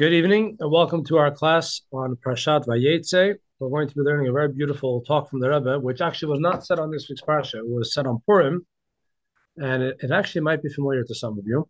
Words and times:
Good 0.00 0.14
evening 0.14 0.56
and 0.60 0.72
welcome 0.72 1.04
to 1.04 1.18
our 1.18 1.30
class 1.30 1.82
on 1.92 2.16
Parshat 2.24 2.64
Vayetze. 2.64 3.34
We're 3.58 3.68
going 3.68 3.86
to 3.86 3.94
be 3.94 4.00
learning 4.00 4.28
a 4.28 4.32
very 4.32 4.50
beautiful 4.50 5.02
talk 5.02 5.28
from 5.28 5.40
the 5.40 5.50
Rebbe, 5.50 5.78
which 5.78 6.00
actually 6.00 6.30
was 6.30 6.40
not 6.40 6.64
said 6.64 6.78
on 6.78 6.90
this 6.90 7.10
week's 7.10 7.20
Parsha. 7.20 7.56
It 7.56 7.68
was 7.68 7.92
said 7.92 8.06
on 8.06 8.22
Purim, 8.24 8.66
and 9.58 9.82
it, 9.82 9.98
it, 10.00 10.10
actually 10.10 10.40
might 10.40 10.62
be 10.62 10.70
familiar 10.70 11.04
to 11.04 11.14
some 11.14 11.38
of 11.38 11.44
you 11.46 11.68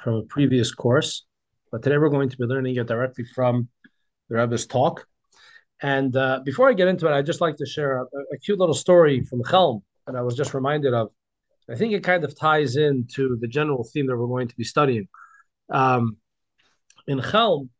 from 0.00 0.14
a 0.14 0.22
previous 0.22 0.72
course. 0.72 1.26
But 1.72 1.82
today 1.82 1.98
we're 1.98 2.08
going 2.08 2.28
to 2.28 2.36
be 2.36 2.44
learning 2.44 2.76
it 2.76 2.86
directly 2.86 3.24
from 3.24 3.68
the 4.28 4.36
Rebbe's 4.36 4.68
talk. 4.68 5.04
And 5.82 6.14
uh, 6.14 6.42
before 6.44 6.68
I 6.68 6.72
get 6.72 6.86
into 6.86 7.08
it, 7.08 7.12
I'd 7.12 7.26
just 7.26 7.40
like 7.40 7.56
to 7.56 7.66
share 7.66 7.98
a, 7.98 8.04
a 8.32 8.38
cute 8.44 8.60
little 8.60 8.76
story 8.76 9.24
from 9.24 9.42
Chelm 9.42 9.82
that 10.06 10.14
I 10.14 10.22
was 10.22 10.36
just 10.36 10.54
reminded 10.54 10.94
of. 10.94 11.08
I 11.68 11.74
think 11.74 11.94
it 11.94 12.04
kind 12.04 12.22
of 12.22 12.38
ties 12.38 12.76
into 12.76 13.36
the 13.40 13.48
general 13.48 13.82
theme 13.92 14.06
that 14.06 14.16
we're 14.16 14.28
going 14.28 14.46
to 14.46 14.56
be 14.56 14.62
studying. 14.62 15.08
Um, 15.68 16.16
in 17.10 17.20
Chelm, 17.20 17.70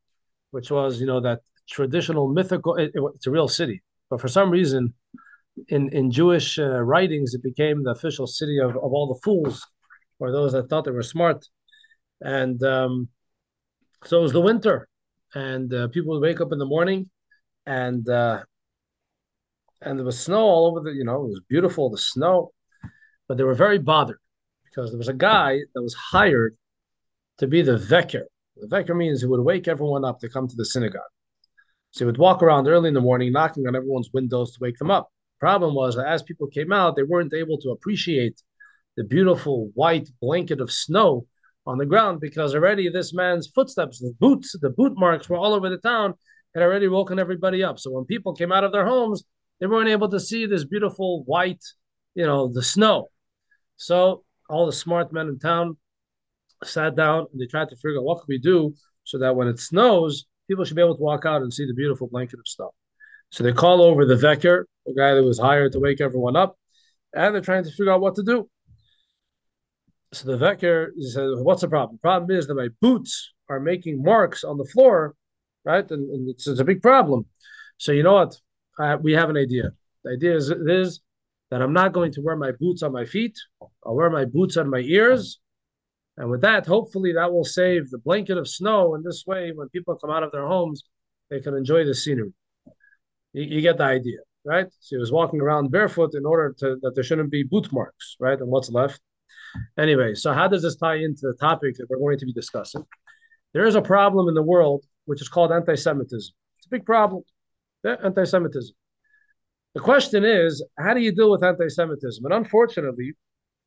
which 0.51 0.71
was 0.71 1.01
you 1.01 1.07
know 1.07 1.21
that 1.21 1.41
traditional 1.69 2.29
mythical. 2.29 2.75
It, 2.75 2.91
it, 2.95 3.03
it's 3.15 3.27
a 3.29 3.31
real 3.31 3.49
city, 3.49 3.83
but 4.11 4.21
for 4.21 4.29
some 4.29 4.51
reason, 4.51 4.95
in 5.69 5.89
in 5.91 6.11
Jewish 6.11 6.59
uh, 6.59 6.81
writings, 6.91 7.35
it 7.35 7.43
became 7.43 7.85
the 7.85 7.93
official 7.93 8.27
city 8.27 8.59
of, 8.59 8.71
of 8.71 8.91
all 8.97 9.07
the 9.13 9.21
fools, 9.25 9.67
or 10.19 10.33
those 10.33 10.53
that 10.53 10.69
thought 10.69 10.85
they 10.85 10.91
were 10.91 11.15
smart, 11.17 11.47
and 12.21 12.63
um, 12.65 13.09
so 14.05 14.19
it 14.19 14.23
was 14.23 14.33
the 14.33 14.41
winter, 14.41 14.89
and 15.35 15.73
uh, 15.73 15.89
people 15.89 16.11
would 16.13 16.27
wake 16.29 16.41
up 16.41 16.53
in 16.53 16.59
the 16.59 16.73
morning, 16.77 17.09
and 17.67 18.09
uh, 18.09 18.43
and 19.81 19.99
there 19.99 20.07
was 20.07 20.19
snow 20.19 20.41
all 20.41 20.67
over 20.67 20.81
the. 20.81 20.93
You 20.93 21.05
know, 21.05 21.23
it 21.23 21.29
was 21.29 21.41
beautiful 21.49 21.89
the 21.89 21.99
snow, 21.99 22.51
but 23.29 23.37
they 23.37 23.45
were 23.45 23.55
very 23.67 23.79
bothered 23.79 24.19
because 24.65 24.91
there 24.91 24.99
was 24.99 25.09
a 25.09 25.23
guy 25.31 25.61
that 25.73 25.83
was 25.83 25.95
hired 25.95 26.57
to 27.39 27.47
be 27.47 27.63
the 27.63 27.79
veker 27.79 28.25
the 28.61 28.69
Veker 28.69 28.97
means 28.97 29.21
he 29.21 29.27
would 29.27 29.41
wake 29.41 29.69
everyone 29.69 30.05
up 30.05 30.21
to 30.21 30.29
come 30.29 30.49
to 30.49 30.57
the 30.57 30.65
synagogue. 30.65 31.03
So 31.93 32.05
he 32.05 32.07
would 32.07 32.19
walk 32.19 32.43
around 32.43 32.69
early 32.69 32.89
in 32.89 32.95
the 32.95 33.01
morning, 33.01 33.33
knocking 33.33 33.67
on 33.67 33.75
everyone's 33.75 34.11
windows 34.13 34.53
to 34.53 34.59
wake 34.61 34.79
them 34.79 34.91
up. 34.91 35.11
Problem 35.41 35.75
was 35.75 35.97
that 35.97 36.07
as 36.07 36.23
people 36.23 36.47
came 36.47 36.73
out, 36.73 36.97
they 36.97 37.03
weren't 37.03 37.35
able 37.35 37.59
to 37.59 37.71
appreciate 37.71 38.41
the 38.97 39.05
beautiful 39.05 39.71
white 39.75 40.09
blanket 40.21 40.61
of 40.61 40.71
snow 40.71 41.27
on 41.67 41.79
the 41.79 41.87
ground 41.87 42.21
because 42.21 42.55
already 42.55 42.89
this 42.89 43.15
man's 43.15 43.49
footsteps, 43.49 43.99
the 43.99 44.15
boots, 44.19 44.55
the 44.61 44.71
boot 44.71 44.93
marks 44.97 45.29
were 45.29 45.37
all 45.37 45.55
over 45.55 45.69
the 45.69 45.79
town, 45.79 46.15
had 46.55 46.63
already 46.63 46.89
woken 46.89 47.19
everybody 47.19 47.63
up. 47.63 47.79
So 47.79 47.91
when 47.91 48.05
people 48.05 48.35
came 48.35 48.53
out 48.53 48.65
of 48.65 48.73
their 48.73 48.87
homes, 48.87 49.25
they 49.61 49.67
weren't 49.67 49.89
able 49.89 50.09
to 50.11 50.21
see 50.21 50.47
this 50.47 50.65
beautiful 50.65 51.23
white, 51.25 51.63
you 52.15 52.27
know, 52.27 52.53
the 52.53 52.63
snow. 52.63 53.09
So 53.77 54.25
all 54.49 54.67
the 54.67 54.73
smart 54.73 55.13
men 55.13 55.29
in 55.29 55.39
town 55.39 55.77
sat 56.65 56.97
down 56.97 57.27
and 57.33 57.41
they 57.41 57.47
tried 57.47 57.69
to 57.71 57.77
figure 57.77 57.99
out 57.99 58.05
what 58.05 58.19
can 58.19 58.27
we 58.29 58.39
do 58.39 58.75
so 59.05 59.19
that 59.19 59.35
when 59.35 59.49
it 59.49 59.59
snows, 59.59 60.27
people 60.49 60.65
should 60.65 60.77
be 60.77 60.83
able 60.83 60.97
to 60.97 61.03
walk 61.03 61.25
out 61.25 61.43
and 61.43 61.53
see 61.53 61.67
the 61.67 61.75
beautiful 61.75 62.09
blanket 62.09 62.39
of 62.39 62.47
snow. 62.47 62.73
So 63.31 63.45
they 63.45 63.53
call 63.53 63.83
over 63.83 64.05
the 64.05 64.17
veker, 64.17 64.65
the 64.87 64.95
guy 64.95 65.15
that 65.15 65.23
was 65.23 65.39
hired 65.39 65.73
to 65.73 65.81
wake 65.81 66.01
everyone 66.01 66.37
up, 66.37 66.57
and 67.15 67.35
they're 67.35 67.43
trying 67.43 67.65
to 67.65 67.71
figure 67.71 67.93
out 67.93 68.01
what 68.01 68.17
to 68.17 68.23
do. 68.23 68.49
So 70.13 70.27
the 70.27 70.45
veker 70.45 70.89
says, 70.99 71.35
"What's 71.37 71.61
the 71.61 71.69
problem? 71.69 71.97
The 71.97 72.01
problem 72.01 72.37
is 72.37 72.49
that 72.49 72.57
my 72.57 72.69
boots 72.81 73.33
are 73.49 73.61
making 73.61 74.03
marks 74.03 74.43
on 74.43 74.59
the 74.59 74.65
floor, 74.65 75.15
right? 75.65 75.89
And, 75.91 76.11
and 76.11 76.31
it's, 76.31 76.49
it's, 76.49 76.61
a 76.61 76.65
big 76.65 76.83
problem. 76.83 77.27
So 77.79 77.93
you 77.93 78.03
know 78.03 78.15
what? 78.15 78.37
I, 78.79 78.97
we 78.97 79.13
have 79.13 79.31
an 79.31 79.37
idea. 79.37 79.71
The 80.05 80.13
idea 80.13 80.35
is, 80.35 80.51
is 80.51 81.01
that 81.51 81.63
I'm 81.63 81.73
not 81.73 81.93
going 81.93 82.13
to 82.13 82.23
wear 82.23 82.37
my 82.37 82.53
boots 82.59 82.83
on 82.83 82.93
my 82.93 83.05
feet. 83.05 83.37
I'll 83.85 83.95
wear 83.95 84.11
my 84.11 84.25
boots 84.25 84.57
on 84.57 84.69
my 84.69 84.81
ears, 84.81 85.39
and 86.21 86.31
with 86.31 86.43
that, 86.43 86.67
hopefully, 86.67 87.15
that 87.15 87.33
will 87.33 87.47
save 87.47 87.89
the 87.89 87.97
blanket 87.97 88.37
of 88.37 88.47
snow. 88.47 88.95
And 88.95 89.03
this 89.03 89.25
way, 89.27 89.53
when 89.55 89.71
people 89.71 89.97
come 89.97 90.11
out 90.11 90.23
of 90.23 90.33
their 90.33 90.47
homes, 90.47 90.83
they 91.31 91.41
can 91.41 91.55
enjoy 91.55 91.87
the 91.87 91.95
scenery. 91.95 92.35
You, 93.33 93.45
you 93.45 93.61
get 93.63 93.79
the 93.79 93.85
idea, 93.85 94.19
right? 94.45 94.67
So 94.81 94.97
he 94.97 95.01
was 95.01 95.11
walking 95.11 95.41
around 95.41 95.71
barefoot 95.71 96.15
in 96.15 96.27
order 96.27 96.55
to 96.59 96.77
that 96.83 96.95
there 96.95 97.05
shouldn't 97.05 97.31
be 97.31 97.43
boot 97.43 97.73
marks, 97.73 98.17
right? 98.21 98.39
And 98.39 98.49
what's 98.49 98.71
left. 98.71 99.01
Anyway, 99.79 100.15
so 100.15 100.35
how 100.35 100.47
does 100.47 100.63
this 100.63 100.77
tie 100.77 100.97
into 100.97 101.23
the 101.23 101.37
topic 101.41 101.77
that 101.79 101.87
we're 101.89 101.99
going 101.99 102.19
to 102.19 102.27
be 102.27 102.35
discussing? 102.35 102.85
There 103.55 103.65
is 103.65 103.75
a 103.75 103.83
problem 103.83 104.29
in 104.29 104.35
the 104.35 104.43
world 104.43 104.85
which 105.07 105.23
is 105.23 105.29
called 105.31 105.53
anti-Semitism. 105.53 106.35
It's 106.59 106.67
a 106.67 106.71
big 106.71 106.85
problem. 106.85 107.23
Yeah, 107.83 107.97
anti-Semitism. 108.05 108.77
The 109.75 109.81
question 109.81 110.25
is, 110.25 110.63
how 110.79 110.93
do 110.93 111.01
you 111.01 111.13
deal 111.13 111.31
with 111.31 111.43
anti-Semitism? 111.43 112.23
And 112.27 112.35
unfortunately, 112.35 113.15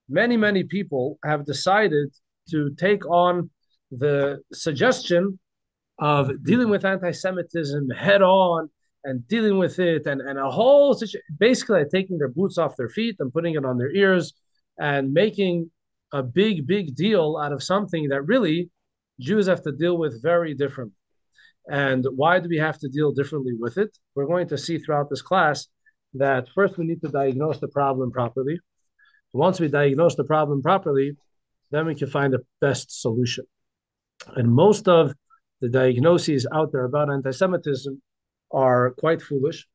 many, 0.07 0.37
many 0.37 0.63
people 0.63 1.17
have 1.25 1.45
decided 1.45 2.13
to 2.49 2.73
take 2.75 3.05
on 3.05 3.49
the 3.91 4.41
suggestion 4.51 5.39
of 5.99 6.31
dealing 6.43 6.69
with 6.69 6.85
anti-Semitism 6.85 7.89
head 7.91 8.21
on 8.21 8.69
and 9.03 9.27
dealing 9.27 9.57
with 9.57 9.79
it 9.79 10.05
and, 10.05 10.21
and 10.21 10.39
a 10.39 10.49
whole 10.49 10.93
situation, 10.93 11.21
basically 11.37 11.79
like 11.79 11.89
taking 11.89 12.17
their 12.17 12.29
boots 12.29 12.57
off 12.57 12.77
their 12.77 12.89
feet 12.89 13.15
and 13.19 13.33
putting 13.33 13.55
it 13.55 13.65
on 13.65 13.77
their 13.77 13.91
ears 13.91 14.33
and 14.79 15.13
making 15.13 15.69
a 16.13 16.23
big, 16.23 16.65
big 16.65 16.95
deal 16.95 17.37
out 17.41 17.51
of 17.51 17.61
something 17.61 18.09
that 18.09 18.21
really 18.23 18.69
Jews 19.19 19.47
have 19.47 19.61
to 19.63 19.71
deal 19.71 19.97
with 19.97 20.21
very 20.21 20.53
differently. 20.53 20.95
And 21.69 22.05
why 22.15 22.39
do 22.39 22.49
we 22.49 22.57
have 22.57 22.79
to 22.79 22.89
deal 22.89 23.11
differently 23.11 23.53
with 23.57 23.77
it? 23.77 23.97
We're 24.15 24.25
going 24.25 24.47
to 24.49 24.57
see 24.57 24.77
throughout 24.77 25.09
this 25.09 25.21
class 25.21 25.67
that 26.15 26.47
first 26.53 26.77
we 26.77 26.85
need 26.85 27.01
to 27.01 27.09
diagnose 27.09 27.59
the 27.59 27.67
problem 27.67 28.11
properly. 28.11 28.59
Once 29.31 29.59
we 29.59 29.67
diagnose 29.67 30.15
the 30.15 30.23
problem 30.23 30.61
properly, 30.61 31.15
then 31.73 31.85
we 31.85 31.95
can 31.95 32.07
find 32.07 32.33
the 32.33 32.45
best 32.61 33.01
solution. 33.01 33.45
And 34.35 34.49
most 34.51 34.87
of 34.87 35.13
the 35.61 35.69
diagnoses 35.69 36.45
out 36.53 36.71
there 36.71 36.85
about 36.85 37.11
anti 37.11 37.31
Semitism 37.31 38.01
are 38.51 38.91
quite 38.91 39.21
foolish 39.21 39.67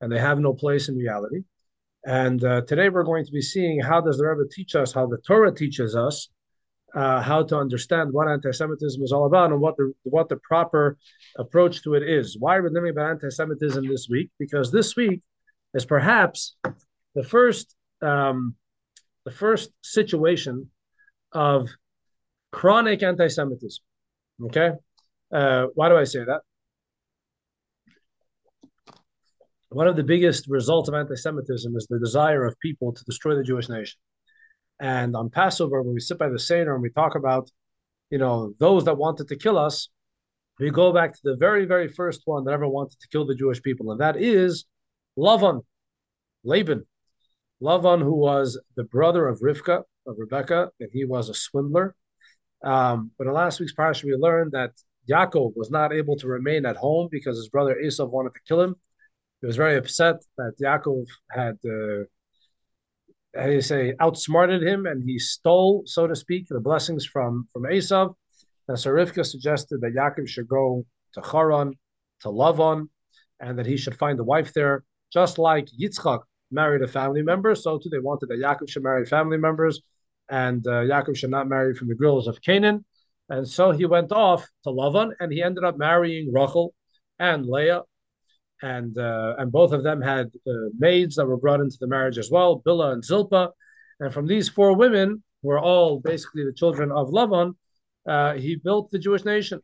and 0.00 0.12
they 0.12 0.18
have 0.18 0.38
no 0.38 0.52
place 0.52 0.88
in 0.88 0.96
reality. 0.96 1.44
And 2.04 2.42
uh, 2.44 2.62
today 2.62 2.88
we're 2.88 3.04
going 3.04 3.24
to 3.24 3.32
be 3.32 3.42
seeing 3.42 3.80
how 3.80 4.00
does 4.00 4.18
the 4.18 4.26
Rebbe 4.26 4.48
teach 4.50 4.76
us, 4.76 4.92
how 4.92 5.06
the 5.06 5.18
Torah 5.18 5.54
teaches 5.54 5.96
us, 5.96 6.28
uh, 6.94 7.20
how 7.20 7.42
to 7.42 7.58
understand 7.58 8.12
what 8.12 8.28
anti-Semitism 8.28 9.02
is 9.02 9.12
all 9.12 9.26
about 9.26 9.50
and 9.50 9.60
what 9.60 9.76
the 9.76 9.92
what 10.04 10.28
the 10.28 10.36
proper 10.36 10.96
approach 11.36 11.82
to 11.82 11.94
it 11.94 12.02
is. 12.02 12.36
Why 12.38 12.56
are 12.56 12.62
we 12.62 12.70
learning 12.70 12.92
about 12.92 13.10
anti-Semitism 13.10 13.86
this 13.88 14.08
week? 14.08 14.30
Because 14.38 14.70
this 14.70 14.94
week 14.94 15.20
is 15.74 15.84
perhaps 15.84 16.56
the 17.14 17.24
first 17.24 17.74
um, 18.02 18.54
the 19.24 19.30
first 19.30 19.70
situation 19.82 20.70
of 21.36 21.68
chronic 22.50 23.02
anti 23.02 23.28
Semitism. 23.28 23.84
Okay? 24.46 24.70
Uh, 25.32 25.66
why 25.74 25.88
do 25.88 25.96
I 25.96 26.04
say 26.04 26.20
that? 26.24 26.40
One 29.68 29.86
of 29.86 29.96
the 29.96 30.04
biggest 30.04 30.46
results 30.48 30.88
of 30.88 30.94
anti 30.94 31.14
Semitism 31.14 31.76
is 31.76 31.86
the 31.88 31.98
desire 31.98 32.44
of 32.46 32.58
people 32.60 32.92
to 32.92 33.04
destroy 33.04 33.34
the 33.34 33.42
Jewish 33.42 33.68
nation. 33.68 33.98
And 34.80 35.14
on 35.14 35.30
Passover, 35.30 35.82
when 35.82 35.94
we 35.94 36.00
sit 36.00 36.18
by 36.18 36.28
the 36.28 36.38
Seder 36.38 36.74
and 36.74 36.82
we 36.82 36.90
talk 36.90 37.14
about, 37.14 37.50
you 38.10 38.18
know, 38.18 38.54
those 38.58 38.84
that 38.84 38.96
wanted 38.96 39.28
to 39.28 39.36
kill 39.36 39.58
us, 39.58 39.88
we 40.58 40.70
go 40.70 40.92
back 40.92 41.12
to 41.12 41.20
the 41.22 41.36
very, 41.36 41.66
very 41.66 41.88
first 41.88 42.22
one 42.24 42.44
that 42.44 42.52
ever 42.52 42.68
wanted 42.68 42.98
to 43.00 43.08
kill 43.08 43.26
the 43.26 43.34
Jewish 43.34 43.62
people, 43.62 43.90
and 43.90 44.00
that 44.00 44.16
is 44.16 44.64
Lavan, 45.18 45.60
Laban. 46.44 46.86
Lavan, 47.62 48.02
who 48.02 48.14
was 48.14 48.58
the 48.76 48.84
brother 48.84 49.26
of 49.26 49.40
Rivka, 49.40 49.82
of 50.06 50.16
Rebecca, 50.18 50.70
and 50.80 50.90
he 50.92 51.04
was 51.04 51.28
a 51.28 51.34
swindler. 51.34 51.94
Um, 52.64 53.10
but 53.18 53.26
in 53.26 53.32
last 53.32 53.60
week's 53.60 53.74
parsha, 53.74 54.04
we 54.04 54.14
learned 54.14 54.52
that 54.52 54.72
Yaakov 55.08 55.52
was 55.56 55.70
not 55.70 55.92
able 55.92 56.16
to 56.16 56.26
remain 56.26 56.66
at 56.66 56.76
home 56.76 57.08
because 57.10 57.36
his 57.36 57.48
brother 57.48 57.78
Esau 57.78 58.06
wanted 58.06 58.34
to 58.34 58.40
kill 58.48 58.60
him. 58.60 58.76
He 59.40 59.46
was 59.46 59.56
very 59.56 59.76
upset 59.76 60.16
that 60.38 60.54
Yaakov 60.60 61.06
had, 61.30 61.58
uh, 61.64 62.04
how 63.38 63.46
do 63.46 63.52
you 63.52 63.60
say, 63.60 63.94
outsmarted 64.00 64.62
him, 64.62 64.86
and 64.86 65.02
he 65.04 65.18
stole, 65.18 65.82
so 65.86 66.06
to 66.06 66.16
speak, 66.16 66.46
the 66.48 66.60
blessings 66.60 67.04
from 67.04 67.46
from 67.52 67.70
Esau. 67.70 68.14
And 68.68 68.78
so 68.78 68.90
Rivka 68.90 69.24
suggested 69.24 69.80
that 69.82 69.94
Yaakov 69.94 70.28
should 70.28 70.48
go 70.48 70.84
to 71.14 71.20
Haran, 71.20 71.74
to 72.22 72.28
Lavan, 72.28 72.88
and 73.38 73.58
that 73.58 73.66
he 73.66 73.76
should 73.76 73.96
find 73.96 74.18
a 74.18 74.24
wife 74.24 74.52
there, 74.54 74.84
just 75.12 75.38
like 75.38 75.68
Yitzchak 75.80 76.20
married 76.50 76.82
a 76.82 76.88
family 76.88 77.22
member. 77.22 77.54
So 77.54 77.78
too, 77.78 77.90
they 77.90 77.98
wanted 77.98 78.30
that 78.30 78.40
Yaakov 78.40 78.70
should 78.70 78.82
marry 78.82 79.04
family 79.06 79.36
members 79.36 79.82
and 80.28 80.66
uh, 80.66 80.82
Yaakov 80.82 81.16
should 81.16 81.30
not 81.30 81.48
marry 81.48 81.74
from 81.74 81.88
the 81.88 81.94
girls 81.94 82.26
of 82.26 82.40
Canaan. 82.40 82.84
And 83.28 83.46
so 83.46 83.72
he 83.72 83.86
went 83.86 84.12
off 84.12 84.46
to 84.64 84.70
Lavan, 84.70 85.10
and 85.18 85.32
he 85.32 85.42
ended 85.42 85.64
up 85.64 85.76
marrying 85.76 86.32
Rachel 86.32 86.74
and 87.18 87.44
Leah, 87.46 87.82
and 88.62 88.96
uh, 88.96 89.34
and 89.38 89.50
both 89.50 89.72
of 89.72 89.82
them 89.82 90.00
had 90.00 90.26
uh, 90.46 90.52
maids 90.78 91.16
that 91.16 91.26
were 91.26 91.36
brought 91.36 91.60
into 91.60 91.76
the 91.80 91.88
marriage 91.88 92.18
as 92.18 92.30
well, 92.30 92.62
Bilhah 92.64 92.92
and 92.92 93.04
Zilpah. 93.04 93.50
And 93.98 94.12
from 94.12 94.26
these 94.26 94.48
four 94.48 94.76
women, 94.76 95.22
who 95.42 95.48
were 95.48 95.58
all 95.58 95.98
basically 95.98 96.44
the 96.44 96.52
children 96.52 96.92
of 96.92 97.08
Lavan, 97.08 97.54
uh, 98.08 98.34
he 98.34 98.56
built 98.56 98.90
the 98.90 98.98
Jewish 98.98 99.24
nation. 99.24 99.60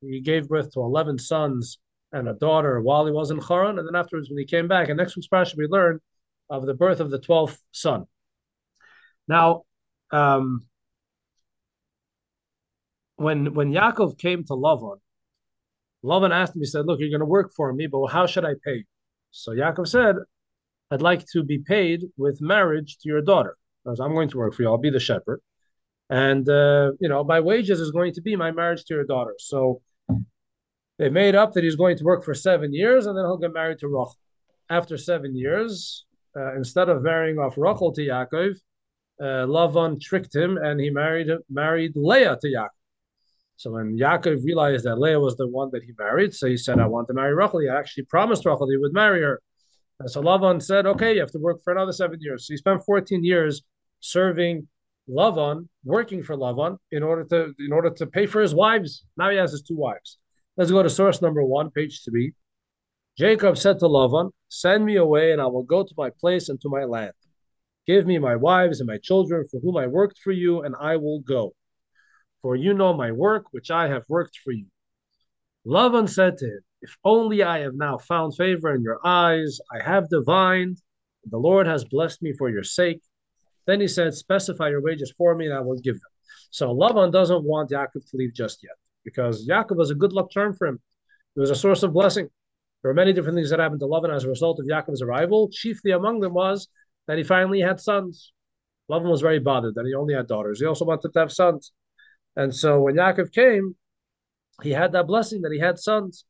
He 0.00 0.20
gave 0.20 0.48
birth 0.48 0.72
to 0.72 0.80
eleven 0.80 1.18
sons 1.18 1.78
and 2.12 2.28
a 2.28 2.34
daughter 2.34 2.80
while 2.80 3.04
he 3.06 3.12
was 3.12 3.30
in 3.30 3.40
Haran, 3.40 3.78
and 3.78 3.86
then 3.86 3.94
afterwards, 3.94 4.30
when 4.30 4.38
he 4.38 4.44
came 4.44 4.68
back, 4.68 4.88
and 4.88 4.96
next 4.96 5.16
week's 5.16 5.28
parsha 5.28 5.56
we 5.56 5.66
learn 5.66 6.00
of 6.48 6.66
the 6.66 6.74
birth 6.74 7.00
of 7.00 7.10
the 7.10 7.18
twelfth 7.18 7.58
son. 7.72 8.04
Now, 9.28 9.62
um, 10.12 10.64
when 13.16 13.54
when 13.54 13.72
Yaakov 13.72 14.18
came 14.18 14.44
to 14.44 14.52
Lavan, 14.52 14.98
Lavan 16.04 16.32
asked 16.32 16.54
him, 16.54 16.62
he 16.62 16.66
said, 16.66 16.86
Look, 16.86 17.00
you're 17.00 17.10
going 17.10 17.20
to 17.20 17.26
work 17.26 17.52
for 17.54 17.72
me, 17.72 17.86
but 17.86 18.06
how 18.08 18.26
should 18.26 18.44
I 18.44 18.54
pay 18.64 18.76
you? 18.76 18.84
So 19.30 19.52
Yaakov 19.52 19.88
said, 19.88 20.16
I'd 20.90 21.02
like 21.02 21.24
to 21.32 21.42
be 21.42 21.58
paid 21.58 22.04
with 22.16 22.40
marriage 22.40 22.98
to 22.98 23.08
your 23.08 23.22
daughter. 23.22 23.56
Because 23.84 23.98
I'm 23.98 24.12
going 24.12 24.28
to 24.28 24.36
work 24.36 24.54
for 24.54 24.62
you. 24.62 24.68
I'll 24.68 24.78
be 24.78 24.90
the 24.90 25.00
shepherd. 25.00 25.40
And, 26.10 26.48
uh, 26.48 26.92
you 27.00 27.08
know, 27.08 27.24
my 27.24 27.40
wages 27.40 27.80
is 27.80 27.90
going 27.90 28.12
to 28.14 28.20
be 28.20 28.36
my 28.36 28.50
marriage 28.50 28.84
to 28.84 28.94
your 28.94 29.04
daughter. 29.04 29.34
So 29.38 29.80
they 30.98 31.08
made 31.08 31.34
up 31.34 31.54
that 31.54 31.64
he's 31.64 31.76
going 31.76 31.96
to 31.96 32.04
work 32.04 32.24
for 32.24 32.34
seven 32.34 32.74
years 32.74 33.06
and 33.06 33.16
then 33.16 33.24
he'll 33.24 33.38
get 33.38 33.52
married 33.52 33.78
to 33.78 33.88
Rachel. 33.88 34.16
After 34.68 34.96
seven 34.96 35.34
years, 35.34 36.04
uh, 36.36 36.54
instead 36.54 36.88
of 36.88 37.02
marrying 37.02 37.38
off 37.38 37.54
Rachel 37.56 37.92
to 37.92 38.00
Yaakov, 38.00 38.56
uh, 39.20 39.46
Lavan 39.46 40.00
tricked 40.00 40.34
him 40.34 40.56
and 40.56 40.80
he 40.80 40.90
married 40.90 41.28
married 41.50 41.92
Leah 41.94 42.38
to 42.40 42.48
Yaakov. 42.48 42.68
So 43.56 43.70
when 43.72 43.96
Yaakov 43.96 44.44
realized 44.44 44.84
that 44.84 44.98
Leah 44.98 45.20
was 45.20 45.36
the 45.36 45.46
one 45.46 45.70
that 45.72 45.84
he 45.84 45.92
married, 45.98 46.34
so 46.34 46.48
he 46.48 46.56
said, 46.56 46.80
I 46.80 46.86
want 46.86 47.06
to 47.08 47.14
marry 47.14 47.34
Rachel. 47.34 47.60
He 47.60 47.68
actually 47.68 48.04
promised 48.04 48.44
Rachel 48.44 48.68
he 48.68 48.76
would 48.76 48.92
marry 48.92 49.22
her. 49.22 49.40
And 50.00 50.10
so 50.10 50.20
Lavan 50.20 50.60
said, 50.60 50.84
okay, 50.86 51.14
you 51.14 51.20
have 51.20 51.30
to 51.30 51.38
work 51.38 51.62
for 51.62 51.72
another 51.72 51.92
seven 51.92 52.18
years. 52.20 52.46
So 52.46 52.54
he 52.54 52.56
spent 52.56 52.82
14 52.84 53.22
years 53.22 53.62
serving 54.00 54.66
Lavan, 55.08 55.68
working 55.84 56.22
for 56.22 56.36
Lavan 56.36 56.78
in 56.90 57.02
order 57.02 57.24
to 57.24 57.54
in 57.58 57.72
order 57.72 57.90
to 57.90 58.06
pay 58.06 58.26
for 58.26 58.40
his 58.40 58.54
wives. 58.54 59.04
Now 59.16 59.30
he 59.30 59.36
has 59.36 59.52
his 59.52 59.62
two 59.62 59.76
wives. 59.76 60.18
Let's 60.56 60.70
go 60.70 60.82
to 60.82 60.90
source 60.90 61.22
number 61.22 61.44
one, 61.44 61.70
page 61.70 62.02
three. 62.04 62.34
Jacob 63.16 63.58
said 63.58 63.78
to 63.78 63.86
Lavan, 63.86 64.30
Send 64.48 64.84
me 64.84 64.96
away, 64.96 65.32
and 65.32 65.40
I 65.40 65.46
will 65.46 65.62
go 65.62 65.82
to 65.82 65.94
my 65.96 66.10
place 66.10 66.48
and 66.48 66.60
to 66.62 66.68
my 66.68 66.84
land. 66.84 67.12
Give 67.86 68.06
me 68.06 68.18
my 68.18 68.36
wives 68.36 68.80
and 68.80 68.86
my 68.86 68.98
children 68.98 69.46
for 69.50 69.60
whom 69.60 69.76
I 69.76 69.86
worked 69.86 70.18
for 70.18 70.32
you, 70.32 70.62
and 70.62 70.74
I 70.78 70.96
will 70.96 71.20
go. 71.20 71.54
For 72.40 72.56
you 72.56 72.74
know 72.74 72.92
my 72.92 73.12
work, 73.12 73.46
which 73.52 73.70
I 73.70 73.88
have 73.88 74.04
worked 74.08 74.38
for 74.38 74.52
you. 74.52 74.66
Lavan 75.66 76.08
said 76.08 76.38
to 76.38 76.46
him, 76.46 76.60
If 76.80 76.96
only 77.04 77.42
I 77.42 77.60
have 77.60 77.74
now 77.74 77.98
found 77.98 78.36
favor 78.36 78.74
in 78.74 78.82
your 78.82 79.00
eyes, 79.04 79.60
I 79.72 79.82
have 79.82 80.08
divined, 80.08 80.78
the 81.30 81.38
Lord 81.38 81.66
has 81.66 81.84
blessed 81.84 82.22
me 82.22 82.32
for 82.32 82.48
your 82.50 82.64
sake. 82.64 83.00
Then 83.66 83.80
he 83.80 83.88
said, 83.88 84.14
Specify 84.14 84.70
your 84.70 84.82
wages 84.82 85.12
for 85.16 85.34
me, 85.34 85.46
and 85.46 85.54
I 85.54 85.60
will 85.60 85.78
give 85.78 85.94
them. 85.94 86.10
So 86.50 86.74
Lavan 86.74 87.12
doesn't 87.12 87.44
want 87.44 87.70
Yaakov 87.70 88.10
to 88.10 88.16
leave 88.16 88.34
just 88.34 88.62
yet 88.62 88.76
because 89.04 89.46
Yaakov 89.48 89.76
was 89.76 89.90
a 89.90 89.94
good 89.94 90.12
luck 90.12 90.30
charm 90.30 90.54
for 90.54 90.66
him. 90.66 90.80
It 91.36 91.40
was 91.40 91.50
a 91.50 91.56
source 91.56 91.82
of 91.82 91.92
blessing. 91.92 92.28
There 92.82 92.90
were 92.90 92.94
many 92.94 93.12
different 93.12 93.36
things 93.36 93.50
that 93.50 93.60
happened 93.60 93.80
to 93.80 93.86
Lavan 93.86 94.14
as 94.14 94.24
a 94.24 94.28
result 94.28 94.58
of 94.58 94.66
Yaakov's 94.66 95.02
arrival. 95.02 95.48
Chiefly 95.50 95.92
among 95.92 96.20
them 96.20 96.34
was 96.34 96.68
that 97.06 97.18
he 97.18 97.24
finally 97.24 97.60
had 97.60 97.80
sons. 97.80 98.32
Lavan 98.90 99.10
was 99.10 99.20
very 99.20 99.38
bothered 99.38 99.74
that 99.74 99.86
he 99.86 99.94
only 99.94 100.14
had 100.14 100.26
daughters. 100.26 100.60
He 100.60 100.66
also 100.66 100.84
wanted 100.84 101.12
to 101.12 101.18
have 101.18 101.32
sons. 101.32 101.72
And 102.36 102.54
so 102.54 102.80
when 102.80 102.96
Yaakov 102.96 103.32
came, 103.32 103.76
he 104.62 104.70
had 104.70 104.92
that 104.92 105.06
blessing 105.06 105.42
that 105.42 105.52
he 105.52 105.58
had 105.58 105.78
sons. 105.78 106.24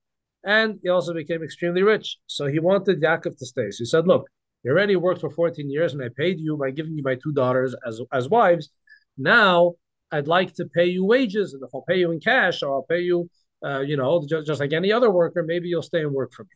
And 0.44 0.80
he 0.82 0.88
also 0.88 1.14
became 1.14 1.42
extremely 1.42 1.82
rich. 1.82 2.18
So 2.26 2.46
he 2.46 2.58
wanted 2.58 3.00
Yaakov 3.00 3.38
to 3.38 3.46
stay. 3.46 3.70
So 3.70 3.78
he 3.78 3.84
said, 3.84 4.06
Look, 4.06 4.26
you 4.62 4.72
already 4.72 4.96
worked 4.96 5.20
for 5.20 5.30
14 5.30 5.70
years 5.70 5.92
and 5.92 6.02
I 6.02 6.08
paid 6.16 6.38
you 6.40 6.56
by 6.56 6.70
giving 6.70 6.96
you 6.96 7.02
my 7.02 7.16
two 7.16 7.32
daughters 7.32 7.74
as, 7.86 8.00
as 8.12 8.28
wives. 8.28 8.70
Now 9.16 9.74
I'd 10.10 10.28
like 10.28 10.54
to 10.54 10.66
pay 10.66 10.86
you 10.86 11.04
wages. 11.04 11.54
And 11.54 11.62
if 11.62 11.70
I'll 11.74 11.84
pay 11.88 11.98
you 11.98 12.10
in 12.10 12.20
cash 12.20 12.62
or 12.62 12.72
I'll 12.72 12.86
pay 12.88 13.00
you, 13.00 13.28
uh, 13.64 13.80
you 13.80 13.96
know, 13.96 14.24
just, 14.28 14.46
just 14.46 14.60
like 14.60 14.72
any 14.72 14.92
other 14.92 15.10
worker, 15.10 15.42
maybe 15.42 15.68
you'll 15.68 15.82
stay 15.82 16.00
and 16.00 16.12
work 16.12 16.32
for 16.32 16.42
me. 16.42 16.50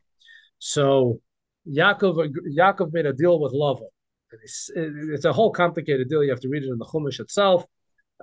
So 0.58 1.20
Yaakov, 1.68 2.32
Yaakov 2.56 2.92
made 2.92 3.06
a 3.06 3.12
deal 3.12 3.40
with 3.40 3.52
Lavan. 3.52 3.88
It's, 4.32 4.70
it's, 4.74 5.24
a 5.24 5.32
whole 5.32 5.50
complicated 5.50 6.08
deal. 6.08 6.24
You 6.24 6.30
have 6.30 6.40
to 6.40 6.48
read 6.48 6.64
it 6.64 6.68
in 6.68 6.78
the 6.78 6.84
Chumash 6.84 7.20
itself. 7.20 7.64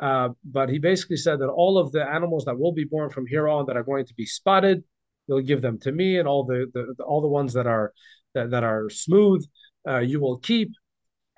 Uh, 0.01 0.29
but 0.43 0.69
he 0.69 0.79
basically 0.79 1.17
said 1.17 1.39
that 1.39 1.49
all 1.49 1.77
of 1.77 1.91
the 1.91 2.03
animals 2.03 2.45
that 2.45 2.57
will 2.57 2.71
be 2.71 2.83
born 2.83 3.09
from 3.09 3.27
here 3.27 3.47
on 3.47 3.65
that 3.67 3.77
are 3.77 3.83
going 3.83 4.05
to 4.05 4.13
be 4.15 4.25
spotted, 4.25 4.83
you'll 5.27 5.41
give 5.41 5.61
them 5.61 5.79
to 5.79 5.91
me, 5.91 6.17
and 6.17 6.27
all 6.27 6.43
the, 6.43 6.69
the, 6.73 6.95
the 6.97 7.03
all 7.03 7.21
the 7.21 7.27
ones 7.27 7.53
that 7.53 7.67
are 7.67 7.93
that, 8.33 8.49
that 8.49 8.63
are 8.63 8.89
smooth, 8.89 9.45
uh, 9.87 9.99
you 9.99 10.19
will 10.19 10.37
keep. 10.39 10.71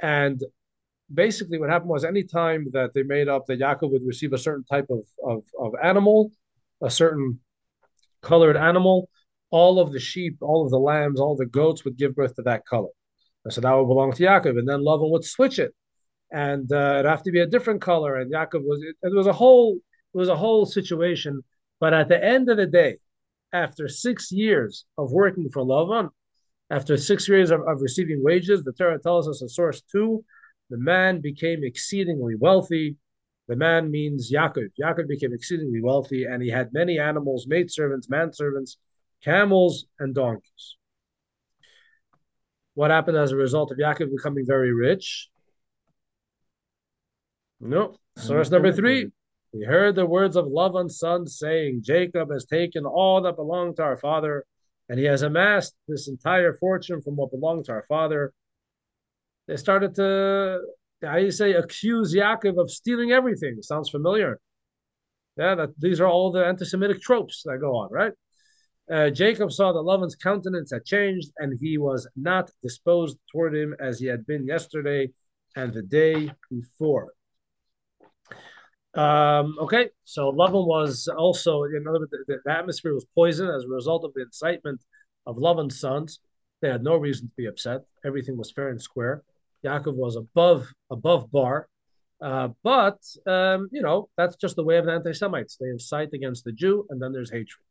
And 0.02 0.42
basically, 1.14 1.60
what 1.60 1.70
happened 1.70 1.90
was 1.90 2.06
any 2.06 2.24
time 2.24 2.68
that 2.72 2.94
they 2.94 3.04
made 3.04 3.28
up 3.28 3.46
that 3.48 3.60
Yaakov 3.60 3.92
would 3.92 4.06
receive 4.06 4.34
a 4.34 4.38
certain 4.38 4.64
type 4.64 4.88
of, 4.90 5.02
of, 5.24 5.44
of 5.60 5.74
animal, 5.84 6.32
a 6.82 6.90
certain 6.90 7.40
colored 8.22 8.58
animal, 8.58 9.10
all 9.52 9.80
of 9.80 9.92
the 9.92 10.00
sheep, 10.00 10.38
all 10.42 10.64
of 10.64 10.72
the 10.72 10.80
lambs, 10.80 11.20
all 11.20 11.36
the 11.36 11.46
goats 11.46 11.84
would 11.84 11.98
give 11.98 12.16
birth 12.16 12.36
to 12.36 12.42
that 12.44 12.66
color. 12.66 12.90
So 13.50 13.62
that 13.62 13.74
would 13.74 13.88
belong 13.88 14.12
to 14.14 14.24
Yaakov, 14.24 14.58
and 14.58 14.68
then 14.68 14.80
Lavan 14.80 15.12
would 15.12 15.24
switch 15.24 15.60
it, 15.60 15.74
and 16.32 16.72
uh, 16.72 16.96
it'd 17.00 17.06
have 17.06 17.24
to 17.24 17.32
be 17.32 17.42
a 17.42 17.46
different 17.46 17.82
color. 17.82 18.16
And 18.16 18.34
Yaakov 18.34 18.64
was 18.64 18.82
it, 18.82 18.96
it 19.04 19.14
was 19.14 19.28
a 19.28 19.34
whole 19.34 19.78
it 20.14 20.18
was 20.18 20.30
a 20.30 20.36
whole 20.36 20.66
situation. 20.66 21.44
But 21.80 21.94
at 21.94 22.08
the 22.08 22.24
end 22.24 22.50
of 22.50 22.58
the 22.58 22.66
day, 22.66 22.98
after 23.54 23.88
six 23.88 24.32
years 24.32 24.86
of 24.98 25.12
working 25.12 25.50
for 25.54 25.62
Lavan, 25.64 26.10
after 26.72 26.98
six 26.98 27.28
years 27.30 27.52
of, 27.52 27.62
of 27.68 27.82
receiving 27.82 28.24
wages, 28.24 28.64
the 28.64 28.72
Torah 28.72 29.00
tells 29.00 29.30
us 29.30 29.42
in 29.42 29.50
source 29.50 29.82
two, 29.92 30.24
the 30.70 30.78
man 30.78 31.22
became 31.22 31.64
exceedingly 31.64 32.36
wealthy. 32.36 32.98
The 33.48 33.56
man 33.56 33.92
means 33.92 34.32
Yaakov. 34.32 34.70
Yaakov 34.82 35.08
became 35.08 35.34
exceedingly 35.34 35.82
wealthy, 35.82 36.24
and 36.24 36.42
he 36.42 36.50
had 36.50 36.74
many 36.74 36.98
animals, 36.98 37.46
maidservants, 37.48 38.08
manservants, 38.08 38.78
camels, 39.24 39.86
and 40.00 40.16
donkeys. 40.16 40.78
What 42.76 42.92
happened 42.92 43.18
as 43.18 43.32
a 43.32 43.38
result 43.38 43.72
of 43.72 43.78
Yaakov 43.78 44.12
becoming 44.12 44.46
very 44.46 44.74
rich? 44.74 45.30
No. 47.60 47.96
Source 48.18 48.52
number 48.52 48.72
three. 48.72 49.12
We 49.54 49.64
heard 49.64 49.96
the 49.96 50.06
words 50.06 50.36
of 50.36 50.48
Lavan's 50.48 51.00
son 51.00 51.26
saying, 51.28 51.82
Jacob 51.84 52.30
has 52.32 52.46
taken 52.46 52.86
all 52.86 53.22
that 53.22 53.38
belonged 53.38 53.78
to 53.78 53.84
our 53.84 53.96
father, 53.96 54.46
and 54.90 55.00
he 55.00 55.06
has 55.06 55.22
amassed 55.22 55.74
this 55.88 56.10
entire 56.10 56.54
fortune 56.54 57.02
from 57.02 57.16
what 57.16 57.32
belonged 57.32 57.66
to 57.66 57.72
our 57.72 57.86
father. 57.88 58.34
They 59.48 59.56
started 59.56 59.96
to, 59.96 60.60
how 61.02 61.16
you 61.16 61.32
say, 61.32 61.54
accuse 61.54 62.14
Yaakov 62.14 62.60
of 62.62 62.70
stealing 62.70 63.12
everything. 63.12 63.62
Sounds 63.62 63.90
familiar. 63.90 64.40
Yeah, 65.38 65.56
that 65.56 65.70
these 65.80 66.02
are 66.02 66.08
all 66.08 66.32
the 66.32 66.46
anti-Semitic 66.46 67.02
tropes 67.02 67.44
that 67.44 67.60
go 67.62 67.78
on, 67.78 67.90
right? 67.92 68.12
Uh, 68.92 69.10
Jacob 69.10 69.52
saw 69.52 69.72
that 69.74 69.80
Lavan's 69.80 70.16
countenance 70.16 70.72
had 70.72 70.86
changed, 70.86 71.32
and 71.40 71.58
he 71.60 71.78
was 71.78 72.08
not 72.16 72.52
disposed 72.62 73.18
toward 73.32 73.56
him 73.56 73.76
as 73.80 74.00
he 74.00 74.06
had 74.06 74.26
been 74.28 74.46
yesterday 74.46 75.10
and 75.56 75.74
the 75.74 75.82
day 75.82 76.32
before. 76.52 77.14
Um, 78.94 79.58
okay, 79.60 79.90
so 80.06 80.32
Lavan 80.32 80.66
was 80.68 81.08
also, 81.08 81.64
in 81.64 81.86
other 81.88 82.00
words, 82.00 82.12
the, 82.12 82.40
the, 82.46 82.52
atmosphere 82.52 82.94
was 82.94 83.06
poisoned 83.14 83.50
as 83.50 83.66
a 83.66 83.68
result 83.68 84.06
of 84.06 84.14
the 84.14 84.22
incitement 84.22 84.82
of 85.26 85.36
Lavan's 85.36 85.80
sons. 85.80 86.20
They 86.62 86.70
had 86.70 86.84
no 86.84 86.96
reason 86.96 87.28
to 87.28 87.34
be 87.36 87.48
upset. 87.48 87.82
Everything 88.06 88.38
was 88.38 88.52
fair 88.52 88.70
and 88.70 88.82
square. 88.82 89.24
Yaakov 89.66 89.96
was 89.96 90.16
above 90.16 90.68
above 90.90 91.30
bar, 91.32 91.68
uh, 92.22 92.50
but 92.64 93.00
um, 93.26 93.68
you 93.72 93.82
know 93.82 94.10
that's 94.16 94.36
just 94.38 94.56
the 94.56 94.64
way 94.64 94.78
of 94.78 94.86
the 94.86 94.94
anti-Semites. 94.94 95.58
They 95.58 95.68
incite 95.68 96.14
against 96.14 96.46
the 96.46 96.52
Jew, 96.52 96.86
and 96.90 97.02
then 97.02 97.12
there's 97.12 97.32
hatred. 97.32 97.66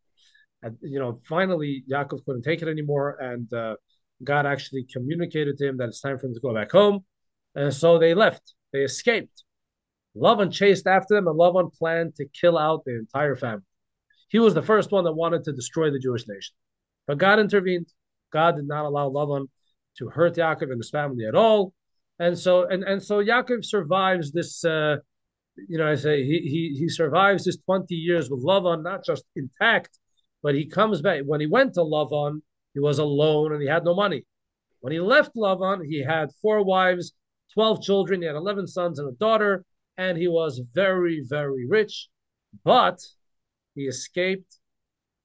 And 0.64 0.78
you 0.80 0.98
know, 0.98 1.20
finally, 1.28 1.84
Yaakov 1.90 2.24
couldn't 2.24 2.42
take 2.42 2.62
it 2.62 2.68
anymore, 2.68 3.18
and 3.20 3.52
uh, 3.52 3.76
God 4.24 4.46
actually 4.46 4.86
communicated 4.90 5.58
to 5.58 5.68
him 5.68 5.76
that 5.76 5.88
it's 5.88 6.00
time 6.00 6.18
for 6.18 6.26
him 6.26 6.34
to 6.34 6.40
go 6.40 6.54
back 6.54 6.72
home, 6.72 7.04
and 7.54 7.72
so 7.72 7.98
they 7.98 8.14
left. 8.14 8.54
They 8.72 8.80
escaped. 8.80 9.44
Lavan 10.16 10.50
chased 10.50 10.86
after 10.86 11.14
them, 11.14 11.28
and 11.28 11.38
Lavan 11.38 11.72
planned 11.74 12.14
to 12.16 12.24
kill 12.40 12.56
out 12.56 12.84
the 12.86 12.96
entire 12.98 13.36
family. 13.36 13.66
He 14.28 14.38
was 14.38 14.54
the 14.54 14.62
first 14.62 14.90
one 14.90 15.04
that 15.04 15.12
wanted 15.12 15.44
to 15.44 15.52
destroy 15.52 15.90
the 15.90 15.98
Jewish 15.98 16.26
nation, 16.26 16.54
but 17.06 17.18
God 17.18 17.38
intervened. 17.38 17.92
God 18.32 18.56
did 18.56 18.66
not 18.66 18.86
allow 18.86 19.10
Lavan 19.10 19.48
to 19.98 20.08
hurt 20.08 20.36
Yaakov 20.36 20.70
and 20.72 20.78
his 20.78 20.90
family 20.90 21.26
at 21.26 21.34
all, 21.34 21.74
and 22.18 22.38
so 22.38 22.66
and 22.66 22.84
and 22.84 23.02
so 23.02 23.22
Yaakov 23.22 23.66
survives 23.66 24.32
this. 24.32 24.64
Uh, 24.64 24.96
you 25.68 25.76
know, 25.76 25.86
I 25.86 25.94
say 25.96 26.24
he 26.24 26.38
he 26.38 26.76
he 26.78 26.88
survives 26.88 27.44
this 27.44 27.58
twenty 27.58 27.96
years 27.96 28.30
with 28.30 28.42
Lavan, 28.42 28.82
not 28.82 29.04
just 29.04 29.24
intact, 29.36 29.98
but 30.44 30.54
he 30.54 30.66
comes 30.66 31.00
back. 31.00 31.22
When 31.24 31.40
he 31.40 31.46
went 31.46 31.72
to 31.74 31.80
Lavan, 31.80 32.42
he 32.74 32.80
was 32.80 32.98
alone 32.98 33.52
and 33.52 33.62
he 33.62 33.66
had 33.66 33.82
no 33.82 33.94
money. 33.94 34.26
When 34.80 34.92
he 34.92 35.00
left 35.00 35.34
Lavan, 35.34 35.86
he 35.86 36.04
had 36.04 36.28
four 36.42 36.62
wives, 36.62 37.14
12 37.54 37.82
children, 37.82 38.20
he 38.20 38.26
had 38.26 38.36
11 38.36 38.66
sons 38.66 38.98
and 38.98 39.08
a 39.08 39.16
daughter, 39.16 39.64
and 39.96 40.18
he 40.18 40.28
was 40.28 40.60
very, 40.74 41.24
very 41.26 41.66
rich. 41.66 42.08
But 42.62 43.00
he 43.74 43.84
escaped, 43.84 44.58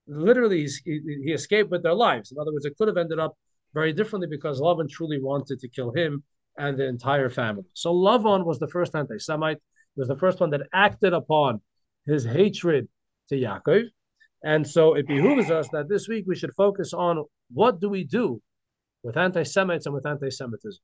literally, 0.07 0.65
he, 0.85 1.01
he 1.25 1.33
escaped 1.33 1.69
with 1.69 1.83
their 1.83 1.93
lives. 1.93 2.31
In 2.31 2.37
other 2.39 2.53
words, 2.53 2.63
it 2.63 2.77
could 2.77 2.87
have 2.87 2.97
ended 2.97 3.19
up 3.19 3.33
very 3.73 3.91
differently 3.91 4.29
because 4.29 4.61
Lavan 4.61 4.89
truly 4.89 5.21
wanted 5.21 5.59
to 5.59 5.67
kill 5.67 5.91
him 5.91 6.23
and 6.57 6.77
the 6.77 6.87
entire 6.87 7.29
family. 7.29 7.65
So 7.73 7.93
Lavan 7.93 8.45
was 8.45 8.57
the 8.59 8.69
first 8.69 8.95
anti 8.95 9.17
Semite. 9.19 9.57
He 9.95 9.99
was 9.99 10.07
the 10.07 10.17
first 10.17 10.39
one 10.39 10.51
that 10.51 10.61
acted 10.71 11.11
upon 11.11 11.59
his 12.05 12.23
hatred 12.23 12.87
to 13.27 13.35
Yaakov. 13.35 13.89
And 14.43 14.65
so 14.65 14.93
it 14.93 15.07
behooves 15.07 15.51
us 15.51 15.67
that 15.69 15.89
this 15.89 16.07
week 16.07 16.25
we 16.27 16.35
should 16.35 16.53
focus 16.55 16.93
on 16.93 17.25
what 17.51 17.79
do 17.81 17.89
we 17.89 18.03
do 18.03 18.41
with 19.03 19.17
anti-Semites 19.17 19.85
and 19.85 19.93
with 19.93 20.05
anti-Semitism. 20.05 20.81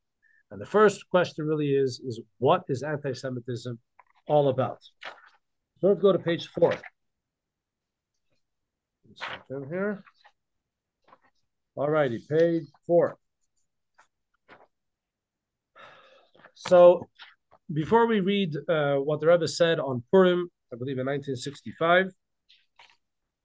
And 0.52 0.62
the 0.62 0.66
first 0.66 1.10
question 1.10 1.46
really 1.46 1.72
is, 1.72 2.00
is 2.06 2.22
what 2.40 2.64
is 2.68 2.84
anti-Semitism 2.84 3.80
all 4.28 4.50
about? 4.50 4.80
So 5.80 5.88
let's 5.88 6.02
go 6.02 6.12
to 6.12 6.20
page 6.20 6.48
four. 6.48 6.74
here. 9.70 10.04
All 11.76 11.90
righty, 11.90 12.24
page 12.30 12.68
four. 12.88 13.18
So 16.54 17.08
before 17.74 18.08
we 18.08 18.20
read 18.20 18.56
uh, 18.70 18.96
what 18.96 19.20
the 19.20 19.28
Rebbe 19.28 19.48
said 19.48 19.80
on 19.80 20.04
Purim, 20.12 20.50
I 20.74 20.78
believe 20.78 21.00
in 21.00 21.06
1965. 21.06 22.12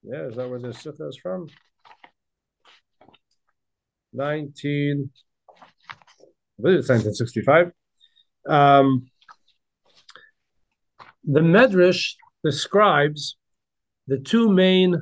Yeah, 0.03 0.27
is 0.27 0.37
that 0.37 0.49
where 0.49 0.59
the 0.59 0.69
Sifta 0.69 1.09
is 1.09 1.19
from? 1.23 1.49
19, 4.13 5.11
I 5.51 6.63
believe 6.63 6.79
it's 6.79 6.89
1965. 6.89 7.73
Um, 8.49 9.07
the 11.25 11.41
Medrash 11.41 12.15
describes 12.43 13.37
the 14.07 14.19
two 14.19 14.51
main 14.51 14.95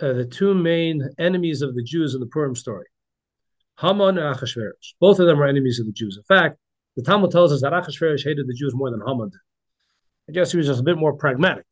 uh, 0.00 0.12
the 0.14 0.24
two 0.24 0.54
main 0.54 1.08
enemies 1.18 1.62
of 1.62 1.74
the 1.74 1.82
Jews 1.82 2.14
in 2.14 2.20
the 2.20 2.26
Purim 2.26 2.56
story, 2.56 2.86
Haman 3.80 4.18
and 4.18 4.34
Achashverosh. 4.34 4.94
Both 5.00 5.20
of 5.20 5.26
them 5.26 5.38
were 5.38 5.46
enemies 5.46 5.78
of 5.78 5.86
the 5.86 5.92
Jews. 5.92 6.16
In 6.16 6.24
fact, 6.24 6.58
the 6.96 7.02
Talmud 7.02 7.30
tells 7.30 7.52
us 7.52 7.62
that 7.62 7.72
Achashverosh 7.72 8.24
hated 8.24 8.46
the 8.46 8.54
Jews 8.54 8.74
more 8.74 8.90
than 8.90 9.00
Haman 9.06 9.30
did. 9.30 9.38
I 10.28 10.32
guess 10.32 10.50
he 10.50 10.58
was 10.58 10.66
just 10.66 10.80
a 10.80 10.84
bit 10.84 10.98
more 10.98 11.14
pragmatic. 11.16 11.66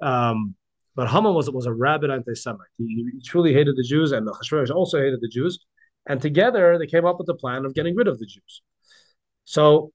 Um, 0.00 0.54
but 0.98 1.08
Haman 1.08 1.32
was 1.32 1.48
was 1.48 1.66
a 1.66 1.72
rabid 1.72 2.10
anti-Semite. 2.10 2.74
He, 2.76 3.08
he, 3.12 3.20
truly 3.24 3.52
hated 3.52 3.76
the 3.76 3.84
Jews, 3.84 4.10
and 4.10 4.26
the 4.26 4.32
Achashverosh 4.32 4.74
also 4.74 4.98
hated 4.98 5.20
the 5.20 5.28
Jews. 5.28 5.64
And 6.08 6.20
together, 6.20 6.76
they 6.76 6.88
came 6.88 7.06
up 7.06 7.18
with 7.18 7.28
the 7.28 7.36
plan 7.36 7.64
of 7.64 7.72
getting 7.72 7.94
rid 7.94 8.08
of 8.08 8.18
the 8.18 8.26
Jews. 8.26 8.62
So 9.44 9.92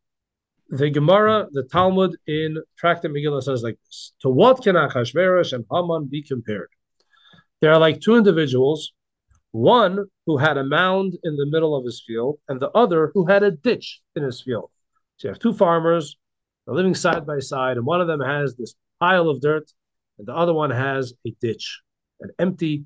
the 0.69 0.89
Gemara, 0.89 1.48
the 1.51 1.63
Talmud 1.63 2.15
in 2.25 2.55
Tractate 2.77 3.12
Megillah 3.12 3.43
says 3.43 3.63
like 3.63 3.77
this: 3.86 4.13
To 4.22 4.29
what 4.29 4.63
can 4.63 4.75
Achashverosh 4.75 5.51
and 5.51 5.65
Haman 5.69 6.07
be 6.10 6.24
compared? 6.24 6.69
They 7.60 7.67
are 7.67 7.79
like 7.79 8.00
two 8.00 8.15
individuals, 8.15 8.93
one 9.51 10.05
who 10.25 10.38
had 10.38 10.57
a 10.57 10.63
mound 10.63 11.17
in 11.25 11.36
the 11.36 11.48
middle 11.48 11.75
of 11.75 11.83
his 11.83 12.01
field, 12.07 12.39
and 12.48 12.62
the 12.62 12.72
other 12.72 13.12
who 13.13 13.25
had 13.25 13.43
a 13.43 13.51
ditch 13.51 14.00
in 14.15 14.24
his 14.24 14.41
field. 14.41 14.72
So 15.17 15.27
you 15.27 15.33
have 15.33 15.39
two 15.39 15.51
farmers, 15.51 16.15
they're 16.65 16.75
living 16.75 16.95
side 16.95 17.25
by 17.27 17.39
side, 17.39 17.75
and 17.75 17.86
one 17.86 18.00
of 18.00 18.07
them 18.07 18.22
has 18.22 18.55
this 18.55 18.74
pile 19.01 19.27
of 19.27 19.41
dirt, 19.41 19.69
and 20.24 20.34
the 20.34 20.39
other 20.39 20.53
one 20.53 20.72
has 20.72 21.13
a 21.27 21.36
ditch, 21.42 21.82
an 22.22 22.30
empty, 22.39 22.86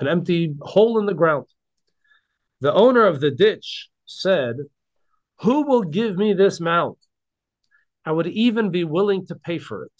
an 0.00 0.08
empty 0.08 0.52
hole 0.60 0.98
in 0.98 1.06
the 1.06 1.14
ground. 1.14 1.46
The 2.60 2.74
owner 2.74 3.06
of 3.06 3.20
the 3.20 3.30
ditch 3.30 3.88
said, 4.04 4.56
Who 5.42 5.64
will 5.64 5.84
give 5.84 6.16
me 6.16 6.32
this 6.32 6.60
mound? 6.60 6.96
I 8.04 8.10
would 8.10 8.26
even 8.26 8.70
be 8.70 8.82
willing 8.82 9.26
to 9.26 9.36
pay 9.36 9.58
for 9.58 9.84
it. 9.84 9.92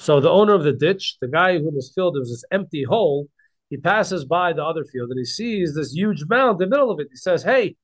So 0.00 0.20
the 0.20 0.30
owner 0.30 0.54
of 0.54 0.64
the 0.64 0.72
ditch, 0.72 1.18
the 1.20 1.28
guy 1.28 1.58
who 1.58 1.70
was 1.70 1.92
filled, 1.94 2.16
was 2.18 2.30
this 2.30 2.44
empty 2.50 2.82
hole, 2.82 3.28
he 3.70 3.76
passes 3.76 4.24
by 4.24 4.52
the 4.52 4.64
other 4.64 4.84
field 4.84 5.10
and 5.10 5.18
he 5.20 5.24
sees 5.24 5.76
this 5.76 5.92
huge 5.92 6.24
mound 6.28 6.60
in 6.60 6.68
the 6.68 6.76
middle 6.76 6.90
of 6.90 6.98
it. 6.98 7.08
He 7.12 7.16
says, 7.16 7.44
Hey, 7.44 7.76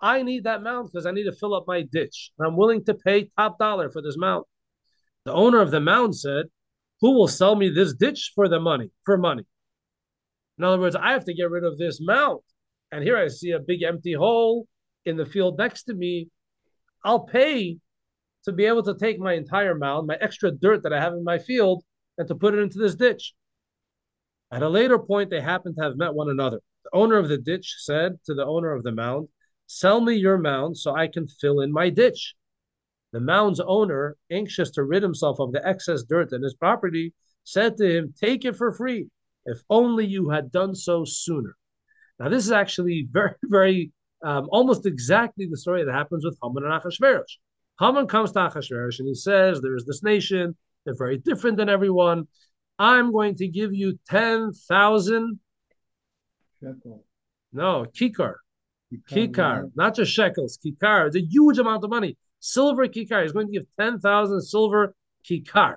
I 0.00 0.22
need 0.22 0.44
that 0.44 0.62
mound 0.62 0.88
because 0.90 1.04
I 1.04 1.10
need 1.10 1.24
to 1.24 1.32
fill 1.32 1.54
up 1.54 1.64
my 1.66 1.82
ditch. 1.82 2.30
And 2.38 2.48
I'm 2.48 2.56
willing 2.56 2.84
to 2.86 2.94
pay 2.94 3.30
top 3.36 3.58
dollar 3.58 3.90
for 3.90 4.00
this 4.00 4.16
mound. 4.16 4.46
The 5.24 5.32
owner 5.32 5.60
of 5.60 5.70
the 5.70 5.80
mound 5.80 6.16
said, 6.16 6.46
Who 7.00 7.12
will 7.12 7.28
sell 7.28 7.56
me 7.56 7.68
this 7.68 7.94
ditch 7.94 8.32
for 8.34 8.48
the 8.48 8.60
money? 8.60 8.90
For 9.04 9.16
money. 9.16 9.44
In 10.58 10.64
other 10.64 10.78
words, 10.78 10.96
I 10.96 11.12
have 11.12 11.24
to 11.24 11.34
get 11.34 11.50
rid 11.50 11.64
of 11.64 11.78
this 11.78 12.00
mound. 12.00 12.40
And 12.92 13.04
here 13.04 13.16
I 13.16 13.28
see 13.28 13.52
a 13.52 13.60
big 13.60 13.82
empty 13.82 14.14
hole 14.14 14.66
in 15.04 15.16
the 15.16 15.26
field 15.26 15.58
next 15.58 15.84
to 15.84 15.94
me. 15.94 16.28
I'll 17.04 17.20
pay 17.20 17.78
to 18.44 18.52
be 18.52 18.66
able 18.66 18.82
to 18.82 18.94
take 18.94 19.18
my 19.18 19.34
entire 19.34 19.74
mound, 19.74 20.06
my 20.06 20.16
extra 20.20 20.50
dirt 20.50 20.82
that 20.82 20.92
I 20.92 21.00
have 21.00 21.12
in 21.12 21.24
my 21.24 21.38
field, 21.38 21.82
and 22.18 22.26
to 22.28 22.34
put 22.34 22.54
it 22.54 22.58
into 22.58 22.78
this 22.78 22.94
ditch. 22.94 23.34
At 24.50 24.62
a 24.62 24.68
later 24.68 24.98
point, 24.98 25.30
they 25.30 25.40
happened 25.40 25.76
to 25.76 25.82
have 25.82 25.96
met 25.96 26.14
one 26.14 26.28
another. 26.28 26.60
The 26.84 26.90
owner 26.92 27.16
of 27.16 27.28
the 27.28 27.38
ditch 27.38 27.76
said 27.78 28.18
to 28.24 28.34
the 28.34 28.44
owner 28.44 28.72
of 28.72 28.82
the 28.82 28.92
mound, 28.92 29.28
Sell 29.66 30.00
me 30.00 30.14
your 30.14 30.38
mound 30.38 30.76
so 30.76 30.94
I 30.94 31.06
can 31.06 31.28
fill 31.28 31.60
in 31.60 31.72
my 31.72 31.90
ditch. 31.90 32.34
The 33.12 33.20
mound's 33.20 33.60
owner, 33.60 34.16
anxious 34.30 34.70
to 34.72 34.84
rid 34.84 35.02
himself 35.02 35.40
of 35.40 35.52
the 35.52 35.66
excess 35.66 36.02
dirt 36.02 36.32
in 36.32 36.42
his 36.42 36.54
property, 36.54 37.12
said 37.44 37.76
to 37.76 37.98
him, 37.98 38.14
Take 38.20 38.44
it 38.44 38.56
for 38.56 38.72
free, 38.72 39.08
if 39.44 39.58
only 39.68 40.06
you 40.06 40.30
had 40.30 40.52
done 40.52 40.74
so 40.74 41.04
sooner. 41.04 41.56
Now, 42.18 42.28
this 42.28 42.44
is 42.44 42.52
actually 42.52 43.08
very, 43.10 43.34
very, 43.42 43.92
um, 44.22 44.48
almost 44.50 44.86
exactly 44.86 45.48
the 45.50 45.56
story 45.56 45.84
that 45.84 45.92
happens 45.92 46.24
with 46.24 46.38
Haman 46.42 46.64
and 46.64 46.72
Achashverosh. 46.72 47.38
Haman 47.80 48.06
comes 48.06 48.32
to 48.32 48.38
Achashverosh 48.40 48.98
and 48.98 49.08
he 49.08 49.14
says, 49.14 49.60
There's 49.60 49.84
this 49.84 50.02
nation, 50.02 50.56
they're 50.84 50.94
very 50.96 51.18
different 51.18 51.56
than 51.56 51.68
everyone. 51.68 52.28
I'm 52.78 53.12
going 53.12 53.34
to 53.36 53.48
give 53.48 53.74
you 53.74 53.98
10,000. 54.08 55.40
No, 57.52 57.86
kikar. 57.94 58.34
Kikar, 58.92 59.28
kikar 59.28 59.70
not 59.74 59.94
just 59.94 60.12
shekels, 60.12 60.58
kikar. 60.64 61.06
It's 61.06 61.16
a 61.16 61.20
huge 61.20 61.58
amount 61.58 61.84
of 61.84 61.90
money. 61.90 62.16
Silver 62.40 62.88
kikar. 62.88 63.22
He's 63.22 63.32
going 63.32 63.46
to 63.46 63.52
give 63.52 63.66
10,000 63.78 64.40
silver 64.40 64.94
kikar. 65.28 65.76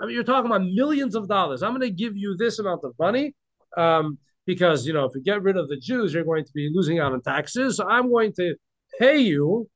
I 0.00 0.06
mean, 0.06 0.14
you're 0.14 0.24
talking 0.24 0.50
about 0.50 0.62
millions 0.62 1.14
of 1.14 1.28
dollars. 1.28 1.62
I'm 1.62 1.70
going 1.70 1.82
to 1.82 1.90
give 1.90 2.16
you 2.16 2.36
this 2.36 2.58
amount 2.58 2.84
of 2.84 2.94
money 2.98 3.34
um, 3.76 4.18
because, 4.46 4.86
you 4.86 4.92
know, 4.92 5.04
if 5.04 5.12
you 5.14 5.22
get 5.22 5.42
rid 5.42 5.56
of 5.56 5.68
the 5.68 5.76
Jews, 5.76 6.14
you're 6.14 6.24
going 6.24 6.44
to 6.44 6.52
be 6.52 6.70
losing 6.72 6.98
out 6.98 7.12
on 7.12 7.20
taxes. 7.22 7.76
So 7.76 7.86
I'm 7.86 8.10
going 8.10 8.32
to 8.34 8.54
pay 8.98 9.18
you 9.18 9.68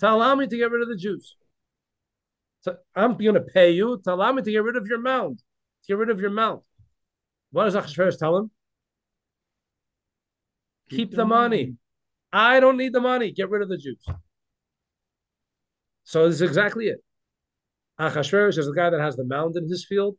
to 0.00 0.10
allow 0.10 0.34
me 0.34 0.46
to 0.46 0.56
get 0.56 0.70
rid 0.70 0.82
of 0.82 0.88
the 0.88 0.96
Jews. 0.96 1.36
So 2.60 2.76
I'm 2.94 3.16
going 3.16 3.34
to 3.34 3.40
pay 3.40 3.70
you 3.70 4.00
to 4.04 4.14
allow 4.14 4.32
me 4.32 4.42
to 4.42 4.50
get 4.50 4.62
rid 4.62 4.76
of 4.76 4.86
your 4.86 5.00
mound, 5.00 5.38
to 5.38 5.88
get 5.88 5.98
rid 5.98 6.10
of 6.10 6.20
your 6.20 6.30
mound. 6.30 6.60
What 7.52 7.64
does 7.64 7.74
Achashverosh 7.74 8.18
tell 8.18 8.36
him? 8.36 8.50
Keep, 10.90 10.98
Keep 10.98 11.10
the, 11.16 11.24
money. 11.24 11.64
money. 11.64 11.76
I 12.32 12.60
don't 12.60 12.76
need 12.76 12.92
the 12.92 13.00
money. 13.00 13.30
Get 13.32 13.50
rid 13.50 13.62
of 13.62 13.68
the 13.68 13.78
Jews. 13.78 14.04
So 16.06 16.24
this 16.26 16.36
is 16.36 16.42
exactly 16.42 16.86
it. 16.86 17.02
Achashverosh 17.98 18.58
is 18.58 18.66
the 18.66 18.72
guy 18.72 18.90
that 18.90 19.00
has 19.00 19.16
the 19.16 19.24
mound 19.24 19.56
in 19.56 19.68
his 19.68 19.84
field, 19.84 20.16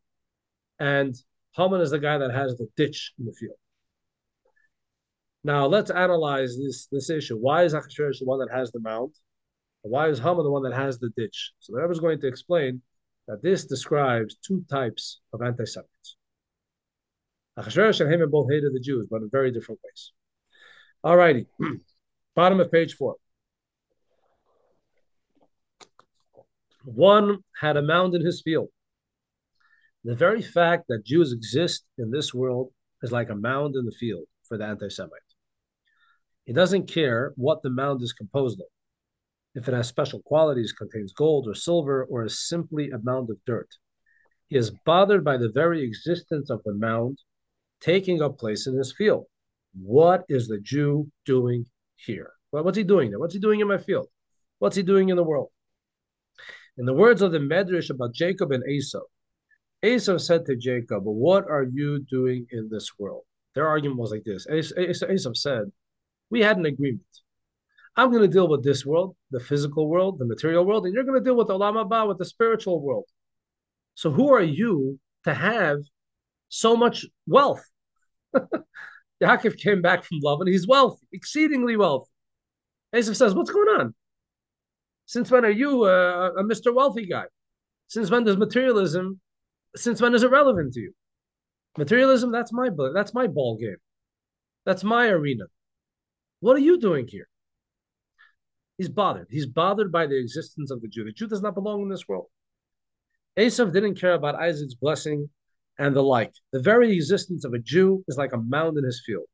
and 0.79 1.15
Haman 1.55 1.79
is 1.79 1.91
the 1.91 1.99
guy 1.99 2.17
that 2.17 2.31
has 2.31 2.57
the 2.57 2.67
ditch 2.75 3.13
in 3.17 3.25
the 3.25 3.31
field. 3.31 3.55
Now 5.45 5.65
let's 5.65 5.89
analyze 5.89 6.57
this 6.57 6.87
this 6.91 7.09
issue. 7.09 7.37
Why 7.37 7.63
is 7.63 7.73
Achashverosh 7.73 8.19
the 8.19 8.25
one 8.25 8.39
that 8.39 8.51
has 8.53 8.71
the 8.73 8.81
mound? 8.81 9.13
Why 9.81 10.09
is 10.09 10.19
Haman 10.19 10.43
the 10.43 10.51
one 10.51 10.63
that 10.63 10.73
has 10.73 10.99
the 10.99 11.09
ditch? 11.15 11.53
So 11.59 11.71
the 11.71 11.81
Rebbe 11.81 11.93
is 11.93 12.01
going 12.01 12.19
to 12.19 12.27
explain 12.27 12.81
that 13.29 13.41
this 13.41 13.63
describes 13.63 14.35
two 14.45 14.65
types 14.69 15.21
of 15.31 15.41
anti-Semites. 15.41 16.17
Achashverosh 17.57 18.01
and 18.01 18.11
Haman 18.11 18.29
both 18.29 18.51
hated 18.51 18.73
the 18.73 18.81
Jews, 18.81 19.07
but 19.09 19.21
in 19.21 19.29
very 19.31 19.51
different 19.51 19.79
ways. 19.85 20.11
All 21.01 21.15
righty, 21.15 21.45
bottom 22.35 22.59
of 22.59 22.69
page 22.73 22.95
four. 22.95 23.15
One 26.87 27.39
had 27.59 27.75
a 27.75 27.81
mound 27.81 28.15
in 28.15 28.25
his 28.25 28.41
field. 28.41 28.69
The 30.03 30.15
very 30.15 30.41
fact 30.41 30.85
that 30.87 31.05
Jews 31.05 31.33
exist 31.33 31.85
in 31.97 32.11
this 32.11 32.33
world 32.33 32.69
is 33.03 33.11
like 33.11 33.29
a 33.29 33.35
mound 33.35 33.75
in 33.75 33.85
the 33.85 33.91
field 33.91 34.25
for 34.47 34.57
the 34.57 34.65
anti 34.65 34.89
Semite. 34.89 35.11
He 36.45 36.53
doesn't 36.53 36.87
care 36.87 37.33
what 37.35 37.61
the 37.61 37.69
mound 37.69 38.01
is 38.01 38.13
composed 38.13 38.61
of 38.61 38.67
if 39.57 39.67
it 39.67 39.73
has 39.73 39.87
special 39.87 40.21
qualities, 40.21 40.71
contains 40.71 41.11
gold 41.11 41.47
or 41.47 41.55
silver, 41.55 42.05
or 42.05 42.23
is 42.23 42.47
simply 42.47 42.91
a 42.91 42.99
mound 42.99 43.31
of 43.31 43.37
dirt. 43.45 43.67
He 44.47 44.55
is 44.55 44.71
bothered 44.85 45.25
by 45.25 45.37
the 45.37 45.51
very 45.51 45.83
existence 45.83 46.51
of 46.51 46.61
the 46.63 46.75
mound 46.75 47.17
taking 47.81 48.21
up 48.21 48.37
place 48.37 48.67
in 48.67 48.77
his 48.77 48.93
field. 48.93 49.25
What 49.73 50.25
is 50.29 50.47
the 50.47 50.59
Jew 50.59 51.11
doing 51.25 51.65
here? 51.95 52.31
What's 52.51 52.77
he 52.77 52.83
doing 52.83 53.09
there? 53.09 53.19
What's 53.19 53.33
he 53.33 53.39
doing 53.39 53.59
in 53.59 53.67
my 53.67 53.79
field? 53.79 54.07
What's 54.59 54.75
he 54.75 54.83
doing 54.83 55.09
in 55.09 55.17
the 55.17 55.23
world? 55.23 55.49
In 56.77 56.85
the 56.85 56.93
words 56.93 57.21
of 57.21 57.31
the 57.31 57.39
Medrash 57.39 57.89
about 57.89 58.13
Jacob 58.13 58.51
and 58.51 58.63
Esau, 58.69 59.01
Esau 59.83 60.17
said 60.17 60.45
to 60.45 60.55
Jacob, 60.55 61.03
What 61.05 61.45
are 61.49 61.63
you 61.63 61.99
doing 62.09 62.45
in 62.51 62.69
this 62.69 62.91
world? 62.99 63.23
Their 63.55 63.67
argument 63.67 63.99
was 63.99 64.11
like 64.11 64.23
this 64.23 64.47
Esau 64.47 65.33
said, 65.33 65.71
We 66.29 66.41
had 66.41 66.57
an 66.57 66.65
agreement. 66.65 67.01
I'm 67.95 68.11
going 68.11 68.21
to 68.21 68.27
deal 68.27 68.47
with 68.47 68.63
this 68.63 68.85
world, 68.85 69.15
the 69.31 69.39
physical 69.39 69.89
world, 69.89 70.19
the 70.19 70.25
material 70.25 70.65
world, 70.65 70.85
and 70.85 70.93
you're 70.93 71.03
going 71.03 71.19
to 71.19 71.23
deal 71.23 71.35
with 71.35 71.47
Haba, 71.47 72.07
with 72.07 72.19
the 72.19 72.25
spiritual 72.25 72.79
world. 72.79 73.05
So 73.95 74.11
who 74.11 74.31
are 74.31 74.43
you 74.43 74.99
to 75.23 75.33
have 75.33 75.79
so 76.49 76.75
much 76.75 77.07
wealth? 77.25 77.65
Yaakov 79.23 79.57
came 79.57 79.81
back 79.81 80.03
from 80.03 80.19
love 80.21 80.41
and 80.41 80.49
he's 80.49 80.67
wealthy, 80.67 81.07
exceedingly 81.11 81.75
wealthy. 81.75 82.11
Esav 82.93 83.15
says, 83.15 83.33
what's 83.33 83.49
going 83.49 83.79
on? 83.79 83.95
Since 85.07 85.31
when 85.31 85.45
are 85.45 85.49
you 85.49 85.85
uh, 85.85 86.31
a 86.37 86.43
Mr. 86.43 86.75
Wealthy 86.75 87.07
guy? 87.07 87.25
Since 87.87 88.11
when 88.11 88.25
does 88.25 88.35
materialism, 88.37 89.21
since 89.75 90.01
when 90.01 90.13
is 90.13 90.21
it 90.21 90.29
relevant 90.29 90.73
to 90.73 90.81
you? 90.81 90.93
Materialism, 91.77 92.31
that's 92.31 92.51
my 92.51 92.69
that's 92.93 93.13
my 93.13 93.25
ball 93.25 93.57
game. 93.57 93.77
That's 94.65 94.83
my 94.83 95.07
arena. 95.07 95.45
What 96.41 96.57
are 96.57 96.65
you 96.69 96.77
doing 96.77 97.07
here? 97.07 97.29
He's 98.77 98.89
bothered. 98.89 99.27
He's 99.29 99.45
bothered 99.45 99.91
by 99.91 100.07
the 100.07 100.19
existence 100.19 100.71
of 100.71 100.81
the 100.81 100.89
Jew. 100.89 101.05
The 101.05 101.13
Jew 101.13 101.27
does 101.27 101.41
not 101.41 101.55
belong 101.55 101.83
in 101.83 101.89
this 101.89 102.07
world. 102.07 102.27
Esav 103.39 103.71
didn't 103.71 103.95
care 103.95 104.13
about 104.13 104.35
Isaac's 104.35 104.75
blessing 104.75 105.29
and 105.79 105.95
the 105.95 106.03
like. 106.03 106.33
The 106.51 106.61
very 106.61 106.91
existence 106.93 107.45
of 107.45 107.53
a 107.53 107.59
Jew 107.59 108.03
is 108.09 108.17
like 108.17 108.33
a 108.33 108.37
mound 108.37 108.77
in 108.77 108.83
his 108.83 109.01
field. 109.05 109.25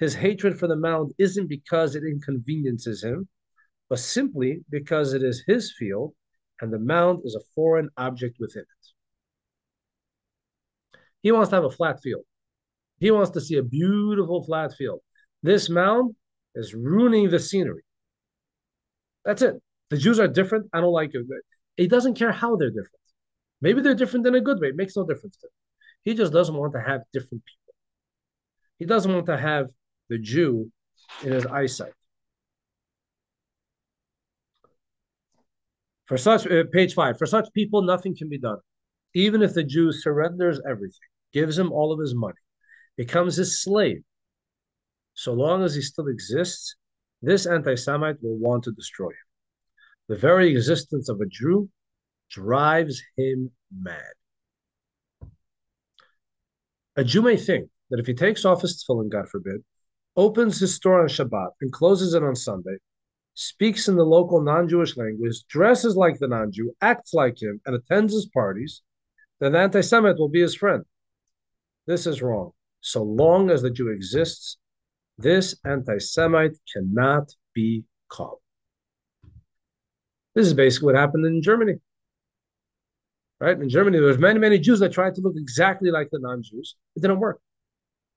His 0.00 0.14
hatred 0.14 0.58
for 0.58 0.66
the 0.66 0.76
mound 0.76 1.12
isn't 1.18 1.46
because 1.46 1.94
it 1.94 2.02
inconveniences 2.02 3.04
him, 3.04 3.28
but 3.94 4.00
simply 4.00 4.58
because 4.70 5.12
it 5.12 5.22
is 5.22 5.44
his 5.46 5.72
field 5.78 6.14
and 6.60 6.72
the 6.72 6.80
mound 6.80 7.20
is 7.24 7.36
a 7.36 7.44
foreign 7.54 7.88
object 7.96 8.38
within 8.40 8.62
it. 8.62 8.86
He 11.22 11.30
wants 11.30 11.50
to 11.50 11.54
have 11.54 11.64
a 11.64 11.70
flat 11.70 12.00
field. 12.02 12.24
He 12.98 13.12
wants 13.12 13.30
to 13.30 13.40
see 13.40 13.56
a 13.56 13.62
beautiful 13.62 14.42
flat 14.42 14.72
field. 14.76 14.98
This 15.44 15.70
mound 15.70 16.16
is 16.56 16.74
ruining 16.74 17.30
the 17.30 17.38
scenery. 17.38 17.84
That's 19.24 19.42
it. 19.42 19.62
The 19.90 19.96
Jews 19.96 20.18
are 20.18 20.26
different. 20.26 20.66
I 20.72 20.80
don't 20.80 20.90
like 20.90 21.12
it. 21.14 21.24
He 21.76 21.86
doesn't 21.86 22.14
care 22.14 22.32
how 22.32 22.56
they're 22.56 22.70
different. 22.70 22.90
Maybe 23.60 23.80
they're 23.80 23.94
different 23.94 24.26
in 24.26 24.34
a 24.34 24.40
good 24.40 24.58
way. 24.60 24.70
It 24.70 24.76
makes 24.76 24.96
no 24.96 25.06
difference 25.06 25.36
to 25.36 25.46
him. 25.46 25.52
He 26.02 26.14
just 26.14 26.32
doesn't 26.32 26.56
want 26.56 26.72
to 26.72 26.80
have 26.80 27.02
different 27.12 27.44
people. 27.44 27.74
He 28.80 28.86
doesn't 28.86 29.14
want 29.14 29.26
to 29.26 29.38
have 29.38 29.68
the 30.08 30.18
Jew 30.18 30.72
in 31.22 31.30
his 31.30 31.46
eyesight. 31.46 31.92
For 36.06 36.16
such, 36.18 36.46
uh, 36.46 36.64
page 36.72 36.94
five, 36.94 37.18
for 37.18 37.26
such 37.26 37.52
people, 37.54 37.82
nothing 37.82 38.14
can 38.16 38.28
be 38.28 38.38
done. 38.38 38.58
Even 39.14 39.42
if 39.42 39.54
the 39.54 39.64
Jew 39.64 39.92
surrenders 39.92 40.60
everything, 40.68 41.08
gives 41.32 41.58
him 41.58 41.72
all 41.72 41.92
of 41.92 42.00
his 42.00 42.14
money, 42.14 42.34
becomes 42.96 43.36
his 43.36 43.62
slave, 43.62 44.02
so 45.14 45.32
long 45.32 45.62
as 45.62 45.74
he 45.74 45.80
still 45.80 46.08
exists, 46.08 46.76
this 47.22 47.46
anti 47.46 47.76
Semite 47.76 48.22
will 48.22 48.36
want 48.36 48.64
to 48.64 48.72
destroy 48.72 49.08
him. 49.08 49.16
The 50.08 50.16
very 50.16 50.50
existence 50.50 51.08
of 51.08 51.20
a 51.20 51.26
Jew 51.26 51.70
drives 52.30 53.02
him 53.16 53.52
mad. 53.74 54.12
A 56.96 57.04
Jew 57.04 57.22
may 57.22 57.36
think 57.36 57.70
that 57.90 58.00
if 58.00 58.06
he 58.06 58.14
takes 58.14 58.44
off 58.44 58.62
his 58.62 58.84
tefillin, 58.84 59.08
God 59.08 59.28
forbid, 59.28 59.64
opens 60.16 60.60
his 60.60 60.74
store 60.74 61.00
on 61.00 61.08
Shabbat 61.08 61.50
and 61.60 61.72
closes 61.72 62.14
it 62.14 62.22
on 62.22 62.36
Sunday, 62.36 62.76
speaks 63.34 63.88
in 63.88 63.96
the 63.96 64.04
local 64.04 64.40
non-Jewish 64.40 64.96
language, 64.96 65.44
dresses 65.48 65.96
like 65.96 66.18
the 66.18 66.28
non-Jew, 66.28 66.74
acts 66.80 67.12
like 67.12 67.40
him, 67.40 67.60
and 67.66 67.74
attends 67.74 68.12
his 68.12 68.26
parties, 68.26 68.82
then 69.40 69.52
the 69.52 69.58
anti-Semite 69.58 70.18
will 70.18 70.28
be 70.28 70.40
his 70.40 70.54
friend. 70.54 70.84
This 71.86 72.06
is 72.06 72.22
wrong. 72.22 72.52
So 72.80 73.02
long 73.02 73.50
as 73.50 73.62
the 73.62 73.70
Jew 73.70 73.88
exists, 73.88 74.58
this 75.18 75.56
anti-Semite 75.64 76.56
cannot 76.72 77.32
be 77.54 77.84
called. 78.08 78.38
This 80.34 80.46
is 80.46 80.54
basically 80.54 80.86
what 80.86 80.96
happened 80.96 81.26
in 81.26 81.42
Germany. 81.42 81.74
Right? 83.40 83.60
In 83.60 83.68
Germany, 83.68 83.98
there 83.98 84.08
was 84.08 84.18
many, 84.18 84.38
many 84.38 84.58
Jews 84.58 84.80
that 84.80 84.92
tried 84.92 85.14
to 85.16 85.20
look 85.20 85.34
exactly 85.36 85.90
like 85.90 86.08
the 86.10 86.18
non-Jews. 86.20 86.76
It 86.96 87.00
didn't 87.00 87.20
work. 87.20 87.40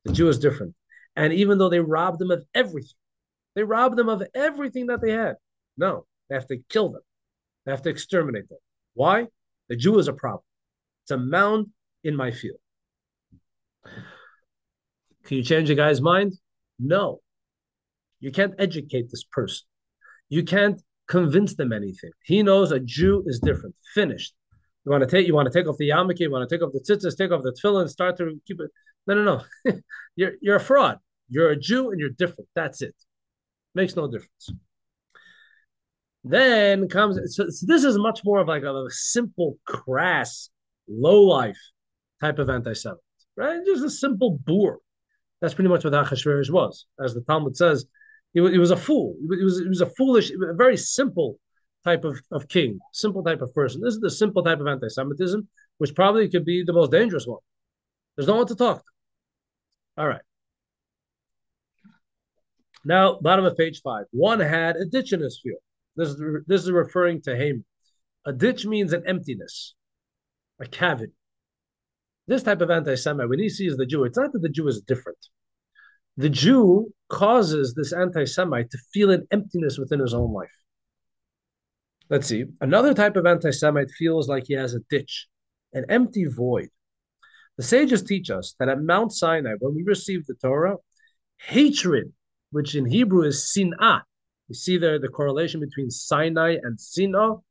The 0.05 0.13
Jew 0.13 0.29
is 0.29 0.39
different. 0.39 0.74
And 1.15 1.33
even 1.33 1.57
though 1.57 1.69
they 1.69 1.79
robbed 1.79 2.19
them 2.19 2.31
of 2.31 2.45
everything, 2.53 2.97
they 3.57 3.63
rob 3.63 3.95
them 3.95 4.07
of 4.07 4.21
everything 4.35 4.85
that 4.85 5.01
they 5.01 5.09
had. 5.09 5.35
No, 5.77 6.05
they 6.29 6.35
have 6.35 6.45
to 6.49 6.59
kill 6.69 6.89
them. 6.89 7.01
They 7.65 7.71
have 7.71 7.81
to 7.81 7.89
exterminate 7.89 8.47
them. 8.49 8.59
Why? 8.93 9.25
The 9.67 9.75
Jew 9.75 9.97
is 9.97 10.07
a 10.07 10.13
problem. 10.13 10.43
It's 11.03 11.09
a 11.11 11.17
mound 11.17 11.71
in 12.03 12.15
my 12.15 12.29
field. 12.29 12.59
Can 15.25 15.37
you 15.37 15.43
change 15.43 15.71
a 15.71 15.75
guy's 15.75 16.01
mind? 16.01 16.33
No. 16.77 17.21
You 18.19 18.31
can't 18.31 18.53
educate 18.59 19.09
this 19.09 19.23
person. 19.23 19.65
You 20.29 20.43
can't 20.43 20.79
convince 21.07 21.55
them 21.55 21.73
anything. 21.73 22.11
He 22.25 22.43
knows 22.43 22.71
a 22.71 22.79
Jew 22.79 23.23
is 23.25 23.39
different. 23.39 23.73
Finished. 23.95 24.35
You 24.85 24.91
want 24.91 25.01
to 25.01 25.09
take 25.09 25.25
you 25.25 25.33
want 25.33 25.51
to 25.51 25.59
take 25.59 25.67
off 25.67 25.77
the 25.77 25.89
yarmulke, 25.89 26.19
you 26.19 26.31
want 26.31 26.47
to 26.47 26.55
take 26.55 26.63
off 26.63 26.73
the 26.73 26.79
tzitzis, 26.79 27.17
take 27.17 27.31
off 27.31 27.41
the 27.41 27.53
tefillin, 27.53 27.89
start 27.89 28.17
to 28.17 28.39
keep 28.45 28.61
it. 28.61 28.69
No, 29.07 29.15
no, 29.15 29.23
no. 29.65 29.73
you're 30.15 30.33
you're 30.41 30.57
a 30.57 30.59
fraud. 30.59 31.00
You're 31.27 31.50
a 31.50 31.55
Jew 31.59 31.89
and 31.89 32.00
you're 32.00 32.11
different. 32.11 32.50
That's 32.53 32.83
it. 32.83 32.93
Makes 33.77 33.96
no 33.96 34.07
difference. 34.07 34.50
Then 36.24 36.90
comes 36.90 37.20
so, 37.35 37.48
so 37.50 37.66
this 37.68 37.83
is 37.83 37.96
much 38.00 38.22
more 38.25 38.40
of 38.40 38.48
like 38.48 38.63
a, 38.63 38.74
a 38.74 38.87
simple, 38.90 39.59
crass, 39.68 40.50
low 40.87 41.22
life 41.22 41.59
type 42.20 42.40
of 42.40 42.50
anti-Semite, 42.50 42.98
right? 43.35 43.63
Just 43.68 43.85
a 43.85 43.92
simple 43.92 44.40
boor. 44.44 44.79
That's 45.42 45.53
pretty 45.53 45.70
much 45.70 45.83
what 45.83 45.94
Achashverosh 45.94 46.50
was, 46.50 46.87
as 47.00 47.13
the 47.13 47.22
Talmud 47.22 47.55
says. 47.55 47.85
He, 48.33 48.40
he 48.50 48.57
was 48.57 48.72
a 48.72 48.77
fool. 48.77 49.16
He 49.29 49.44
was, 49.44 49.59
he 49.59 49.70
was 49.70 49.81
a 49.81 49.92
foolish, 49.92 50.31
a 50.31 50.55
very 50.55 50.75
simple 50.75 51.40
type 51.83 52.03
of, 52.03 52.20
of 52.31 52.48
king, 52.48 52.79
simple 52.94 53.24
type 53.24 53.44
of 53.44 53.53
person. 53.53 53.81
This 53.81 53.94
is 53.94 54.00
the 54.00 54.09
simple 54.09 54.42
type 54.42 54.59
of 54.59 54.66
anti-Semitism, 54.66 55.48
which 55.77 55.94
probably 55.94 56.27
could 56.29 56.46
be 56.46 56.63
the 56.63 56.74
most 56.74 56.90
dangerous 56.90 57.27
one. 57.27 57.42
There's 58.16 58.27
no 58.27 58.37
one 58.37 58.48
to 58.48 58.55
talk 58.55 58.79
to. 58.79 60.01
All 60.01 60.07
right. 60.07 60.22
Now, 62.87 63.19
bottom 63.21 63.43
of 63.43 63.57
page 63.57 63.81
five. 63.83 64.05
One 64.11 64.39
had 64.39 64.77
a 64.77 64.85
ditch 64.85 65.11
in 65.11 65.19
his 65.19 65.41
field. 65.43 65.59
This 65.97 66.09
is, 66.09 66.21
this 66.47 66.63
is 66.63 66.71
referring 66.71 67.21
to 67.23 67.35
Haman. 67.35 67.65
A 68.25 68.31
ditch 68.31 68.65
means 68.65 68.93
an 68.93 69.03
emptiness, 69.05 69.75
a 70.61 70.65
cavity. 70.65 71.11
This 72.27 72.43
type 72.43 72.61
of 72.61 72.71
anti-Semite, 72.71 73.27
when 73.27 73.39
he 73.39 73.50
sees 73.50 73.75
the 73.75 73.85
Jew, 73.85 74.05
it's 74.05 74.17
not 74.17 74.31
that 74.31 74.41
the 74.41 74.47
Jew 74.47 74.69
is 74.69 74.79
different. 74.79 75.17
The 76.15 76.29
Jew 76.29 76.93
causes 77.09 77.73
this 77.73 77.91
anti-Semite 77.91 78.71
to 78.71 78.77
feel 78.93 79.11
an 79.11 79.27
emptiness 79.31 79.77
within 79.77 80.00
his 80.00 80.13
own 80.13 80.31
life. 80.31 80.50
Let's 82.09 82.27
see. 82.27 82.45
Another 82.61 82.93
type 82.93 83.17
of 83.17 83.25
anti-Semite 83.25 83.91
feels 83.91 84.29
like 84.29 84.45
he 84.47 84.53
has 84.53 84.73
a 84.73 84.79
ditch, 84.89 85.27
an 85.73 85.83
empty 85.89 86.23
void. 86.23 86.69
The 87.57 87.63
sages 87.63 88.01
teach 88.01 88.29
us 88.29 88.55
that 88.59 88.69
at 88.69 88.81
Mount 88.81 89.11
Sinai, 89.11 89.55
when 89.59 89.75
we 89.75 89.83
received 89.83 90.27
the 90.27 90.35
Torah, 90.35 90.77
hatred, 91.37 92.13
which 92.51 92.75
in 92.75 92.86
Hebrew 92.86 93.24
is 93.24 93.51
sin'ah, 93.51 94.01
you 94.48 94.55
see 94.55 94.77
there 94.77 95.00
the 95.00 95.10
correlation 95.10 95.60
between 95.60 95.90
Sinai 95.90 96.57
and 96.62 96.77
sin'ah. 96.77 97.42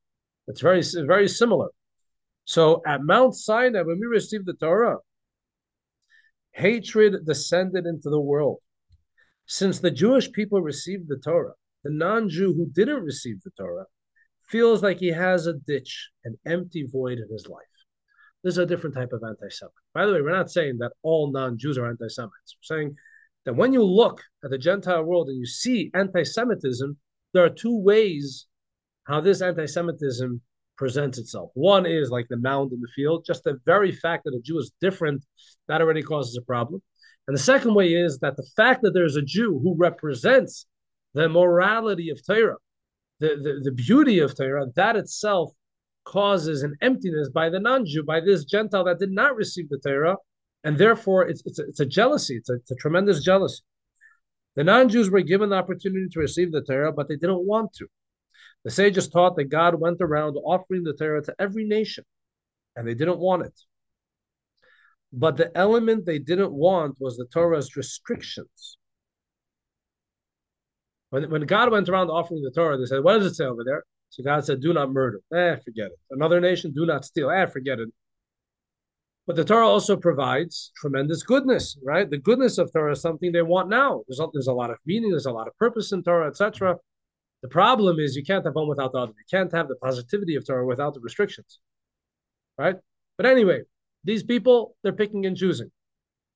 It's 0.49 0.61
very, 0.61 0.83
very 1.07 1.29
similar. 1.29 1.69
So 2.45 2.81
at 2.87 3.03
Mount 3.03 3.35
Sinai, 3.35 3.83
when 3.83 3.99
we 4.01 4.07
received 4.07 4.47
the 4.47 4.55
Torah, 4.55 4.99
hatred 6.53 7.27
descended 7.27 7.87
into 7.87 8.09
the 8.09 8.21
world. 8.21 8.59
Since 9.47 9.81
the 9.81 9.91
Jewish 9.91 10.33
people 10.33 10.61
received 10.61 11.09
the 11.09 11.19
Torah, 11.19 11.55
the 11.85 11.91
non 11.91 12.29
Jew 12.29 12.55
who 12.55 12.67
didn't 12.67 13.05
receive 13.05 13.43
the 13.43 13.51
Torah 13.57 13.87
feels 14.49 14.83
like 14.83 14.99
he 14.99 15.09
has 15.09 15.47
a 15.47 15.55
ditch, 15.55 16.11
an 16.25 16.37
empty 16.47 16.87
void 16.91 17.19
in 17.19 17.29
his 17.31 17.47
life. 17.49 17.63
This 18.43 18.55
is 18.55 18.59
a 18.59 18.67
different 18.67 18.95
type 18.95 19.13
of 19.13 19.23
anti 19.23 19.49
Semite. 19.51 19.73
By 19.93 20.07
the 20.07 20.13
way, 20.13 20.23
we're 20.23 20.31
not 20.31 20.51
saying 20.51 20.79
that 20.79 20.93
all 21.03 21.31
non 21.31 21.59
Jews 21.59 21.79
are 21.79 21.89
anti 21.89 22.09
Semites. 22.09 22.57
We're 22.57 22.77
saying 22.77 22.97
that 23.47 23.55
when 23.55 23.73
you 23.73 23.83
look 23.83 24.23
at 24.45 24.51
the 24.51 24.59
Gentile 24.59 25.05
world 25.05 25.29
and 25.29 25.39
you 25.39 25.47
see 25.47 25.91
anti 25.95 26.25
Semitism, 26.25 26.97
there 27.33 27.45
are 27.45 27.51
two 27.51 27.79
ways 27.79 28.47
how 29.05 29.21
this 29.21 29.41
anti 29.41 29.67
Semitism 29.67 30.43
presents 30.77 31.17
itself. 31.17 31.51
One 31.55 31.87
is 31.87 32.11
like 32.11 32.27
the 32.29 32.37
mound 32.37 32.73
in 32.73 32.81
the 32.81 32.89
field, 32.95 33.25
just 33.27 33.45
the 33.45 33.59
very 33.65 33.93
fact 33.93 34.25
that 34.25 34.35
a 34.35 34.41
Jew 34.43 34.59
is 34.59 34.73
different, 34.81 35.25
that 35.69 35.81
already 35.81 36.03
causes 36.03 36.37
a 36.37 36.43
problem. 36.43 36.83
And 37.27 37.37
the 37.37 37.43
second 37.43 37.75
way 37.75 37.95
is 37.95 38.19
that 38.19 38.37
the 38.37 38.47
fact 38.57 38.83
that 38.83 38.93
there's 38.93 39.17
a 39.17 39.23
Jew 39.23 39.59
who 39.63 39.75
represents 39.79 40.67
the 41.15 41.29
morality 41.29 42.11
of 42.11 42.25
Torah, 42.27 42.57
the, 43.21 43.29
the, 43.29 43.61
the 43.63 43.73
beauty 43.73 44.19
of 44.19 44.37
Torah, 44.37 44.67
that 44.77 44.97
itself 44.97 45.53
causes 46.05 46.63
an 46.63 46.77
emptiness 46.83 47.31
by 47.31 47.49
the 47.49 47.59
non-Jew, 47.59 48.05
by 48.05 48.21
this 48.21 48.45
Gentile 48.45 48.85
that 48.85 48.99
did 48.99 49.11
not 49.11 49.35
receive 49.35 49.69
the 49.69 49.79
Torah, 49.79 50.17
and 50.67 50.77
therefore 50.77 51.29
it's, 51.29 51.43
it's, 51.47 51.61
a, 51.61 51.63
it's 51.69 51.79
a 51.79 51.87
jealousy, 51.87 52.37
it's 52.37 52.51
a, 52.51 52.55
it's 52.55 52.73
a 52.73 52.75
tremendous 52.75 53.23
jealousy. 53.23 53.63
The 54.57 54.65
non-Jews 54.65 55.11
were 55.11 55.21
given 55.21 55.51
the 55.51 55.57
opportunity 55.57 56.09
to 56.11 56.19
receive 56.19 56.51
the 56.51 56.61
Torah, 56.61 56.93
but 56.93 57.09
they 57.09 57.15
didn't 57.15 57.47
want 57.47 57.73
to. 57.75 57.87
The 58.65 58.73
sages 58.73 59.07
taught 59.07 59.37
that 59.37 59.45
God 59.45 59.77
went 59.77 59.99
around 60.01 60.35
offering 60.35 60.83
the 60.83 60.93
Torah 60.93 61.23
to 61.23 61.35
every 61.39 61.69
nation, 61.69 62.03
and 62.75 62.89
they 62.89 62.95
didn't 62.95 63.19
want 63.19 63.47
it. 63.47 63.53
But 65.13 65.37
the 65.37 65.57
element 65.57 66.05
they 66.05 66.19
didn't 66.19 66.53
want 66.53 66.97
was 66.99 67.17
the 67.17 67.27
Torah's 67.27 67.77
restrictions. 67.77 68.79
When, 71.11 71.31
when 71.31 71.43
God 71.43 71.71
went 71.71 71.89
around 71.89 72.11
offering 72.11 72.43
the 72.43 72.51
Torah, 72.51 72.77
they 72.77 72.87
said, 72.87 73.05
What 73.05 73.19
does 73.19 73.27
it 73.27 73.37
say 73.37 73.45
over 73.45 73.63
there? 73.63 73.85
So 74.09 74.25
God 74.25 74.45
said, 74.45 74.61
Do 74.61 74.73
not 74.73 74.91
murder. 74.91 75.21
Eh, 75.33 75.57
forget 75.65 75.87
it. 75.87 75.99
Another 76.11 76.41
nation, 76.41 76.73
do 76.73 76.87
not 76.87 77.05
steal. 77.05 77.31
Eh, 77.31 77.47
forget 77.47 77.79
it. 77.79 77.89
But 79.27 79.35
the 79.35 79.45
Torah 79.45 79.67
also 79.67 79.97
provides 79.97 80.71
tremendous 80.77 81.25
goodness, 81.25 81.77
right? 81.83 82.09
The 82.09 82.19
goodness 82.19 82.59
of 82.59 82.73
Torah 82.73 82.93
is 82.93 83.01
something 83.01 83.33
they 83.33 83.43
want 83.43 83.69
now. 83.69 84.05
There's 84.07 84.21
a, 84.21 84.29
there's 84.33 84.47
a 84.47 84.53
lot 84.53 84.71
of 84.71 84.77
meaning, 84.87 85.11
there's 85.11 85.27
a 85.27 85.33
lot 85.33 85.49
of 85.49 85.59
purpose 85.59 85.91
in 85.91 86.05
Torah, 86.05 86.29
etc. 86.29 86.77
The 87.43 87.49
problem 87.49 87.99
is 87.99 88.15
you 88.15 88.25
can't 88.25 88.45
have 88.45 88.55
one 88.55 88.69
without 88.69 88.93
the 88.93 88.99
other. 88.99 89.13
You 89.17 89.25
can't 89.39 89.53
have 89.53 89.69
the 89.69 89.77
positivity 89.77 90.37
of 90.37 90.47
Torah 90.47 90.65
without 90.65 90.95
the 90.95 91.01
restrictions, 91.01 91.59
right? 92.57 92.77
But 93.17 93.27
anyway, 93.27 93.63
these 94.05 94.23
people 94.23 94.77
they're 94.83 94.93
picking 94.93 95.27
and 95.27 95.37
choosing. 95.37 95.71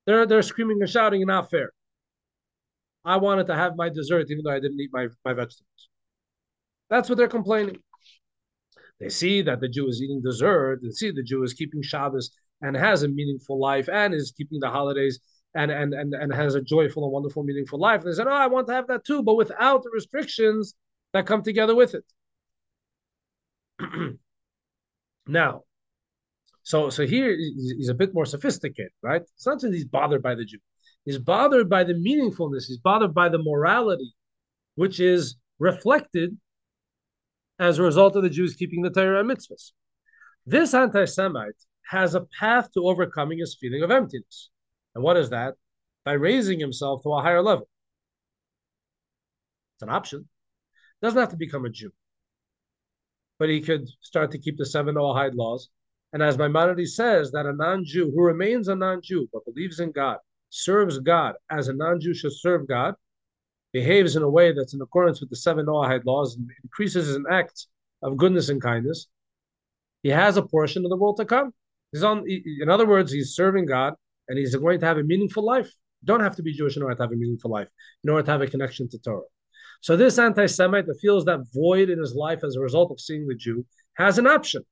They're 0.07 0.27
they're 0.27 0.43
screaming 0.43 0.79
and 0.81 0.91
shouting 0.91 1.23
and 1.23 1.29
not 1.29 1.51
fair. 1.51 1.73
I 3.05 3.17
wanted 3.17 3.47
to 3.47 3.55
have 3.55 3.77
my 3.77 3.89
dessert 3.89 4.31
even 4.31 4.45
though 4.45 4.51
I 4.51 4.61
didn't 4.61 4.81
eat 4.81 4.91
my, 4.93 5.07
my 5.25 5.33
vegetables. 5.33 5.89
That's 6.91 7.09
what 7.09 7.17
they're 7.17 7.29
complaining. 7.29 7.79
They 8.99 9.09
see 9.09 9.43
that 9.43 9.61
the 9.61 9.69
Jew 9.69 9.89
is 9.89 10.03
eating 10.03 10.21
dessert. 10.21 10.81
They 10.83 10.91
see 10.91 11.11
the 11.11 11.23
Jew 11.23 11.43
is 11.43 11.55
keeping 11.55 11.83
Shabbos. 11.83 12.31
And 12.63 12.77
has 12.77 13.03
a 13.03 13.09
meaningful 13.09 13.59
life 13.59 13.89
and 13.89 14.15
is 14.15 14.33
keeping 14.37 14.61
the 14.61 14.71
holidays 14.71 15.21
and 15.55 15.71
and 15.71 15.95
and, 15.95 16.15
and 16.15 16.33
has 16.33 16.55
a 16.55 16.61
joyful 16.61 17.05
and 17.05 17.13
wonderful, 17.13 17.43
meaningful 17.43 17.79
life. 17.79 18.03
And 18.03 18.13
they 18.13 18.17
said, 18.17 18.27
Oh, 18.27 18.33
I 18.33 18.47
want 18.47 18.67
to 18.69 18.75
have 18.75 18.87
that 18.89 19.05
too, 19.05 19.23
but 19.23 19.37
without 19.37 19.83
the 19.83 19.91
restrictions 19.93 20.75
that 21.13 21.27
come 21.27 21.43
together 21.43 21.75
with 21.75 21.95
it. 21.95 22.05
now, 25.27 25.63
so 26.63 26.91
so 26.91 27.07
here 27.07 27.37
he's 27.37 27.89
a 27.89 27.95
bit 27.95 28.15
more 28.15 28.27
sophisticated, 28.27 28.93
right? 29.03 29.23
It's 29.23 29.47
not 29.47 29.61
that 29.61 29.73
he's 29.73 29.87
bothered 29.87 30.23
by 30.23 30.35
the 30.35 30.45
Jew. 30.45 30.59
He's 31.05 31.19
bothered 31.19 31.69
by 31.69 31.85
the 31.85 31.95
meaningfulness. 31.95 32.67
He's 32.67 32.79
bothered 32.79 33.15
by 33.15 33.29
the 33.31 33.43
morality, 33.43 34.15
which 34.75 35.01
is 35.01 35.37
reflected 35.59 36.37
as 37.59 37.79
a 37.79 37.83
result 37.83 38.17
of 38.17 38.23
the 38.23 38.31
Jews 38.31 38.55
keeping 38.55 38.83
the 38.83 38.91
Torah 38.91 39.21
and 39.21 39.31
mitzvahs. 39.31 39.73
This 40.47 40.75
anti-Semite 40.75 41.55
has 41.91 42.15
a 42.15 42.25
path 42.39 42.71
to 42.73 42.87
overcoming 42.87 43.39
his 43.39 43.57
feeling 43.61 43.83
of 43.83 43.91
emptiness. 43.91 44.51
And 44.95 45.03
what 45.03 45.17
is 45.17 45.31
that? 45.31 45.55
By 46.05 46.13
raising 46.13 46.61
himself 46.61 47.03
to 47.03 47.13
a 47.13 47.21
higher 47.21 47.43
level. 47.43 47.69
It's 49.75 49.83
an 49.83 49.91
option. 49.91 50.29
Doesn't 51.03 51.19
have 51.19 51.31
to 51.31 51.37
become 51.37 51.65
a 51.65 51.69
Jew. 51.69 51.91
But 53.41 53.49
he 53.49 53.61
could 53.61 53.89
start 54.01 54.31
to 54.31 54.39
keep 54.39 54.57
the 54.57 54.67
seven 54.67 54.95
Noahide 54.95 55.35
laws. 55.35 55.69
And 56.13 56.23
as 56.23 56.39
Maimonides 56.39 56.95
says, 56.95 57.33
that 57.33 57.47
a 57.47 57.53
non-Jew 57.53 58.13
who 58.15 58.23
remains 58.23 58.69
a 58.69 58.77
non-Jew 58.77 59.29
but 59.33 59.45
believes 59.45 59.81
in 59.81 59.91
God, 59.91 60.19
serves 60.51 61.01
God 61.01 61.35
as 61.51 61.67
a 61.67 61.73
non-Jew 61.73 62.15
should 62.15 62.37
serve 62.37 62.69
God, 62.69 62.95
behaves 63.73 64.15
in 64.15 64.23
a 64.23 64.31
way 64.31 64.53
that's 64.53 64.75
in 64.75 64.81
accordance 64.81 65.21
with 65.21 65.31
the 65.31 65.37
seven 65.37 65.67
Noahide 65.67 66.05
laws, 66.05 66.37
and 66.37 66.49
increases 66.63 67.17
in 67.17 67.25
acts 67.29 67.67
of 68.03 68.17
goodness 68.17 68.49
and 68.49 68.63
kindness, 68.63 69.09
he 70.05 70.11
has 70.11 70.37
a 70.37 70.43
portion 70.43 70.85
of 70.85 70.91
the 70.91 70.97
world 70.97 71.17
to 71.17 71.25
come. 71.25 71.53
He's 71.93 72.03
on. 72.03 72.25
In 72.29 72.69
other 72.69 72.87
words, 72.87 73.13
he's 73.13 73.35
serving 73.35 73.67
God, 73.67 73.95
and 74.29 74.39
he's 74.39 74.55
going 74.55 74.81
to 74.81 74.87
have 74.87 74.99
a 74.99 75.03
meaningful 75.03 75.45
life. 75.45 75.71
Don't 76.05 76.21
have 76.21 76.37
to 76.37 76.43
be 76.43 76.53
Jewish 76.53 76.77
in 76.77 76.83
order 76.83 76.95
to 76.95 77.03
have 77.03 77.13
a 77.13 77.17
meaningful 77.17 77.51
life, 77.51 77.69
in 78.05 78.11
order 78.11 78.23
to 78.23 78.31
have 78.31 78.43
a 78.43 78.47
connection 78.47 78.89
to 78.91 78.99
Torah. 78.99 79.23
So 79.83 79.97
this 79.97 80.19
anti-Semite 80.19 80.87
that 80.87 80.99
feels 81.01 81.25
that 81.25 81.41
void 81.55 81.91
in 81.91 81.99
his 81.99 82.15
life 82.15 82.45
as 82.45 82.57
a 82.57 82.61
result 82.61 82.91
of 82.91 83.01
seeing 83.01 83.27
the 83.27 83.35
Jew 83.35 83.67
has 83.95 84.19
an 84.19 84.27
option. 84.27 84.63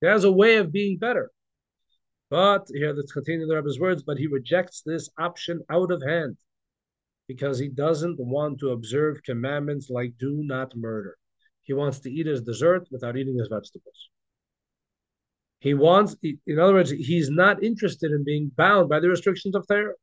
He 0.00 0.06
has 0.06 0.24
a 0.24 0.32
way 0.32 0.56
of 0.56 0.72
being 0.72 0.98
better. 0.98 1.30
But 2.30 2.66
here, 2.74 2.92
let's 2.92 3.12
continue 3.12 3.46
the 3.46 3.56
Rebbe's 3.56 3.80
words. 3.80 4.02
But 4.02 4.18
he 4.18 4.26
rejects 4.26 4.82
this 4.84 5.08
option 5.18 5.60
out 5.70 5.90
of 5.90 6.02
hand 6.02 6.36
because 7.26 7.58
he 7.58 7.68
doesn't 7.68 8.18
want 8.18 8.60
to 8.60 8.70
observe 8.70 9.22
commandments 9.22 9.90
like 9.90 10.18
do 10.18 10.42
not 10.44 10.76
murder. 10.76 11.16
He 11.62 11.74
wants 11.74 12.00
to 12.00 12.10
eat 12.10 12.26
his 12.26 12.42
dessert 12.42 12.86
without 12.90 13.16
eating 13.16 13.38
his 13.38 13.48
vegetables. 13.48 14.08
He 15.60 15.74
wants, 15.74 16.16
in 16.22 16.58
other 16.58 16.74
words, 16.74 16.90
he's 16.90 17.30
not 17.30 17.62
interested 17.62 18.12
in 18.12 18.24
being 18.24 18.50
bound 18.54 18.88
by 18.88 19.00
the 19.00 19.08
restrictions 19.08 19.56
of 19.56 19.66
Torah, 19.66 19.94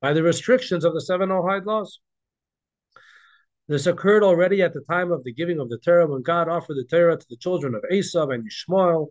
by 0.00 0.12
the 0.12 0.22
restrictions 0.22 0.84
of 0.84 0.92
the 0.92 1.00
seven 1.00 1.30
Noahide 1.30 1.64
laws. 1.64 2.00
This 3.68 3.86
occurred 3.86 4.22
already 4.22 4.60
at 4.60 4.74
the 4.74 4.82
time 4.82 5.12
of 5.12 5.24
the 5.24 5.32
giving 5.32 5.58
of 5.58 5.70
the 5.70 5.78
Torah 5.78 6.06
when 6.06 6.22
God 6.22 6.48
offered 6.48 6.76
the 6.76 6.84
Torah 6.84 7.16
to 7.16 7.26
the 7.30 7.36
children 7.36 7.74
of 7.74 7.82
Esav 7.90 8.34
and 8.34 8.46
Ishmael. 8.46 9.08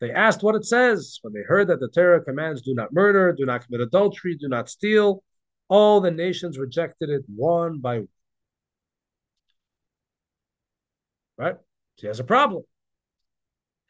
They 0.00 0.10
asked 0.10 0.42
what 0.42 0.56
it 0.56 0.66
says. 0.66 1.20
When 1.22 1.32
they 1.32 1.42
heard 1.46 1.68
that 1.68 1.80
the 1.80 1.88
Torah 1.88 2.22
commands 2.22 2.60
do 2.60 2.74
not 2.74 2.92
murder, 2.92 3.32
do 3.32 3.46
not 3.46 3.64
commit 3.64 3.80
adultery, 3.80 4.36
do 4.36 4.48
not 4.48 4.68
steal, 4.68 5.22
all 5.68 6.00
the 6.00 6.10
nations 6.10 6.58
rejected 6.58 7.08
it 7.08 7.22
one 7.34 7.78
by 7.78 7.98
one. 8.00 8.08
Right? 11.38 11.56
So 11.96 12.02
he 12.02 12.06
has 12.08 12.20
a 12.20 12.24
problem. 12.24 12.64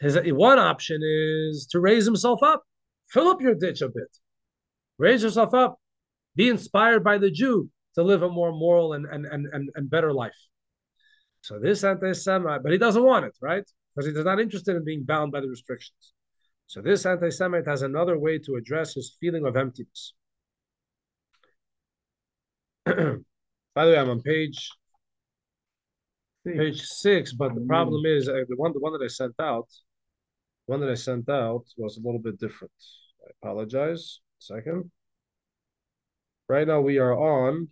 His 0.03 0.19
one 0.33 0.59
option 0.59 1.01
is 1.01 1.69
to 1.71 1.79
raise 1.79 2.05
himself 2.05 2.43
up, 2.43 2.65
fill 3.09 3.29
up 3.29 3.41
your 3.41 3.55
ditch 3.55 3.83
a 3.83 3.89
bit, 3.89 4.19
raise 4.99 5.23
yourself 5.23 5.55
up, 5.55 5.79
be 6.35 6.49
inspired 6.49 7.05
by 7.05 7.19
the 7.19 7.31
Jew 7.31 7.71
to 7.95 8.03
live 8.03 8.23
a 8.23 8.29
more 8.29 8.51
moral 8.51 8.95
and 8.95 9.07
and 9.07 9.25
and 9.27 9.47
and, 9.53 9.71
and 9.77 9.89
better 9.89 10.13
life. 10.13 10.41
So 11.43 11.61
this 11.61 11.85
anti-Semite, 11.85 12.65
but 12.65 12.73
he 12.73 12.79
doesn't 12.79 13.03
want 13.03 13.27
it, 13.27 13.37
right? 13.41 13.63
Because 13.95 14.13
he's 14.13 14.25
not 14.25 14.41
interested 14.41 14.75
in 14.75 14.85
being 14.85 15.05
bound 15.05 15.31
by 15.31 15.41
the 15.41 15.49
restrictions. 15.49 16.15
So 16.67 16.83
this 16.83 17.07
anti-Semite 17.07 17.69
has 17.69 17.83
another 17.83 18.19
way 18.19 18.39
to 18.39 18.57
address 18.57 18.95
his 18.95 19.17
feeling 19.21 19.47
of 19.47 19.57
emptiness. 19.57 20.15
by 22.87 22.95
the 22.95 23.93
way, 23.93 23.99
I'm 23.99 24.11
on 24.11 24.21
page 24.23 24.69
page 26.45 26.83
six, 26.83 27.33
but 27.33 27.55
the 27.55 27.65
problem 27.69 28.05
is 28.05 28.29
uh, 28.29 28.43
the 28.49 28.57
one 28.57 28.73
the 28.73 28.81
one 28.81 28.93
that 28.95 29.05
I 29.05 29.07
sent 29.07 29.35
out 29.39 29.69
one 30.67 30.81
that 30.81 30.91
I 30.91 30.95
sent 30.95 31.29
out 31.29 31.65
was 31.77 31.97
a 31.97 32.01
little 32.01 32.21
bit 32.21 32.39
different. 32.39 32.73
I 33.27 33.31
apologize. 33.43 34.21
Second. 34.39 34.91
Right 36.49 36.67
now 36.67 36.81
we 36.81 36.99
are 36.99 37.15
on 37.15 37.69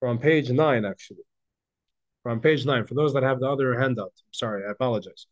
We're 0.00 0.16
page 0.16 0.50
nine, 0.50 0.84
actually. 0.84 1.24
We're 2.24 2.38
page 2.38 2.64
nine. 2.64 2.86
For 2.86 2.94
those 2.94 3.12
that 3.14 3.22
have 3.22 3.40
the 3.40 3.48
other 3.48 3.78
handout, 3.78 4.12
sorry, 4.30 4.64
I 4.66 4.70
apologize. 4.70 5.26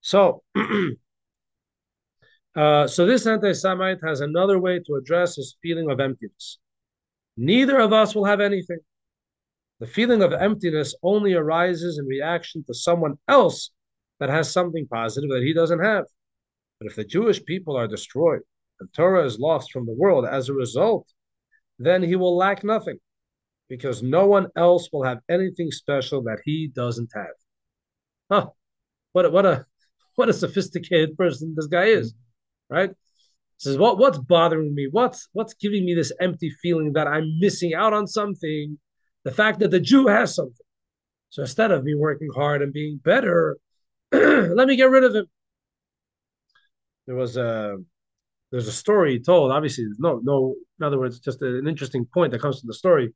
So, 0.00 0.42
uh, 2.56 2.86
so 2.86 3.06
this 3.06 3.26
anti-Semite 3.26 3.98
has 4.02 4.20
another 4.20 4.58
way 4.58 4.80
to 4.80 4.94
address 4.94 5.36
his 5.36 5.56
feeling 5.62 5.90
of 5.90 6.00
emptiness. 6.00 6.58
Neither 7.36 7.78
of 7.78 7.92
us 7.92 8.14
will 8.14 8.24
have 8.24 8.40
anything. 8.40 8.78
The 9.80 9.86
feeling 9.86 10.22
of 10.22 10.32
emptiness 10.32 10.94
only 11.02 11.34
arises 11.34 11.98
in 11.98 12.06
reaction 12.06 12.64
to 12.64 12.74
someone 12.74 13.18
else 13.28 13.70
that 14.18 14.28
has 14.28 14.50
something 14.50 14.88
positive 14.88 15.30
that 15.30 15.44
he 15.44 15.52
doesn't 15.52 15.82
have. 15.82 16.04
But 16.80 16.88
if 16.88 16.96
the 16.96 17.04
Jewish 17.04 17.44
people 17.44 17.76
are 17.76 17.86
destroyed 17.86 18.40
and 18.80 18.92
Torah 18.92 19.24
is 19.24 19.38
lost 19.38 19.72
from 19.72 19.86
the 19.86 19.94
world 19.96 20.26
as 20.26 20.48
a 20.48 20.54
result, 20.54 21.06
then 21.78 22.02
he 22.02 22.16
will 22.16 22.36
lack 22.36 22.64
nothing 22.64 22.98
because 23.68 24.02
no 24.02 24.26
one 24.26 24.48
else 24.56 24.88
will 24.92 25.04
have 25.04 25.18
anything 25.28 25.70
special 25.70 26.22
that 26.22 26.38
he 26.44 26.68
doesn't 26.74 27.10
have. 27.14 27.36
Huh. 28.30 28.50
What 29.12 29.26
a, 29.26 29.30
what 29.30 29.46
a 29.46 29.66
what 30.16 30.28
a 30.28 30.32
sophisticated 30.32 31.16
person 31.16 31.54
this 31.56 31.66
guy 31.66 31.84
is, 31.84 32.14
right? 32.68 32.90
Says 33.58 33.78
what 33.78 33.98
what's 33.98 34.18
bothering 34.18 34.74
me? 34.74 34.88
What's 34.90 35.28
what's 35.32 35.54
giving 35.54 35.84
me 35.84 35.94
this 35.94 36.12
empty 36.20 36.50
feeling 36.62 36.92
that 36.94 37.06
I'm 37.06 37.38
missing 37.38 37.74
out 37.74 37.92
on 37.92 38.06
something 38.06 38.78
the 39.24 39.32
fact 39.32 39.60
that 39.60 39.70
the 39.70 39.80
Jew 39.80 40.06
has 40.06 40.34
something. 40.34 40.54
So 41.30 41.42
instead 41.42 41.70
of 41.70 41.84
me 41.84 41.94
working 41.94 42.30
hard 42.34 42.62
and 42.62 42.72
being 42.72 43.00
better, 43.02 43.58
let 44.12 44.68
me 44.68 44.76
get 44.76 44.90
rid 44.90 45.04
of 45.04 45.14
him. 45.14 45.26
There 47.06 47.16
was 47.16 47.36
a 47.36 47.76
there's 48.50 48.68
a 48.68 48.72
story 48.72 49.20
told. 49.20 49.52
Obviously, 49.52 49.86
no 49.98 50.20
no. 50.22 50.54
In 50.80 50.86
other 50.86 50.98
words, 50.98 51.20
just 51.20 51.42
an 51.42 51.68
interesting 51.68 52.06
point 52.06 52.32
that 52.32 52.40
comes 52.40 52.60
from 52.60 52.68
the 52.68 52.74
story. 52.74 53.14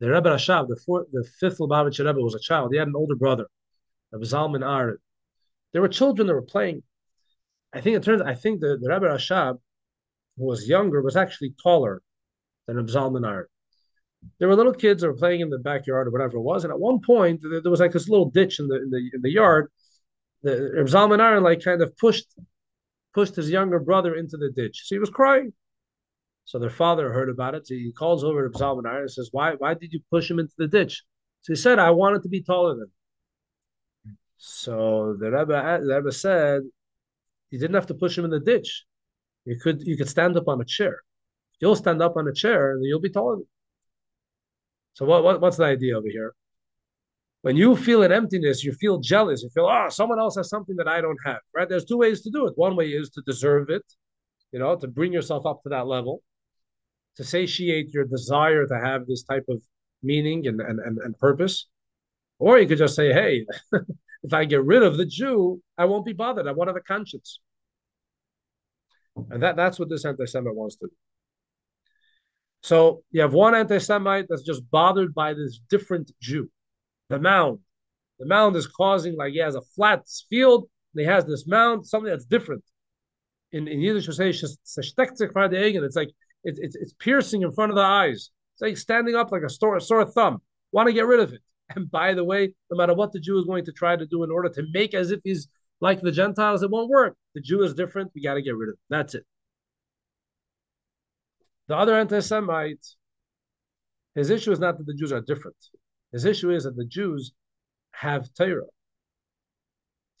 The 0.00 0.10
Rebbe 0.10 0.28
Rashab, 0.28 0.68
the 0.68 0.80
fourth, 0.84 1.06
the 1.12 1.24
fifth 1.38 1.58
Lubavitcher 1.58 2.04
Rebbe, 2.04 2.20
was 2.20 2.34
a 2.34 2.40
child. 2.40 2.72
He 2.72 2.78
had 2.78 2.88
an 2.88 2.96
older 2.96 3.14
brother, 3.14 3.46
Rebbe 4.10 4.24
Zalman 4.24 4.68
Aron. 4.68 4.98
There 5.72 5.82
were 5.82 5.88
children 5.88 6.26
that 6.26 6.34
were 6.34 6.42
playing. 6.42 6.82
I 7.72 7.80
think 7.80 7.96
it 7.96 8.02
turns. 8.02 8.22
I 8.22 8.34
think 8.34 8.60
the, 8.60 8.76
the 8.80 8.88
Rebbe 8.88 9.06
Rashab, 9.06 9.58
who 10.36 10.44
was 10.44 10.68
younger, 10.68 11.02
was 11.02 11.16
actually 11.16 11.54
taller 11.62 12.02
than 12.66 12.76
Rebbe 12.76 12.90
Zalman 12.90 13.26
Aron 13.26 13.46
there 14.38 14.48
were 14.48 14.56
little 14.56 14.72
kids 14.72 15.02
that 15.02 15.08
were 15.08 15.16
playing 15.16 15.40
in 15.40 15.50
the 15.50 15.58
backyard 15.58 16.08
or 16.08 16.10
whatever 16.10 16.36
it 16.36 16.42
was, 16.42 16.64
and 16.64 16.72
at 16.72 16.78
one 16.78 17.00
point 17.00 17.40
there 17.42 17.70
was 17.70 17.80
like 17.80 17.92
this 17.92 18.08
little 18.08 18.30
ditch 18.30 18.58
in 18.58 18.68
the 18.68 18.76
in 18.76 18.90
the 18.90 19.10
in 19.14 19.22
the 19.22 19.30
yard. 19.30 19.70
The 20.42 20.84
Zalman 20.86 21.20
Aron 21.20 21.42
like 21.42 21.62
kind 21.62 21.82
of 21.82 21.96
pushed 21.96 22.26
pushed 23.14 23.36
his 23.36 23.50
younger 23.50 23.78
brother 23.78 24.14
into 24.14 24.36
the 24.36 24.50
ditch, 24.50 24.82
so 24.84 24.94
he 24.94 24.98
was 24.98 25.10
crying. 25.10 25.52
So 26.44 26.58
their 26.58 26.70
father 26.70 27.12
heard 27.12 27.30
about 27.30 27.54
it. 27.54 27.66
So 27.66 27.74
he 27.74 27.92
calls 27.92 28.22
over 28.24 28.48
to 28.48 28.58
Zalman 28.58 28.86
Aron 28.86 29.02
and 29.02 29.10
says, 29.10 29.30
"Why 29.32 29.54
why 29.54 29.74
did 29.74 29.92
you 29.92 30.00
push 30.10 30.30
him 30.30 30.38
into 30.38 30.54
the 30.58 30.68
ditch?" 30.68 31.04
So 31.42 31.52
he 31.52 31.56
said, 31.56 31.78
"I 31.78 31.90
wanted 31.90 32.22
to 32.24 32.28
be 32.28 32.42
taller 32.42 32.74
than." 32.76 32.90
So 34.36 35.16
the 35.18 35.30
Rebbe, 35.30 35.80
the 35.82 35.94
Rebbe 35.94 36.12
said, 36.12 36.62
"You 37.50 37.58
didn't 37.58 37.74
have 37.74 37.86
to 37.86 37.94
push 37.94 38.18
him 38.18 38.24
in 38.24 38.30
the 38.30 38.40
ditch. 38.40 38.84
You 39.44 39.58
could 39.58 39.82
you 39.86 39.96
could 39.96 40.08
stand 40.08 40.36
up 40.36 40.48
on 40.48 40.60
a 40.60 40.64
chair. 40.64 41.02
You'll 41.60 41.76
stand 41.76 42.02
up 42.02 42.16
on 42.16 42.28
a 42.28 42.34
chair 42.34 42.72
and 42.72 42.84
you'll 42.84 43.00
be 43.00 43.10
taller." 43.10 43.42
So 44.94 45.04
what, 45.04 45.22
what 45.24 45.40
what's 45.40 45.56
the 45.56 45.64
idea 45.64 45.96
over 45.98 46.08
here? 46.08 46.34
When 47.42 47.56
you 47.56 47.76
feel 47.76 48.02
an 48.02 48.12
emptiness, 48.12 48.64
you 48.64 48.72
feel 48.72 48.98
jealous. 49.00 49.42
You 49.42 49.50
feel, 49.50 49.66
oh, 49.66 49.88
someone 49.90 50.18
else 50.18 50.36
has 50.36 50.48
something 50.48 50.76
that 50.76 50.88
I 50.88 51.02
don't 51.02 51.18
have. 51.26 51.40
Right? 51.54 51.68
There's 51.68 51.84
two 51.84 51.98
ways 51.98 52.22
to 52.22 52.30
do 52.30 52.46
it. 52.46 52.54
One 52.56 52.74
way 52.74 52.86
is 52.88 53.10
to 53.10 53.22
deserve 53.26 53.68
it, 53.68 53.84
you 54.50 54.58
know, 54.58 54.76
to 54.76 54.88
bring 54.88 55.12
yourself 55.12 55.44
up 55.44 55.62
to 55.64 55.68
that 55.68 55.86
level, 55.86 56.22
to 57.16 57.24
satiate 57.24 57.92
your 57.92 58.06
desire 58.06 58.66
to 58.66 58.80
have 58.80 59.06
this 59.06 59.24
type 59.24 59.44
of 59.48 59.60
meaning 60.02 60.46
and 60.46 60.60
and, 60.60 60.80
and, 60.80 60.98
and 60.98 61.18
purpose. 61.18 61.66
Or 62.38 62.58
you 62.58 62.66
could 62.66 62.78
just 62.78 62.96
say, 62.96 63.12
hey, 63.12 63.46
if 64.22 64.32
I 64.32 64.44
get 64.44 64.64
rid 64.64 64.82
of 64.82 64.96
the 64.96 65.06
Jew, 65.06 65.60
I 65.76 65.84
won't 65.84 66.06
be 66.06 66.12
bothered. 66.12 66.48
I 66.48 66.52
won't 66.52 66.68
have 66.68 66.76
a 66.76 66.80
conscience. 66.80 67.40
And 69.30 69.42
that, 69.42 69.56
that's 69.56 69.78
what 69.78 69.88
this 69.88 70.04
anti-Semite 70.04 70.54
wants 70.54 70.76
to 70.76 70.86
do. 70.86 70.92
So 72.64 73.02
you 73.10 73.20
have 73.20 73.34
one 73.34 73.54
anti 73.54 73.76
Semite 73.76 74.24
that's 74.26 74.42
just 74.42 74.62
bothered 74.70 75.14
by 75.14 75.34
this 75.34 75.60
different 75.68 76.10
Jew, 76.18 76.50
the 77.10 77.18
mound, 77.18 77.58
The 78.18 78.24
mound 78.24 78.56
is 78.56 78.66
causing 78.66 79.16
like 79.16 79.34
he 79.34 79.40
has 79.40 79.54
a 79.54 79.60
flat 79.76 80.08
field, 80.30 80.66
and 80.94 81.02
he 81.02 81.06
has 81.06 81.26
this 81.26 81.46
mound, 81.46 81.86
something 81.86 82.10
that's 82.10 82.24
different. 82.24 82.64
In, 83.52 83.68
in 83.68 83.80
Yiddish, 83.80 84.08
we 84.08 84.14
say 84.14 84.30
it's 84.30 84.42
like 85.94 86.08
it, 86.44 86.58
it's 86.58 86.74
it's 86.74 86.94
piercing 86.94 87.42
in 87.42 87.52
front 87.52 87.70
of 87.70 87.76
the 87.76 87.82
eyes. 87.82 88.30
It's 88.54 88.62
like 88.62 88.78
standing 88.78 89.14
up 89.14 89.30
like 89.30 89.42
a 89.42 89.50
sore, 89.50 89.78
sore 89.78 90.06
thumb. 90.06 90.40
Want 90.72 90.86
to 90.86 90.94
get 90.94 91.06
rid 91.06 91.20
of 91.20 91.34
it. 91.34 91.42
And 91.76 91.90
by 91.90 92.14
the 92.14 92.24
way, 92.24 92.54
no 92.70 92.78
matter 92.78 92.94
what 92.94 93.12
the 93.12 93.20
Jew 93.20 93.38
is 93.38 93.44
going 93.44 93.66
to 93.66 93.72
try 93.72 93.94
to 93.94 94.06
do 94.06 94.22
in 94.22 94.30
order 94.30 94.48
to 94.48 94.62
make 94.72 94.94
as 94.94 95.10
if 95.10 95.20
he's 95.22 95.48
like 95.82 96.00
the 96.00 96.12
Gentiles, 96.12 96.62
it 96.62 96.70
won't 96.70 96.88
work. 96.88 97.14
The 97.34 97.42
Jew 97.42 97.62
is 97.62 97.74
different. 97.74 98.12
We 98.14 98.22
got 98.22 98.34
to 98.34 98.42
get 98.42 98.56
rid 98.56 98.70
of 98.70 98.74
it. 98.74 98.80
That's 98.88 99.14
it. 99.14 99.26
The 101.68 101.76
other 101.76 101.94
anti-Semite, 101.94 102.86
his 104.14 104.30
issue 104.30 104.52
is 104.52 104.60
not 104.60 104.78
that 104.78 104.86
the 104.86 104.94
Jews 104.94 105.12
are 105.12 105.20
different. 105.20 105.56
His 106.12 106.24
issue 106.24 106.50
is 106.50 106.64
that 106.64 106.76
the 106.76 106.84
Jews 106.84 107.32
have 107.92 108.28
Torah. 108.34 108.66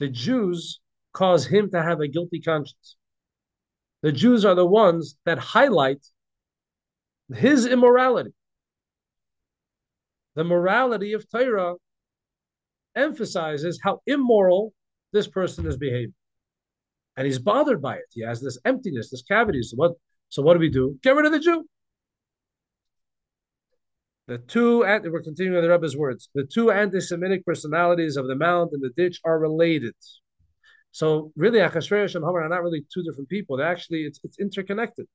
The 0.00 0.08
Jews 0.08 0.80
cause 1.12 1.46
him 1.46 1.70
to 1.70 1.82
have 1.82 2.00
a 2.00 2.08
guilty 2.08 2.40
conscience. 2.40 2.96
The 4.02 4.12
Jews 4.12 4.44
are 4.44 4.54
the 4.54 4.66
ones 4.66 5.16
that 5.24 5.38
highlight 5.38 6.04
his 7.34 7.66
immorality. 7.66 8.34
The 10.34 10.44
morality 10.44 11.12
of 11.12 11.30
Torah 11.30 11.74
emphasizes 12.96 13.80
how 13.82 14.00
immoral 14.06 14.72
this 15.12 15.28
person 15.28 15.66
is 15.66 15.76
behaving. 15.76 16.14
And 17.16 17.26
he's 17.26 17.38
bothered 17.38 17.80
by 17.80 17.96
it. 17.96 18.06
He 18.12 18.22
has 18.22 18.40
this 18.40 18.58
emptiness, 18.64 19.10
this 19.10 19.22
cavity. 19.22 19.62
So 19.62 19.76
what 19.76 19.92
so 20.28 20.42
what 20.42 20.54
do 20.54 20.60
we 20.60 20.70
do? 20.70 20.98
Get 21.02 21.14
rid 21.14 21.26
of 21.26 21.32
the 21.32 21.40
Jew. 21.40 21.66
The 24.26 24.38
two, 24.38 24.84
and 24.84 25.04
we're 25.12 25.22
continuing 25.22 25.62
the 25.62 25.68
Rebbe's 25.68 25.96
words. 25.96 26.30
The 26.34 26.44
two 26.44 26.70
anti-Semitic 26.70 27.44
personalities 27.44 28.16
of 28.16 28.26
the 28.26 28.34
mound 28.34 28.70
and 28.72 28.82
the 28.82 28.90
ditch 28.96 29.20
are 29.24 29.38
related. 29.38 29.94
So 30.92 31.32
really, 31.36 31.58
Achashverosh 31.58 32.14
and 32.14 32.24
Haman 32.24 32.42
are 32.42 32.48
not 32.48 32.62
really 32.62 32.86
two 32.92 33.02
different 33.02 33.28
people. 33.28 33.56
They're 33.56 33.66
actually 33.66 34.04
it's, 34.04 34.20
it's 34.24 34.38
interconnected, 34.38 35.06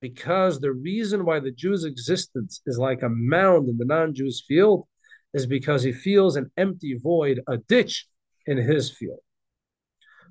because 0.00 0.58
the 0.58 0.72
reason 0.72 1.24
why 1.24 1.38
the 1.38 1.52
Jew's 1.52 1.84
existence 1.84 2.62
is 2.66 2.78
like 2.78 3.02
a 3.02 3.08
mound 3.08 3.68
in 3.68 3.78
the 3.78 3.84
non-Jew's 3.84 4.42
field 4.48 4.86
is 5.34 5.46
because 5.46 5.82
he 5.82 5.92
feels 5.92 6.34
an 6.36 6.50
empty 6.56 6.98
void, 7.00 7.40
a 7.46 7.58
ditch 7.58 8.06
in 8.46 8.56
his 8.56 8.90
field. 8.90 9.20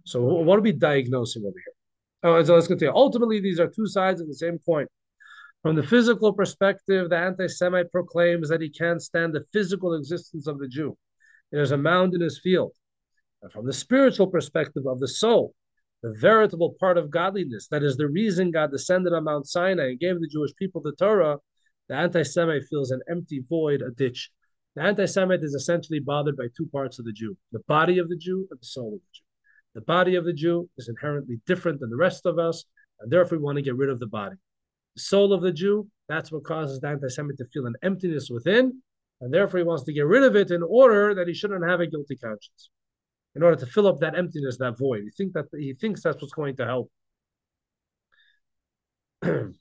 So 0.03 0.21
what 0.21 0.59
are 0.59 0.63
we 0.63 0.73
diagnosing 0.73 1.43
over 1.43 1.55
here? 1.55 1.73
Oh, 2.23 2.43
so 2.43 2.53
let's 2.53 2.67
continue. 2.67 2.93
Ultimately, 2.93 3.39
these 3.39 3.59
are 3.59 3.67
two 3.67 3.87
sides 3.87 4.21
of 4.21 4.27
the 4.27 4.35
same 4.35 4.59
coin. 4.59 4.85
From 5.63 5.75
the 5.75 5.83
physical 5.83 6.33
perspective, 6.33 7.09
the 7.09 7.17
anti 7.17 7.47
Semite 7.47 7.91
proclaims 7.91 8.49
that 8.49 8.61
he 8.61 8.69
can't 8.69 9.01
stand 9.01 9.33
the 9.33 9.45
physical 9.53 9.93
existence 9.93 10.47
of 10.47 10.59
the 10.59 10.67
Jew. 10.67 10.97
There's 11.51 11.71
a 11.71 11.77
mound 11.77 12.13
in 12.13 12.21
his 12.21 12.39
field. 12.39 12.73
And 13.41 13.51
from 13.51 13.65
the 13.65 13.73
spiritual 13.73 14.27
perspective 14.27 14.85
of 14.85 14.99
the 14.99 15.07
soul, 15.07 15.53
the 16.03 16.15
veritable 16.19 16.75
part 16.79 16.97
of 16.97 17.11
godliness, 17.11 17.67
that 17.69 17.83
is 17.83 17.97
the 17.97 18.07
reason 18.07 18.51
God 18.51 18.71
descended 18.71 19.13
on 19.13 19.23
Mount 19.23 19.47
Sinai 19.47 19.89
and 19.89 19.99
gave 19.99 20.19
the 20.19 20.27
Jewish 20.27 20.55
people 20.55 20.81
the 20.81 20.93
Torah, 20.93 21.37
the 21.89 21.95
anti 21.95 22.23
Semite 22.23 22.63
feels 22.69 22.91
an 22.91 23.01
empty 23.09 23.43
void, 23.47 23.81
a 23.81 23.91
ditch. 23.91 24.31
The 24.75 24.83
anti 24.83 25.05
Semite 25.05 25.43
is 25.43 25.53
essentially 25.53 25.99
bothered 25.99 26.37
by 26.37 26.47
two 26.55 26.67
parts 26.67 26.99
of 26.99 27.05
the 27.05 27.11
Jew 27.11 27.37
the 27.51 27.61
body 27.67 27.97
of 27.97 28.09
the 28.09 28.15
Jew 28.15 28.47
and 28.49 28.59
the 28.59 28.65
soul 28.65 28.93
of 28.95 28.99
the 28.99 29.07
Jew. 29.13 29.23
The 29.73 29.81
body 29.81 30.15
of 30.15 30.25
the 30.25 30.33
Jew 30.33 30.69
is 30.77 30.89
inherently 30.89 31.39
different 31.47 31.79
than 31.79 31.89
the 31.89 31.97
rest 31.97 32.25
of 32.25 32.37
us, 32.37 32.65
and 32.99 33.11
therefore 33.11 33.37
we 33.37 33.43
want 33.43 33.57
to 33.57 33.61
get 33.61 33.75
rid 33.75 33.89
of 33.89 33.99
the 33.99 34.07
body 34.07 34.35
the 34.95 35.01
soul 35.01 35.33
of 35.33 35.41
the 35.41 35.51
Jew, 35.51 35.87
that's 36.09 36.31
what 36.31 36.43
causes 36.43 36.79
the 36.79 36.87
anti-Semite 36.89 37.37
to 37.37 37.45
feel 37.45 37.65
an 37.65 37.75
emptiness 37.81 38.29
within, 38.29 38.81
and 39.21 39.33
therefore 39.33 39.59
he 39.59 39.63
wants 39.63 39.83
to 39.85 39.93
get 39.93 40.05
rid 40.05 40.23
of 40.23 40.35
it 40.35 40.51
in 40.51 40.63
order 40.63 41.15
that 41.15 41.27
he 41.27 41.33
shouldn't 41.33 41.67
have 41.67 41.79
a 41.79 41.87
guilty 41.87 42.15
conscience, 42.17 42.69
in 43.35 43.43
order 43.43 43.55
to 43.57 43.65
fill 43.65 43.87
up 43.87 43.99
that 43.99 44.17
emptiness, 44.17 44.57
that 44.57 44.77
void. 44.77 45.03
He 45.03 45.11
think 45.11 45.33
that 45.33 45.45
he 45.53 45.73
thinks 45.73 46.03
that's 46.03 46.21
what's 46.21 46.33
going 46.33 46.57
to 46.57 46.65
help. 46.65 46.91
so 49.23 49.53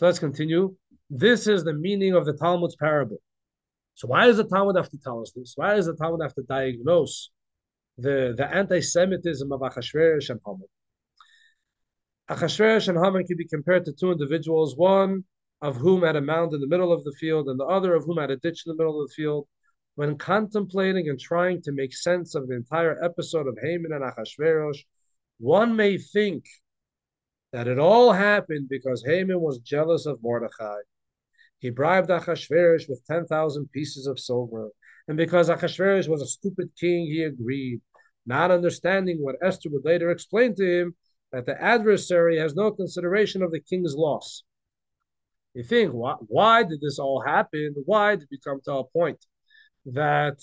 let's 0.00 0.18
continue. 0.18 0.74
This 1.10 1.46
is 1.46 1.62
the 1.62 1.74
meaning 1.74 2.14
of 2.14 2.24
the 2.24 2.32
Talmud's 2.32 2.76
parable. 2.76 3.18
So 3.94 4.08
why 4.08 4.26
does 4.26 4.38
the 4.38 4.44
Talmud 4.44 4.76
have 4.76 4.88
to 4.88 4.98
tell 4.98 5.20
us 5.20 5.32
this? 5.36 5.52
Why 5.54 5.76
does 5.76 5.86
the 5.86 5.94
Talmud 5.94 6.22
have 6.22 6.34
to 6.34 6.42
diagnose 6.42 7.30
the, 7.98 8.34
the 8.36 8.46
anti-Semitism 8.46 9.52
of 9.52 9.60
Achashverosh 9.60 10.30
and 10.30 10.40
Haman? 10.44 10.68
Achashverosh 12.30 12.88
and 12.88 12.98
Haman 13.02 13.26
can 13.26 13.36
be 13.36 13.46
compared 13.46 13.84
to 13.84 13.92
two 13.92 14.12
individuals, 14.12 14.76
one 14.76 15.24
of 15.60 15.76
whom 15.76 16.02
had 16.02 16.16
a 16.16 16.20
mound 16.20 16.52
in 16.52 16.60
the 16.60 16.66
middle 16.66 16.92
of 16.92 17.04
the 17.04 17.12
field, 17.12 17.48
and 17.48 17.58
the 17.58 17.64
other 17.64 17.94
of 17.94 18.04
whom 18.04 18.18
had 18.18 18.30
a 18.30 18.36
ditch 18.36 18.62
in 18.66 18.70
the 18.70 18.76
middle 18.76 19.00
of 19.00 19.08
the 19.08 19.14
field. 19.14 19.46
When 19.94 20.16
contemplating 20.16 21.08
and 21.08 21.20
trying 21.20 21.62
to 21.62 21.72
make 21.72 21.94
sense 21.94 22.34
of 22.34 22.48
the 22.48 22.54
entire 22.54 23.02
episode 23.04 23.46
of 23.46 23.58
Haman 23.62 23.92
and 23.92 24.02
Achashverosh, 24.02 24.78
one 25.38 25.76
may 25.76 25.98
think 25.98 26.44
that 27.52 27.68
it 27.68 27.78
all 27.78 28.12
happened 28.12 28.68
because 28.68 29.04
Haman 29.04 29.40
was 29.40 29.58
jealous 29.58 30.06
of 30.06 30.22
Mordechai. 30.22 30.78
He 31.58 31.70
bribed 31.70 32.08
Achashverosh 32.08 32.88
with 32.88 33.04
10,000 33.06 33.70
pieces 33.70 34.06
of 34.06 34.18
silver. 34.18 34.70
And 35.08 35.16
because 35.16 35.48
Achashverosh 35.48 36.08
was 36.08 36.22
a 36.22 36.26
stupid 36.26 36.70
king, 36.78 37.06
he 37.06 37.22
agreed, 37.22 37.80
not 38.26 38.50
understanding 38.50 39.18
what 39.20 39.36
Esther 39.42 39.68
would 39.70 39.84
later 39.84 40.10
explain 40.10 40.54
to 40.56 40.64
him 40.64 40.94
that 41.32 41.46
the 41.46 41.60
adversary 41.60 42.38
has 42.38 42.54
no 42.54 42.70
consideration 42.70 43.42
of 43.42 43.50
the 43.50 43.60
king's 43.60 43.94
loss. 43.94 44.44
You 45.54 45.62
think, 45.64 45.92
why, 45.92 46.14
why 46.20 46.62
did 46.62 46.80
this 46.80 46.98
all 46.98 47.20
happen? 47.20 47.74
Why 47.84 48.16
did 48.16 48.28
we 48.30 48.38
come 48.38 48.60
to 48.64 48.74
a 48.74 48.84
point 48.84 49.24
that 49.86 50.38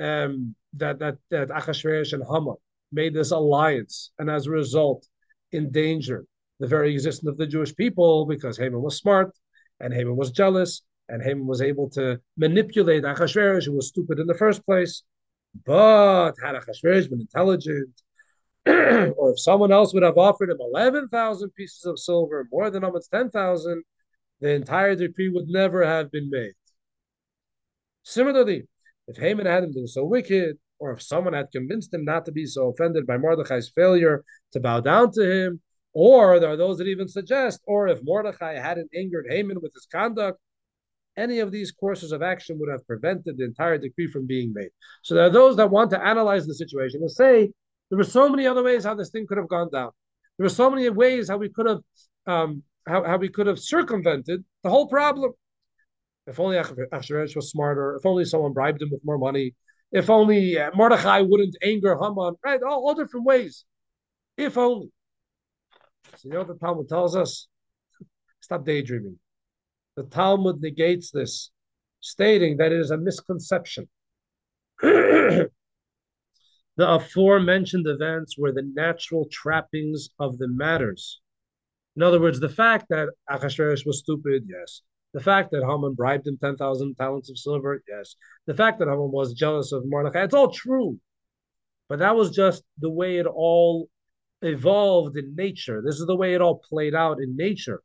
um, 0.00 0.54
that 0.74 0.98
that 1.00 1.16
that 1.30 1.48
Achashverosh 1.48 2.12
and 2.12 2.22
Haman 2.22 2.56
made 2.92 3.14
this 3.14 3.32
alliance, 3.32 4.12
and 4.18 4.30
as 4.30 4.46
a 4.46 4.50
result, 4.50 5.06
endangered 5.52 6.26
the 6.60 6.66
very 6.66 6.92
existence 6.92 7.28
of 7.28 7.36
the 7.36 7.46
Jewish 7.46 7.74
people 7.74 8.26
because 8.26 8.56
Haman 8.56 8.80
was 8.80 8.96
smart 8.96 9.36
and 9.80 9.92
Haman 9.92 10.16
was 10.16 10.30
jealous 10.30 10.82
and 11.08 11.22
Haman 11.22 11.46
was 11.46 11.62
able 11.62 11.88
to 11.90 12.20
manipulate 12.36 13.04
Achashverosh, 13.04 13.66
who 13.66 13.72
was 13.72 13.88
stupid 13.88 14.18
in 14.18 14.26
the 14.26 14.34
first 14.34 14.64
place. 14.64 15.02
But 15.64 16.32
had 16.42 16.54
Achashverosh 16.54 17.08
been 17.08 17.20
intelligent 17.20 17.90
or 18.66 19.30
if 19.30 19.40
someone 19.40 19.70
else 19.70 19.94
would 19.94 20.02
have 20.02 20.18
offered 20.18 20.50
him 20.50 20.58
11,000 20.60 21.50
pieces 21.50 21.84
of 21.84 22.00
silver, 22.00 22.48
more 22.50 22.68
than 22.68 22.82
almost 22.82 23.12
10,000, 23.12 23.84
the 24.40 24.50
entire 24.50 24.96
decree 24.96 25.28
would 25.28 25.46
never 25.46 25.86
have 25.86 26.10
been 26.10 26.28
made. 26.28 26.54
Similarly, 28.02 28.66
if 29.06 29.16
Haman 29.16 29.46
hadn't 29.46 29.74
been 29.74 29.86
so 29.86 30.04
wicked, 30.04 30.58
or 30.80 30.90
if 30.90 31.00
someone 31.00 31.32
had 31.32 31.52
convinced 31.52 31.94
him 31.94 32.04
not 32.04 32.24
to 32.24 32.32
be 32.32 32.44
so 32.44 32.68
offended 32.68 33.06
by 33.06 33.18
Mordechai's 33.18 33.70
failure 33.70 34.24
to 34.52 34.58
bow 34.58 34.80
down 34.80 35.12
to 35.12 35.22
him, 35.22 35.60
or 35.92 36.40
there 36.40 36.50
are 36.50 36.56
those 36.56 36.78
that 36.78 36.88
even 36.88 37.06
suggest, 37.06 37.60
or 37.68 37.86
if 37.86 38.02
Mordechai 38.02 38.54
hadn't 38.58 38.90
angered 38.96 39.26
Haman 39.30 39.60
with 39.62 39.72
his 39.74 39.86
conduct, 39.86 40.40
any 41.16 41.38
of 41.38 41.50
these 41.50 41.72
courses 41.72 42.12
of 42.12 42.22
action 42.22 42.58
would 42.58 42.70
have 42.70 42.86
prevented 42.86 43.36
the 43.36 43.44
entire 43.44 43.78
decree 43.78 44.08
from 44.08 44.26
being 44.26 44.52
made. 44.54 44.70
So 45.02 45.14
there 45.14 45.24
are 45.24 45.30
those 45.30 45.56
that 45.56 45.70
want 45.70 45.90
to 45.90 46.04
analyze 46.04 46.46
the 46.46 46.54
situation 46.54 47.00
and 47.00 47.10
say 47.10 47.50
there 47.90 47.98
were 47.98 48.04
so 48.04 48.28
many 48.28 48.46
other 48.46 48.62
ways 48.62 48.84
how 48.84 48.94
this 48.94 49.10
thing 49.10 49.26
could 49.26 49.38
have 49.38 49.48
gone 49.48 49.70
down. 49.70 49.90
There 50.38 50.44
were 50.44 50.50
so 50.50 50.70
many 50.70 50.88
ways 50.90 51.28
how 51.28 51.38
we 51.38 51.48
could 51.48 51.66
have 51.66 51.80
um, 52.26 52.62
how, 52.86 53.04
how 53.04 53.16
we 53.16 53.28
could 53.28 53.46
have 53.46 53.58
circumvented 53.58 54.44
the 54.62 54.70
whole 54.70 54.88
problem. 54.88 55.32
If 56.26 56.40
only 56.40 56.56
Achashverosh 56.56 57.36
was 57.36 57.50
smarter. 57.50 57.96
If 57.96 58.06
only 58.06 58.24
someone 58.24 58.52
bribed 58.52 58.82
him 58.82 58.90
with 58.90 59.00
more 59.04 59.18
money. 59.18 59.54
If 59.92 60.10
only 60.10 60.58
uh, 60.58 60.70
Mordechai 60.74 61.20
wouldn't 61.20 61.56
anger 61.62 61.96
Haman. 61.96 62.34
Right, 62.44 62.60
all, 62.62 62.86
all 62.86 62.94
different 62.94 63.26
ways. 63.26 63.64
If 64.36 64.58
only. 64.58 64.90
So 66.16 66.28
you 66.28 66.30
know 66.30 66.38
what 66.38 66.48
the 66.48 66.54
Talmud 66.54 66.88
tells 66.88 67.16
us? 67.16 67.48
Stop 68.40 68.64
daydreaming. 68.64 69.18
The 69.96 70.04
Talmud 70.04 70.60
negates 70.60 71.10
this, 71.10 71.50
stating 72.00 72.58
that 72.58 72.72
it 72.72 72.80
is 72.80 72.90
a 72.90 72.98
misconception 72.98 73.88
The 76.76 76.92
aforementioned 76.92 77.86
events 77.86 78.36
were 78.36 78.52
the 78.52 78.70
natural 78.74 79.26
trappings 79.30 80.10
of 80.18 80.36
the 80.36 80.48
matters. 80.48 81.20
In 81.96 82.02
other 82.02 82.20
words, 82.20 82.38
the 82.38 82.50
fact 82.50 82.90
that 82.90 83.08
Achashverosh 83.30 83.86
was 83.86 84.00
stupid, 84.00 84.44
yes. 84.46 84.82
The 85.14 85.20
fact 85.20 85.50
that 85.52 85.64
Haman 85.64 85.94
bribed 85.94 86.26
him 86.26 86.36
10,000 86.36 86.94
talents 86.94 87.30
of 87.30 87.38
silver, 87.38 87.82
yes. 87.88 88.16
The 88.46 88.52
fact 88.52 88.78
that 88.80 88.88
Haman 88.88 89.10
was 89.10 89.32
jealous 89.32 89.72
of 89.72 89.84
Mordechai, 89.86 90.24
it's 90.24 90.34
all 90.34 90.50
true. 90.50 91.00
But 91.88 92.00
that 92.00 92.14
was 92.14 92.30
just 92.30 92.62
the 92.78 92.90
way 92.90 93.16
it 93.16 93.26
all 93.26 93.88
evolved 94.42 95.16
in 95.16 95.34
nature. 95.34 95.80
This 95.80 95.98
is 95.98 96.06
the 96.06 96.16
way 96.16 96.34
it 96.34 96.42
all 96.42 96.58
played 96.58 96.94
out 96.94 97.20
in 97.20 97.36
nature. 97.36 97.82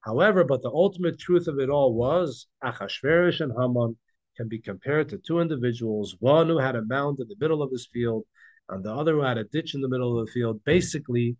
However, 0.00 0.44
but 0.44 0.62
the 0.62 0.70
ultimate 0.70 1.18
truth 1.18 1.48
of 1.48 1.58
it 1.58 1.68
all 1.68 1.94
was 1.94 2.46
Achashverosh 2.64 3.40
and 3.40 3.52
Haman 3.52 3.96
can 4.36 4.48
be 4.48 4.60
compared 4.60 5.08
to 5.08 5.18
two 5.18 5.40
individuals, 5.40 6.16
one 6.20 6.48
who 6.48 6.58
had 6.58 6.76
a 6.76 6.84
mound 6.84 7.18
in 7.20 7.28
the 7.28 7.36
middle 7.40 7.62
of 7.62 7.72
his 7.72 7.86
field 7.86 8.24
and 8.68 8.84
the 8.84 8.92
other 8.92 9.14
who 9.14 9.22
had 9.22 9.38
a 9.38 9.44
ditch 9.44 9.74
in 9.74 9.80
the 9.80 9.88
middle 9.88 10.18
of 10.18 10.26
the 10.26 10.32
field. 10.32 10.62
Basically, 10.64 11.36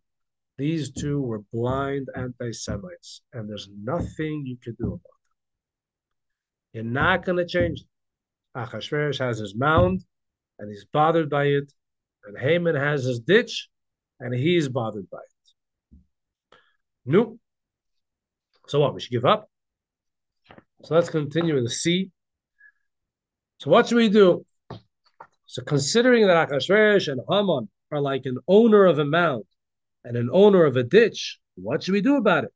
these 0.56 0.90
two 0.90 1.20
were 1.20 1.42
blind 1.52 2.08
anti 2.16 2.52
Semites, 2.52 3.22
and 3.32 3.48
there's 3.48 3.68
nothing 3.82 4.44
you 4.44 4.56
can 4.62 4.74
do 4.74 4.86
about 4.88 4.96
it. 4.96 6.72
You're 6.72 6.84
not 6.84 7.24
going 7.24 7.38
to 7.38 7.46
change 7.46 7.80
it. 7.80 7.86
Achashverosh 8.58 9.18
has 9.20 9.38
his 9.38 9.54
mound, 9.54 10.04
and 10.58 10.68
he's 10.68 10.84
bothered 10.92 11.30
by 11.30 11.44
it, 11.44 11.72
and 12.26 12.36
Haman 12.36 12.74
has 12.74 13.04
his 13.04 13.20
ditch, 13.20 13.68
and 14.18 14.34
he's 14.34 14.68
bothered 14.68 15.08
by 15.08 15.18
it. 15.18 15.98
No. 17.06 17.38
So 18.68 18.80
what? 18.80 18.94
We 18.94 19.00
should 19.00 19.12
give 19.12 19.24
up. 19.24 19.48
So 20.84 20.94
let's 20.94 21.10
continue 21.10 21.54
with 21.54 21.64
the 21.64 21.70
C. 21.70 22.10
So 23.58 23.70
what 23.70 23.88
should 23.88 23.96
we 23.96 24.08
do? 24.08 24.44
So 25.46 25.62
considering 25.62 26.26
that 26.26 26.48
Achashverosh 26.48 27.08
and 27.10 27.20
Haman 27.28 27.68
are 27.90 28.00
like 28.00 28.26
an 28.26 28.36
owner 28.46 28.84
of 28.84 28.98
a 28.98 29.04
mound 29.04 29.44
and 30.04 30.16
an 30.16 30.28
owner 30.32 30.64
of 30.64 30.76
a 30.76 30.84
ditch, 30.84 31.38
what 31.56 31.82
should 31.82 31.94
we 31.94 32.02
do 32.02 32.16
about 32.16 32.44
it? 32.44 32.50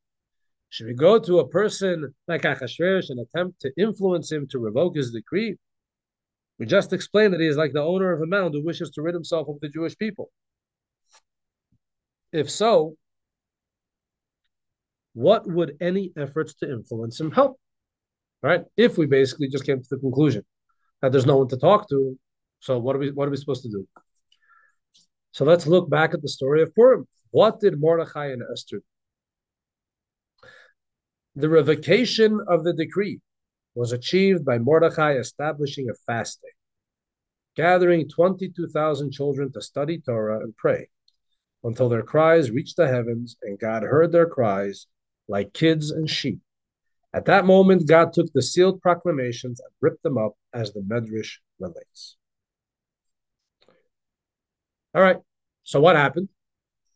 Should 0.69 0.87
we 0.87 0.93
go 0.93 1.19
to 1.19 1.39
a 1.39 1.47
person 1.47 2.13
like 2.27 2.43
Achashverosh 2.43 3.09
and 3.09 3.19
attempt 3.19 3.61
to 3.61 3.71
influence 3.77 4.31
him 4.31 4.47
to 4.51 4.59
revoke 4.59 4.95
his 4.95 5.11
decree? 5.11 5.57
We 6.59 6.67
just 6.67 6.93
explained 6.93 7.33
that 7.33 7.41
he 7.41 7.47
is 7.47 7.57
like 7.57 7.73
the 7.73 7.81
owner 7.81 8.13
of 8.13 8.21
a 8.21 8.27
mound 8.27 8.53
who 8.53 8.63
wishes 8.63 8.91
to 8.91 9.01
rid 9.01 9.15
himself 9.15 9.49
of 9.49 9.59
the 9.59 9.69
Jewish 9.69 9.97
people. 9.97 10.29
If 12.31 12.49
so, 12.49 12.95
what 15.13 15.47
would 15.47 15.77
any 15.79 16.11
efforts 16.17 16.53
to 16.55 16.71
influence 16.71 17.19
him 17.19 17.31
help? 17.31 17.59
Right? 18.41 18.63
If 18.75 18.97
we 18.97 19.05
basically 19.05 19.47
just 19.47 19.65
came 19.65 19.81
to 19.81 19.87
the 19.89 19.97
conclusion 19.97 20.43
that 21.01 21.11
there's 21.11 21.25
no 21.25 21.37
one 21.37 21.47
to 21.49 21.57
talk 21.57 21.87
to, 21.89 22.17
so 22.59 22.77
what 22.79 22.95
are 22.95 22.99
we 22.99 23.11
what 23.11 23.27
are 23.27 23.31
we 23.31 23.37
supposed 23.37 23.63
to 23.63 23.69
do? 23.69 23.87
So 25.31 25.45
let's 25.45 25.65
look 25.65 25.89
back 25.89 26.13
at 26.13 26.21
the 26.21 26.27
story 26.27 26.61
of 26.61 26.75
Purim. 26.75 27.07
What 27.31 27.59
did 27.59 27.79
Mordechai 27.79 28.27
and 28.27 28.43
Esther 28.51 28.77
do? 28.77 28.83
The 31.35 31.49
revocation 31.49 32.39
of 32.47 32.63
the 32.63 32.73
decree 32.73 33.19
was 33.73 33.91
achieved 33.91 34.45
by 34.45 34.59
Mordechai 34.59 35.13
establishing 35.13 35.89
a 35.89 35.95
fast 36.05 36.41
day, 36.41 36.49
gathering 37.55 38.07
22,000 38.07 39.11
children 39.11 39.51
to 39.51 39.61
study 39.61 39.99
Torah 39.99 40.41
and 40.41 40.55
pray 40.55 40.89
until 41.63 41.89
their 41.89 42.03
cries 42.03 42.51
reached 42.51 42.77
the 42.77 42.87
heavens 42.87 43.35
and 43.41 43.57
God 43.57 43.81
heard 43.81 44.11
their 44.11 44.27
cries 44.27 44.85
like 45.27 45.53
kids 45.53 45.91
and 45.91 46.09
sheep. 46.09 46.39
At 47.13 47.25
that 47.25 47.45
moment, 47.45 47.87
God 47.87 48.11
took 48.11 48.31
the 48.33 48.41
sealed 48.41 48.81
proclamations 48.81 49.59
and 49.59 49.69
ripped 49.81 50.03
them 50.03 50.17
up, 50.17 50.33
as 50.53 50.73
the 50.73 50.81
Medrash 50.81 51.37
relates. 51.59 52.15
All 54.95 55.01
right, 55.01 55.17
so 55.63 55.79
what 55.79 55.95
happened? 55.95 56.29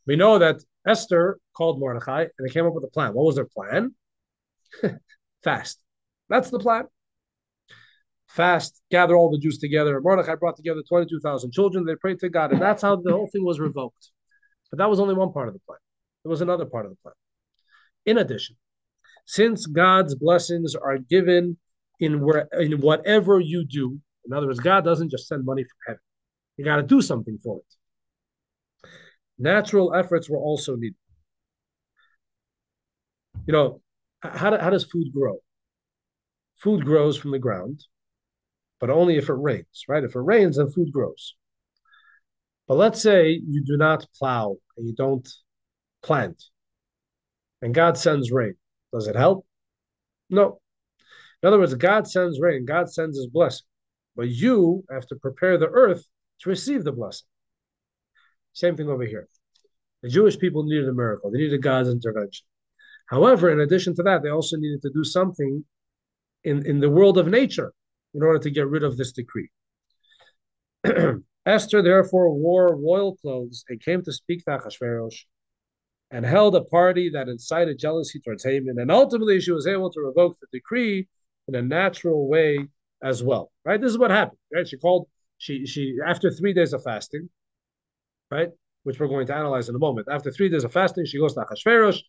We 0.05 0.15
know 0.15 0.39
that 0.39 0.61
Esther 0.87 1.39
called 1.55 1.79
Mordechai 1.79 2.21
and 2.21 2.47
they 2.47 2.51
came 2.51 2.65
up 2.65 2.73
with 2.73 2.83
a 2.83 2.89
plan. 2.89 3.13
What 3.13 3.25
was 3.25 3.35
their 3.35 3.45
plan? 3.45 3.95
Fast. 5.43 5.79
That's 6.29 6.49
the 6.49 6.59
plan. 6.59 6.85
Fast, 8.27 8.81
gather 8.91 9.15
all 9.15 9.31
the 9.31 9.39
Jews 9.39 9.57
together. 9.57 9.99
Mordechai 10.01 10.35
brought 10.35 10.57
together 10.57 10.81
22,000 10.87 11.51
children. 11.51 11.85
They 11.85 11.95
prayed 11.95 12.19
to 12.19 12.29
God, 12.29 12.51
and 12.51 12.61
that's 12.61 12.81
how 12.81 12.95
the 12.97 13.11
whole 13.11 13.27
thing 13.27 13.45
was 13.45 13.59
revoked. 13.59 14.11
But 14.69 14.79
that 14.79 14.89
was 14.89 14.99
only 14.99 15.15
one 15.15 15.31
part 15.31 15.47
of 15.47 15.53
the 15.53 15.61
plan. 15.61 15.79
There 16.23 16.29
was 16.29 16.41
another 16.41 16.65
part 16.65 16.85
of 16.85 16.91
the 16.91 16.97
plan. 16.97 17.15
In 18.07 18.17
addition, 18.17 18.55
since 19.27 19.67
God's 19.67 20.15
blessings 20.15 20.73
are 20.73 20.97
given 20.97 21.57
in 21.99 22.21
where 22.21 22.47
in 22.59 22.81
whatever 22.81 23.39
you 23.39 23.63
do, 23.65 23.99
in 24.25 24.33
other 24.33 24.47
words, 24.47 24.59
God 24.59 24.83
doesn't 24.83 25.11
just 25.11 25.27
send 25.27 25.45
money 25.45 25.63
from 25.63 25.77
heaven. 25.85 26.01
You 26.57 26.65
got 26.65 26.77
to 26.77 26.83
do 26.83 27.01
something 27.01 27.37
for 27.43 27.59
it. 27.59 28.89
Natural 29.37 29.93
efforts 29.93 30.27
were 30.27 30.39
also 30.39 30.75
needed. 30.75 30.95
You 33.45 33.53
know, 33.53 33.81
how, 34.23 34.57
how 34.57 34.71
does 34.71 34.83
food 34.83 35.13
grow? 35.13 35.37
food 36.57 36.83
grows 36.83 37.17
from 37.17 37.31
the 37.31 37.39
ground, 37.39 37.83
but 38.79 38.89
only 38.89 39.17
if 39.17 39.29
it 39.29 39.33
rains, 39.33 39.85
right? 39.87 40.03
If 40.03 40.15
it 40.15 40.19
rains, 40.19 40.57
then 40.57 40.69
food 40.69 40.91
grows. 40.91 41.35
But 42.67 42.75
let's 42.75 43.01
say 43.01 43.29
you 43.29 43.63
do 43.63 43.77
not 43.77 44.05
plow 44.17 44.57
and 44.75 44.87
you 44.87 44.93
don't 44.93 45.27
plant, 46.03 46.43
and 47.61 47.73
God 47.73 47.97
sends 47.97 48.31
rain. 48.31 48.55
Does 48.93 49.07
it 49.07 49.15
help? 49.15 49.45
No. 50.29 50.59
In 51.41 51.47
other 51.47 51.59
words, 51.59 51.73
God 51.75 52.07
sends 52.07 52.39
rain, 52.39 52.65
God 52.65 52.91
sends 52.91 53.17
his 53.17 53.27
blessing, 53.27 53.65
but 54.15 54.29
you 54.29 54.83
have 54.89 55.05
to 55.07 55.15
prepare 55.15 55.57
the 55.57 55.67
earth 55.67 56.05
to 56.41 56.49
receive 56.49 56.83
the 56.83 56.91
blessing. 56.91 57.27
Same 58.53 58.75
thing 58.75 58.89
over 58.89 59.03
here. 59.03 59.27
The 60.01 60.09
Jewish 60.09 60.37
people 60.39 60.63
needed 60.63 60.89
a 60.89 60.93
miracle, 60.93 61.31
they 61.31 61.39
needed 61.39 61.61
God's 61.61 61.89
intervention. 61.89 62.45
However, 63.07 63.51
in 63.51 63.59
addition 63.59 63.95
to 63.95 64.03
that, 64.03 64.23
they 64.23 64.29
also 64.29 64.57
needed 64.57 64.81
to 64.81 64.89
do 64.89 65.03
something 65.03 65.63
in, 66.43 66.65
in 66.65 66.79
the 66.79 66.89
world 66.89 67.17
of 67.17 67.27
nature 67.27 67.73
in 68.13 68.23
order 68.23 68.39
to 68.39 68.49
get 68.49 68.67
rid 68.67 68.83
of 68.83 68.97
this 68.97 69.11
decree. 69.11 69.49
Esther 71.45 71.81
therefore 71.81 72.33
wore 72.33 72.75
royal 72.75 73.15
clothes 73.15 73.63
and 73.69 73.81
came 73.81 74.03
to 74.03 74.11
speak 74.11 74.43
to 74.43 74.51
Achashverosh 74.51 75.23
and 76.11 76.25
held 76.25 76.55
a 76.55 76.63
party 76.63 77.09
that 77.09 77.27
incited 77.27 77.77
jealousy 77.79 78.19
towards 78.19 78.43
Haman. 78.43 78.79
And 78.79 78.91
ultimately, 78.91 79.39
she 79.41 79.51
was 79.51 79.67
able 79.67 79.91
to 79.91 80.01
revoke 80.01 80.37
the 80.39 80.47
decree 80.51 81.07
in 81.47 81.55
a 81.55 81.61
natural 81.61 82.27
way 82.27 82.67
as 83.03 83.23
well. 83.23 83.51
Right? 83.65 83.79
This 83.79 83.91
is 83.91 83.97
what 83.97 84.11
happened. 84.11 84.39
Right? 84.53 84.67
She 84.67 84.77
called. 84.77 85.07
She 85.39 85.67
she 85.67 85.97
after 86.03 86.31
three 86.31 86.51
days 86.51 86.73
of 86.73 86.81
fasting, 86.81 87.29
right, 88.31 88.49
which 88.85 88.99
we're 88.99 89.07
going 89.07 89.27
to 89.27 89.35
analyze 89.35 89.69
in 89.69 89.75
a 89.75 89.77
moment. 89.77 90.07
After 90.09 90.31
three 90.31 90.49
days 90.49 90.63
of 90.63 90.73
fasting, 90.73 91.05
she 91.05 91.19
goes 91.19 91.35
to 91.35 91.41
Achashverosh, 91.41 91.99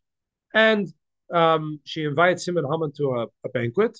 and 0.54 0.88
um, 1.30 1.78
she 1.84 2.04
invites 2.04 2.48
him 2.48 2.56
and 2.56 2.66
Haman 2.66 2.92
to 2.96 3.10
a, 3.10 3.26
a 3.44 3.50
banquet. 3.52 3.98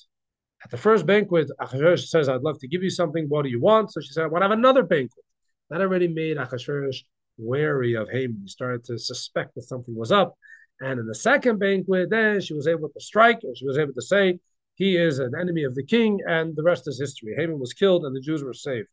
At 0.63 0.71
the 0.71 0.77
first 0.77 1.05
banquet, 1.05 1.51
Achashverosh 1.61 2.07
says, 2.07 2.27
I'd 2.27 2.41
love 2.41 2.57
to 2.59 2.67
give 2.67 2.81
you 2.81 2.89
something. 2.89 3.29
What 3.29 3.43
do 3.43 3.49
you 3.49 3.61
want? 3.61 3.93
So 3.93 4.01
she 4.01 4.13
said, 4.13 4.23
I 4.23 4.27
want 4.27 4.41
to 4.41 4.49
have 4.49 4.57
another 4.57 4.81
banquet. 4.81 5.25
That 5.69 5.81
already 5.81 6.07
made 6.07 6.37
Achashverosh 6.37 7.03
wary 7.39 7.95
of 7.95 8.09
Haman. 8.09 8.41
He 8.43 8.47
started 8.47 8.83
to 8.85 8.97
suspect 8.97 9.55
that 9.55 9.63
something 9.63 9.95
was 9.95 10.11
up. 10.11 10.35
And 10.81 10.99
in 10.99 11.07
the 11.07 11.15
second 11.15 11.59
banquet, 11.59 12.09
then 12.09 12.39
she 12.41 12.53
was 12.53 12.67
able 12.67 12.89
to 12.89 12.99
strike, 13.01 13.41
she 13.55 13.65
was 13.65 13.77
able 13.77 13.93
to 13.93 14.01
say, 14.01 14.39
he 14.75 14.95
is 14.95 15.19
an 15.19 15.33
enemy 15.37 15.63
of 15.63 15.75
the 15.75 15.83
king, 15.83 16.19
and 16.25 16.55
the 16.55 16.63
rest 16.63 16.87
is 16.87 16.99
history. 16.99 17.35
Haman 17.37 17.59
was 17.59 17.73
killed, 17.73 18.05
and 18.05 18.15
the 18.15 18.21
Jews 18.21 18.43
were 18.43 18.53
saved. 18.53 18.87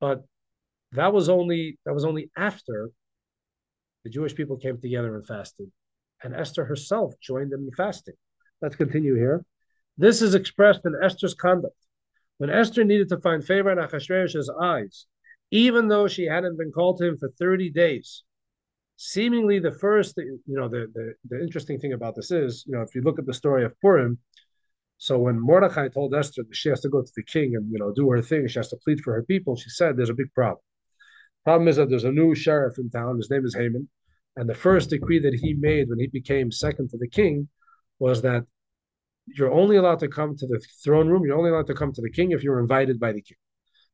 But 0.00 0.24
that 0.92 1.12
was 1.12 1.28
only 1.28 1.78
that 1.84 1.94
was 1.94 2.04
only 2.04 2.30
after 2.36 2.90
the 4.02 4.10
Jewish 4.10 4.34
people 4.34 4.56
came 4.56 4.80
together 4.80 5.14
and 5.14 5.24
fasted, 5.24 5.70
and 6.24 6.34
Esther 6.34 6.64
herself 6.64 7.14
joined 7.20 7.52
them 7.52 7.62
in 7.62 7.70
fasting. 7.76 8.16
Let's 8.60 8.74
continue 8.74 9.14
here. 9.14 9.44
This 9.96 10.20
is 10.20 10.34
expressed 10.34 10.80
in 10.84 10.94
Esther's 11.00 11.34
conduct. 11.34 11.76
When 12.38 12.50
Esther 12.50 12.82
needed 12.82 13.08
to 13.10 13.20
find 13.20 13.44
favor 13.44 13.70
in 13.70 13.78
Achashverosh's 13.78 14.50
eyes, 14.60 15.06
even 15.50 15.88
though 15.88 16.08
she 16.08 16.24
hadn't 16.24 16.58
been 16.58 16.72
called 16.72 16.98
to 16.98 17.08
him 17.08 17.18
for 17.18 17.30
30 17.38 17.70
days, 17.70 18.22
seemingly 18.96 19.58
the 19.58 19.72
first, 19.72 20.16
you 20.16 20.40
know, 20.46 20.68
the, 20.68 20.86
the, 20.94 21.14
the 21.28 21.42
interesting 21.42 21.78
thing 21.78 21.92
about 21.92 22.14
this 22.14 22.30
is, 22.30 22.64
you 22.66 22.76
know, 22.76 22.82
if 22.82 22.94
you 22.94 23.02
look 23.02 23.18
at 23.18 23.26
the 23.26 23.34
story 23.34 23.64
of 23.64 23.78
Purim, 23.80 24.18
so 24.98 25.18
when 25.18 25.40
Mordechai 25.40 25.88
told 25.88 26.14
Esther 26.14 26.42
that 26.46 26.54
she 26.54 26.68
has 26.68 26.80
to 26.82 26.88
go 26.88 27.00
to 27.00 27.12
the 27.16 27.22
king 27.22 27.56
and, 27.56 27.72
you 27.72 27.78
know, 27.78 27.92
do 27.92 28.10
her 28.10 28.20
thing, 28.20 28.46
she 28.46 28.58
has 28.58 28.68
to 28.68 28.76
plead 28.84 29.00
for 29.00 29.14
her 29.14 29.22
people, 29.22 29.56
she 29.56 29.70
said 29.70 29.96
there's 29.96 30.10
a 30.10 30.14
big 30.14 30.32
problem. 30.34 30.60
Problem 31.44 31.68
is 31.68 31.76
that 31.76 31.88
there's 31.88 32.04
a 32.04 32.12
new 32.12 32.34
sheriff 32.34 32.78
in 32.78 32.90
town, 32.90 33.16
his 33.16 33.30
name 33.30 33.46
is 33.46 33.54
Haman, 33.54 33.88
and 34.36 34.48
the 34.48 34.54
first 34.54 34.90
decree 34.90 35.18
that 35.20 35.34
he 35.34 35.54
made 35.54 35.88
when 35.88 35.98
he 35.98 36.06
became 36.06 36.52
second 36.52 36.90
to 36.90 36.98
the 36.98 37.08
king 37.08 37.48
was 37.98 38.22
that 38.22 38.44
you're 39.26 39.52
only 39.52 39.76
allowed 39.76 40.00
to 40.00 40.08
come 40.08 40.36
to 40.36 40.46
the 40.46 40.60
throne 40.84 41.08
room. 41.08 41.24
You're 41.24 41.38
only 41.38 41.50
allowed 41.50 41.66
to 41.68 41.74
come 41.74 41.92
to 41.92 42.02
the 42.02 42.10
king 42.10 42.32
if 42.32 42.42
you're 42.42 42.60
invited 42.60 42.98
by 42.98 43.12
the 43.12 43.22
king. 43.22 43.36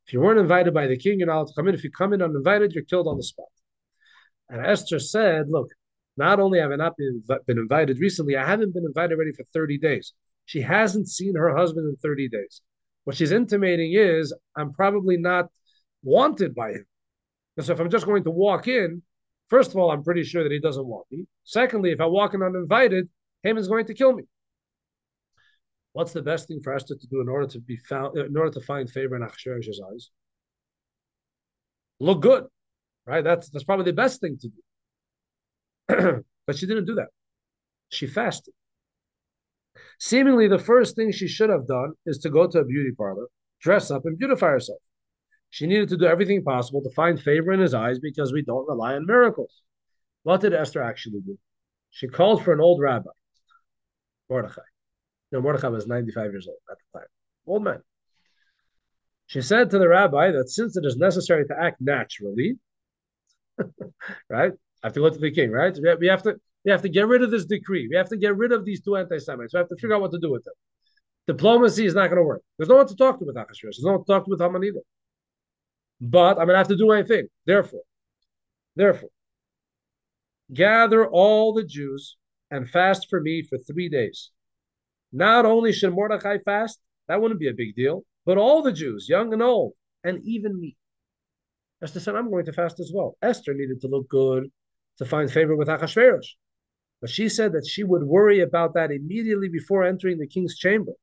If 0.07 0.13
you 0.13 0.21
weren't 0.21 0.39
invited 0.39 0.73
by 0.73 0.87
the 0.87 0.97
king, 0.97 1.19
you're 1.19 1.27
not 1.27 1.35
allowed 1.35 1.47
to 1.47 1.53
come 1.53 1.67
in. 1.67 1.75
If 1.75 1.83
you 1.83 1.91
come 1.91 2.13
in 2.13 2.21
uninvited, 2.21 2.71
you're 2.71 2.85
killed 2.85 3.07
on 3.07 3.17
the 3.17 3.23
spot. 3.23 3.47
And 4.49 4.65
Esther 4.65 4.99
said, 4.99 5.49
Look, 5.49 5.67
not 6.15 6.39
only 6.39 6.59
have 6.59 6.71
I 6.71 6.77
not 6.77 6.95
been, 6.97 7.21
been 7.45 7.57
invited 7.57 7.99
recently, 7.99 8.37
I 8.37 8.45
haven't 8.45 8.73
been 8.73 8.85
invited 8.85 9.15
already 9.15 9.33
for 9.33 9.43
30 9.53 9.77
days. 9.77 10.13
She 10.45 10.61
hasn't 10.61 11.09
seen 11.09 11.35
her 11.35 11.55
husband 11.55 11.89
in 11.89 11.97
30 11.97 12.29
days. 12.29 12.61
What 13.03 13.17
she's 13.17 13.31
intimating 13.31 13.93
is, 13.93 14.33
I'm 14.55 14.71
probably 14.71 15.17
not 15.17 15.47
wanted 16.03 16.55
by 16.55 16.71
him. 16.71 16.85
And 17.57 17.65
so 17.65 17.73
if 17.73 17.79
I'm 17.79 17.89
just 17.89 18.05
going 18.05 18.23
to 18.23 18.31
walk 18.31 18.67
in, 18.67 19.01
first 19.49 19.71
of 19.71 19.77
all, 19.77 19.91
I'm 19.91 20.03
pretty 20.03 20.23
sure 20.23 20.43
that 20.43 20.51
he 20.51 20.59
doesn't 20.59 20.85
want 20.85 21.05
me. 21.11 21.25
Secondly, 21.43 21.91
if 21.91 21.99
I 21.99 22.05
walk 22.05 22.33
in 22.33 22.41
uninvited, 22.41 23.09
Haman's 23.43 23.67
going 23.67 23.85
to 23.87 23.93
kill 23.93 24.13
me. 24.13 24.23
What's 25.97 26.13
the 26.13 26.21
best 26.21 26.47
thing 26.47 26.61
for 26.63 26.75
Esther 26.75 26.93
to 26.93 27.07
do 27.07 27.21
in 27.21 27.27
order 27.27 27.47
to 27.47 27.59
be 27.59 27.75
found, 27.75 28.15
in 28.19 28.37
order 28.37 28.51
to 28.51 28.61
find 28.61 28.87
favor 28.87 29.15
in 29.15 29.23
Achashverosh's 29.23 29.81
eyes? 29.91 30.11
Look 31.99 32.21
good, 32.21 32.45
right? 33.07 33.23
That's 33.23 33.49
that's 33.49 33.63
probably 33.63 33.85
the 33.85 33.93
best 33.93 34.21
thing 34.21 34.37
to 34.41 34.49
do. 35.89 36.23
but 36.45 36.55
she 36.55 36.67
didn't 36.67 36.85
do 36.85 36.93
that. 36.93 37.07
She 37.89 38.05
fasted. 38.05 38.53
Seemingly, 39.99 40.47
the 40.47 40.59
first 40.59 40.95
thing 40.95 41.11
she 41.11 41.27
should 41.27 41.49
have 41.49 41.65
done 41.65 41.93
is 42.05 42.19
to 42.19 42.29
go 42.29 42.45
to 42.45 42.59
a 42.59 42.63
beauty 42.63 42.91
parlor, 42.95 43.25
dress 43.59 43.89
up, 43.89 44.05
and 44.05 44.19
beautify 44.19 44.49
herself. 44.49 44.81
She 45.49 45.65
needed 45.65 45.89
to 45.89 45.97
do 45.97 46.05
everything 46.05 46.43
possible 46.43 46.83
to 46.83 46.91
find 46.91 47.19
favor 47.19 47.51
in 47.53 47.59
his 47.59 47.73
eyes 47.73 47.97
because 47.97 48.31
we 48.31 48.43
don't 48.43 48.69
rely 48.69 48.93
on 48.93 49.07
miracles. 49.07 49.63
What 50.21 50.41
did 50.41 50.53
Esther 50.53 50.83
actually 50.83 51.21
do? 51.21 51.39
She 51.89 52.07
called 52.07 52.43
for 52.43 52.53
an 52.53 52.61
old 52.61 52.81
rabbi, 52.81 53.09
Mordechai. 54.29 54.61
Know, 55.31 55.41
Mordechai 55.41 55.67
was 55.67 55.87
95 55.87 56.31
years 56.31 56.47
old 56.47 56.57
at 56.71 56.77
the 56.77 56.99
time. 56.99 57.07
Old 57.45 57.63
man. 57.63 57.81
She 59.27 59.41
said 59.41 59.69
to 59.71 59.79
the 59.79 59.89
rabbi 59.89 60.31
that 60.31 60.49
since 60.49 60.77
it 60.77 60.85
is 60.85 60.95
necessary 60.95 61.45
to 61.47 61.59
act 61.59 61.81
naturally, 61.81 62.57
right? 64.29 64.53
I 64.83 64.87
have 64.87 64.93
to 64.93 65.01
go 65.01 65.09
to 65.09 65.19
the 65.19 65.31
king, 65.31 65.51
right? 65.51 65.77
We 65.99 66.07
have 66.07 66.23
to 66.23 66.39
we 66.63 66.71
have 66.71 66.81
to 66.81 66.89
get 66.89 67.07
rid 67.07 67.23
of 67.23 67.31
this 67.31 67.45
decree. 67.45 67.87
We 67.89 67.95
have 67.95 68.09
to 68.09 68.17
get 68.17 68.35
rid 68.37 68.51
of 68.51 68.65
these 68.65 68.81
two 68.81 68.95
anti-Semites. 68.95 69.53
We 69.53 69.57
have 69.57 69.69
to 69.69 69.75
figure 69.75 69.95
out 69.95 70.01
what 70.01 70.11
to 70.11 70.19
do 70.19 70.31
with 70.31 70.43
them. 70.43 70.53
Diplomacy 71.27 71.85
is 71.85 71.93
not 71.93 72.07
going 72.07 72.17
to 72.17 72.23
work. 72.23 72.41
There's 72.57 72.69
no 72.69 72.75
one 72.75 72.87
to 72.87 72.95
talk 72.95 73.19
to 73.19 73.25
with 73.25 73.35
Achashverosh. 73.35 73.61
There's 73.61 73.83
no 73.83 73.91
one 73.91 73.99
to 74.01 74.05
talk 74.05 74.25
to 74.25 74.29
with 74.29 74.41
Haman 74.41 74.63
either. 74.63 74.81
But 75.99 76.31
I'm 76.31 76.45
going 76.45 76.49
to 76.49 76.57
have 76.57 76.67
to 76.69 76.77
do 76.77 76.87
my 76.87 77.03
thing. 77.03 77.27
Therefore, 77.45 77.81
therefore, 78.75 79.09
gather 80.53 81.05
all 81.07 81.53
the 81.53 81.63
Jews 81.63 82.17
and 82.51 82.69
fast 82.69 83.09
for 83.09 83.19
me 83.19 83.43
for 83.43 83.57
three 83.57 83.89
days. 83.89 84.31
Not 85.11 85.45
only 85.45 85.71
should 85.71 85.93
Mordechai 85.93 86.37
fast, 86.43 86.79
that 87.07 87.21
wouldn't 87.21 87.39
be 87.39 87.47
a 87.47 87.53
big 87.53 87.75
deal, 87.75 88.03
but 88.25 88.37
all 88.37 88.61
the 88.61 88.73
Jews, 88.73 89.07
young 89.07 89.33
and 89.33 89.41
old, 89.41 89.73
and 90.03 90.21
even 90.23 90.59
me. 90.59 90.75
Esther 91.81 91.99
said, 91.99 92.15
I'm 92.15 92.29
going 92.29 92.45
to 92.45 92.53
fast 92.53 92.79
as 92.79 92.91
well. 92.93 93.17
Esther 93.21 93.53
needed 93.53 93.81
to 93.81 93.87
look 93.87 94.09
good 94.09 94.51
to 94.97 95.05
find 95.05 95.31
favor 95.31 95.55
with 95.55 95.67
Achashverosh. 95.67 96.27
But 96.99 97.09
she 97.09 97.29
said 97.29 97.53
that 97.53 97.67
she 97.67 97.83
would 97.83 98.03
worry 98.03 98.39
about 98.39 98.73
that 98.73 98.91
immediately 98.91 99.49
before 99.49 99.83
entering 99.83 100.17
the 100.17 100.27
king's 100.27 100.57
chamber. 100.57 100.93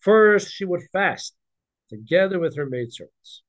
First, 0.00 0.52
she 0.52 0.64
would 0.64 0.82
fast 0.92 1.34
together 1.90 2.38
with 2.38 2.56
her 2.56 2.66
maidservants. 2.66 3.42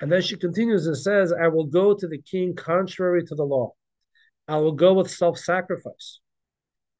And 0.00 0.12
then 0.12 0.20
she 0.20 0.36
continues 0.36 0.86
and 0.86 0.96
says, 0.96 1.32
I 1.32 1.48
will 1.48 1.66
go 1.66 1.94
to 1.94 2.06
the 2.06 2.20
king 2.20 2.54
contrary 2.54 3.24
to 3.24 3.34
the 3.34 3.44
law. 3.44 3.72
I 4.46 4.58
will 4.58 4.72
go 4.72 4.92
with 4.92 5.10
self 5.10 5.38
sacrifice. 5.38 6.20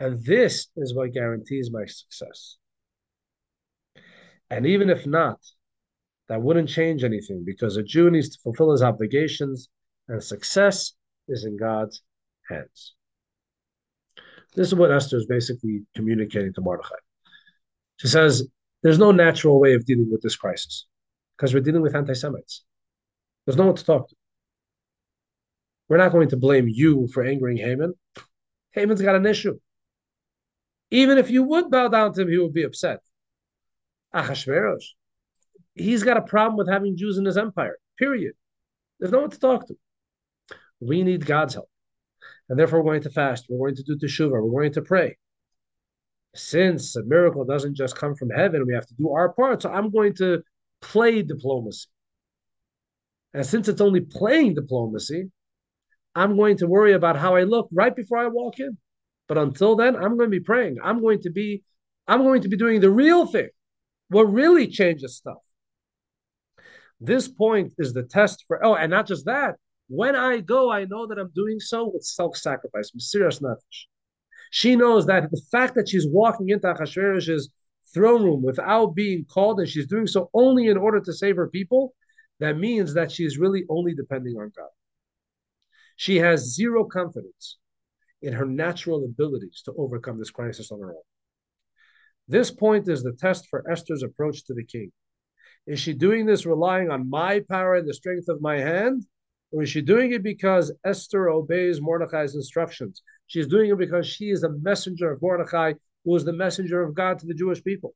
And 0.00 0.22
this 0.24 0.68
is 0.76 0.94
what 0.94 1.12
guarantees 1.12 1.70
my 1.72 1.86
success. 1.86 2.56
And 4.50 4.66
even 4.66 4.90
if 4.90 5.06
not, 5.06 5.38
that 6.28 6.42
wouldn't 6.42 6.68
change 6.68 7.04
anything 7.04 7.44
because 7.44 7.76
a 7.76 7.82
Jew 7.82 8.10
needs 8.10 8.30
to 8.30 8.38
fulfill 8.42 8.72
his 8.72 8.82
obligations, 8.82 9.68
and 10.08 10.22
success 10.22 10.92
is 11.28 11.44
in 11.44 11.56
God's 11.56 12.02
hands. 12.48 12.94
This 14.54 14.68
is 14.68 14.74
what 14.74 14.92
Esther 14.92 15.16
is 15.16 15.26
basically 15.26 15.82
communicating 15.94 16.52
to 16.54 16.60
Mordechai. 16.60 16.94
She 17.96 18.08
says, 18.08 18.46
There's 18.82 18.98
no 18.98 19.10
natural 19.10 19.60
way 19.60 19.74
of 19.74 19.84
dealing 19.84 20.10
with 20.10 20.22
this 20.22 20.36
crisis 20.36 20.86
because 21.36 21.52
we're 21.52 21.60
dealing 21.60 21.82
with 21.82 21.94
anti 21.94 22.14
Semites. 22.14 22.64
There's 23.44 23.56
no 23.56 23.66
one 23.66 23.76
to 23.76 23.84
talk 23.84 24.08
to. 24.08 24.16
We're 25.88 25.98
not 25.98 26.12
going 26.12 26.28
to 26.30 26.36
blame 26.36 26.66
you 26.68 27.08
for 27.12 27.22
angering 27.22 27.58
Haman. 27.58 27.94
Haman's 28.72 29.02
got 29.02 29.16
an 29.16 29.26
issue. 29.26 29.58
Even 30.94 31.18
if 31.18 31.28
you 31.28 31.42
would 31.42 31.72
bow 31.72 31.88
down 31.88 32.12
to 32.12 32.22
him, 32.22 32.28
he 32.28 32.38
would 32.38 32.54
be 32.54 32.62
upset. 32.62 33.00
Achashverosh, 34.14 34.90
he's 35.74 36.04
got 36.04 36.16
a 36.16 36.22
problem 36.22 36.56
with 36.56 36.70
having 36.70 36.96
Jews 36.96 37.18
in 37.18 37.24
his 37.24 37.36
empire, 37.36 37.78
period. 37.98 38.34
There's 39.00 39.10
no 39.10 39.22
one 39.22 39.30
to 39.30 39.40
talk 39.40 39.66
to. 39.66 39.74
We 40.78 41.02
need 41.02 41.26
God's 41.26 41.54
help. 41.54 41.68
And 42.48 42.56
therefore, 42.56 42.78
we're 42.80 42.92
going 42.92 43.02
to 43.02 43.10
fast. 43.10 43.46
We're 43.48 43.58
going 43.66 43.74
to 43.74 43.82
do 43.82 43.96
teshuvah. 43.96 44.40
We're 44.40 44.62
going 44.62 44.72
to 44.74 44.82
pray. 44.82 45.16
Since 46.36 46.94
a 46.94 47.02
miracle 47.02 47.44
doesn't 47.44 47.74
just 47.74 47.96
come 47.96 48.14
from 48.14 48.30
heaven, 48.30 48.64
we 48.64 48.74
have 48.74 48.86
to 48.86 48.94
do 48.94 49.10
our 49.10 49.32
part. 49.32 49.62
So 49.62 49.72
I'm 49.72 49.90
going 49.90 50.14
to 50.18 50.44
play 50.80 51.22
diplomacy. 51.22 51.88
And 53.32 53.44
since 53.44 53.66
it's 53.66 53.80
only 53.80 54.02
playing 54.02 54.54
diplomacy, 54.54 55.32
I'm 56.14 56.36
going 56.36 56.58
to 56.58 56.68
worry 56.68 56.92
about 56.92 57.16
how 57.16 57.34
I 57.34 57.42
look 57.42 57.68
right 57.72 57.96
before 57.96 58.18
I 58.18 58.28
walk 58.28 58.60
in. 58.60 58.78
But 59.26 59.38
until 59.38 59.76
then, 59.76 59.96
I'm 59.96 60.16
going 60.16 60.30
to 60.30 60.38
be 60.38 60.40
praying. 60.40 60.76
I'm 60.82 61.00
going 61.00 61.22
to 61.22 61.30
be, 61.30 61.62
I'm 62.06 62.22
going 62.22 62.42
to 62.42 62.48
be 62.48 62.56
doing 62.56 62.80
the 62.80 62.90
real 62.90 63.26
thing, 63.26 63.48
what 64.08 64.24
really 64.24 64.68
changes 64.68 65.16
stuff. 65.16 65.38
This 67.00 67.28
point 67.28 67.72
is 67.78 67.92
the 67.92 68.02
test 68.02 68.44
for, 68.46 68.64
oh, 68.64 68.74
and 68.74 68.90
not 68.90 69.06
just 69.06 69.26
that. 69.26 69.56
When 69.88 70.16
I 70.16 70.40
go, 70.40 70.70
I 70.70 70.84
know 70.84 71.06
that 71.06 71.18
I'm 71.18 71.30
doing 71.34 71.60
so 71.60 71.90
with 71.92 72.04
self-sacrifice, 72.04 72.92
mesirus 72.92 73.42
nefesh. 73.42 73.86
She 74.50 74.76
knows 74.76 75.06
that 75.06 75.30
the 75.30 75.42
fact 75.50 75.74
that 75.74 75.88
she's 75.88 76.06
walking 76.06 76.50
into 76.50 76.66
Achashverosh's 76.66 77.50
throne 77.92 78.22
room 78.22 78.42
without 78.42 78.94
being 78.94 79.24
called, 79.24 79.60
and 79.60 79.68
she's 79.68 79.86
doing 79.86 80.06
so 80.06 80.30
only 80.32 80.68
in 80.68 80.76
order 80.76 81.00
to 81.00 81.12
save 81.12 81.36
her 81.36 81.48
people, 81.48 81.94
that 82.40 82.56
means 82.56 82.94
that 82.94 83.10
she 83.10 83.24
is 83.24 83.38
really 83.38 83.64
only 83.68 83.94
depending 83.94 84.36
on 84.36 84.52
God. 84.56 84.68
She 85.96 86.16
has 86.16 86.54
zero 86.54 86.84
confidence 86.84 87.58
in 88.24 88.32
her 88.32 88.46
natural 88.46 89.04
abilities 89.04 89.62
to 89.64 89.74
overcome 89.76 90.18
this 90.18 90.30
crisis 90.30 90.72
on 90.72 90.80
her 90.80 90.90
own. 90.90 91.02
This 92.26 92.50
point 92.50 92.88
is 92.88 93.02
the 93.02 93.12
test 93.12 93.46
for 93.50 93.70
Esther's 93.70 94.02
approach 94.02 94.44
to 94.46 94.54
the 94.54 94.64
king. 94.64 94.90
Is 95.66 95.78
she 95.78 95.92
doing 95.92 96.26
this 96.26 96.46
relying 96.46 96.90
on 96.90 97.08
my 97.08 97.40
power 97.40 97.74
and 97.74 97.88
the 97.88 97.94
strength 97.94 98.28
of 98.28 98.40
my 98.40 98.58
hand? 98.58 99.04
Or 99.52 99.62
is 99.62 99.70
she 99.70 99.82
doing 99.82 100.12
it 100.12 100.22
because 100.22 100.72
Esther 100.84 101.28
obeys 101.28 101.80
Mordecai's 101.80 102.34
instructions? 102.34 103.02
She's 103.26 103.46
doing 103.46 103.70
it 103.70 103.78
because 103.78 104.06
she 104.06 104.30
is 104.30 104.42
a 104.42 104.50
messenger 104.50 105.12
of 105.12 105.22
Mordecai, 105.22 105.74
who 106.04 106.16
is 106.16 106.24
the 106.24 106.32
messenger 106.32 106.82
of 106.82 106.94
God 106.94 107.18
to 107.18 107.26
the 107.26 107.34
Jewish 107.34 107.62
people. 107.62 107.94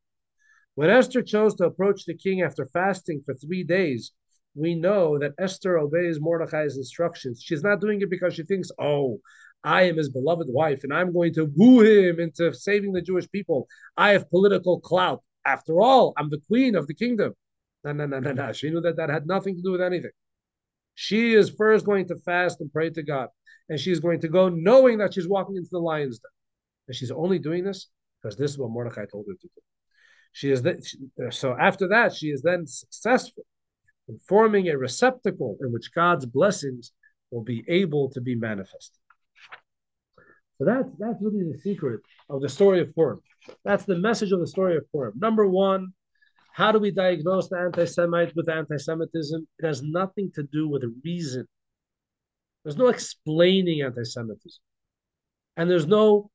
When 0.77 0.91
Esther 0.91 1.23
chose 1.23 1.55
to 1.57 1.65
approach 1.65 2.05
the 2.05 2.17
king 2.17 2.43
after 2.43 2.67
fasting 2.67 3.23
for 3.25 3.35
three 3.35 3.65
days, 3.65 4.13
we 4.55 4.75
know 4.75 5.19
that 5.19 5.35
Esther 5.39 5.79
obeys 5.79 6.21
Mordecai's 6.21 6.77
instructions. 6.77 7.43
She's 7.43 7.63
not 7.63 7.81
doing 7.81 8.01
it 8.01 8.11
because 8.11 8.35
she 8.35 8.45
thinks, 8.45 8.71
oh, 8.79 9.19
I 9.65 9.83
am 9.83 9.97
his 9.97 10.09
beloved 10.09 10.49
wife 10.49 10.85
and 10.85 10.93
I'm 10.93 11.13
going 11.13 11.35
to 11.35 11.51
woo 11.57 11.81
him 11.81 12.21
into 12.21 12.53
saving 12.55 12.93
the 12.93 13.03
Jewish 13.03 13.31
people. 13.31 13.67
I 13.97 14.11
have 14.11 14.31
political 14.31 14.81
clout. 14.81 15.23
After 15.45 15.81
all, 15.81 16.13
I'm 16.17 16.31
the 16.31 16.41
queen 16.47 16.75
of 16.75 16.87
the 16.87 16.95
kingdom. 16.95 17.35
No, 17.85 17.93
no, 17.93 18.07
no, 18.07 18.21
no, 18.21 18.33
no. 18.33 18.53
She 18.53 18.71
knew 18.71 18.81
that 18.83 18.97
that 18.97 19.09
had 19.09 19.27
nothing 19.27 19.57
to 19.57 19.63
do 19.63 19.73
with 19.73 19.81
anything. 19.81 20.11
She 20.95 21.35
is 21.35 21.51
first 21.51 21.87
going 21.87 22.09
to 22.09 22.17
fast 22.17 22.61
and 22.61 22.73
pray 22.73 22.91
to 22.91 23.03
God. 23.03 23.29
And 23.69 23.79
she's 23.79 24.01
going 24.01 24.21
to 24.21 24.29
go 24.29 24.49
knowing 24.49 24.99
that 24.99 25.15
she's 25.15 25.29
walking 25.29 25.57
into 25.57 25.69
the 25.71 25.79
lion's 25.79 26.19
den. 26.19 26.31
And 26.89 26.97
she's 26.97 27.11
only 27.11 27.39
doing 27.39 27.65
this 27.65 27.89
because 28.21 28.37
this 28.37 28.51
is 28.51 28.59
what 28.59 28.71
Mordecai 28.71 29.05
told 29.11 29.27
her 29.29 29.35
to 29.35 29.47
do. 29.47 29.63
She 30.33 30.51
is 30.51 30.63
the, 30.63 30.83
she, 30.85 30.99
so 31.31 31.57
after 31.59 31.89
that, 31.89 32.15
she 32.15 32.29
is 32.29 32.43
then 32.43 32.67
successful 32.67 33.45
in 34.09 34.19
forming 34.29 34.69
a 34.69 34.79
receptacle 34.79 35.57
in 35.61 35.73
which 35.73 35.95
God's 35.95 36.27
blessings 36.27 36.93
will 37.31 37.43
be 37.43 37.65
able 37.69 38.11
to 38.11 38.21
be 38.21 38.35
manifested. 38.35 38.99
So 40.59 40.65
that's 40.65 40.89
that's 40.99 41.23
really 41.23 41.45
the 41.53 41.59
secret 41.59 42.01
of 42.29 42.43
the 42.43 42.49
story 42.49 42.81
of 42.81 42.95
Purim. 42.95 43.21
That's 43.65 43.85
the 43.85 43.97
message 43.97 44.33
of 44.33 44.41
the 44.41 44.47
story 44.47 44.77
of 44.77 44.91
Purim. 44.91 45.15
Number 45.17 45.47
one, 45.47 45.93
how 46.53 46.73
do 46.73 46.81
we 46.81 46.91
diagnose 46.91 47.49
the 47.49 47.59
anti-Semite 47.59 48.35
with 48.35 48.49
anti-Semitism? 48.49 49.47
It 49.59 49.67
has 49.67 49.83
nothing 49.83 50.33
to 50.35 50.43
do 50.43 50.69
with 50.69 50.83
reason. 51.05 51.47
There's 52.65 52.77
no 52.77 52.89
explaining 52.89 53.83
anti-Semitism, 53.83 54.61
and 55.57 55.71
there's 55.71 55.87
no 55.87 56.31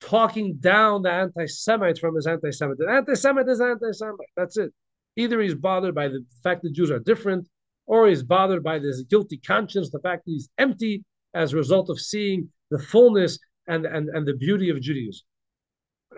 talking 0.00 0.56
down 0.60 1.02
the 1.02 1.10
anti-Semite 1.10 1.98
from 1.98 2.14
his 2.14 2.26
anti-Semitism. 2.28 2.88
Anti-Semite 2.88 3.48
is 3.48 3.60
anti-Semite. 3.60 4.28
That's 4.36 4.56
it. 4.56 4.72
Either 5.16 5.40
he's 5.40 5.54
bothered 5.54 5.94
by 5.94 6.08
the 6.08 6.24
fact 6.44 6.62
that 6.62 6.74
Jews 6.74 6.90
are 6.90 7.00
different, 7.00 7.48
or 7.86 8.06
he's 8.06 8.22
bothered 8.22 8.62
by 8.62 8.78
this 8.78 9.02
guilty 9.02 9.38
conscience, 9.38 9.90
the 9.90 9.98
fact 9.98 10.26
that 10.26 10.30
he's 10.30 10.48
empty 10.58 11.04
as 11.34 11.52
a 11.52 11.56
result 11.56 11.90
of 11.90 11.98
seeing 11.98 12.50
the 12.70 12.78
fullness 12.78 13.38
and, 13.66 13.86
and, 13.86 14.08
and 14.08 14.26
the 14.26 14.34
beauty 14.34 14.70
of 14.70 14.80
Judaism. 14.80 15.26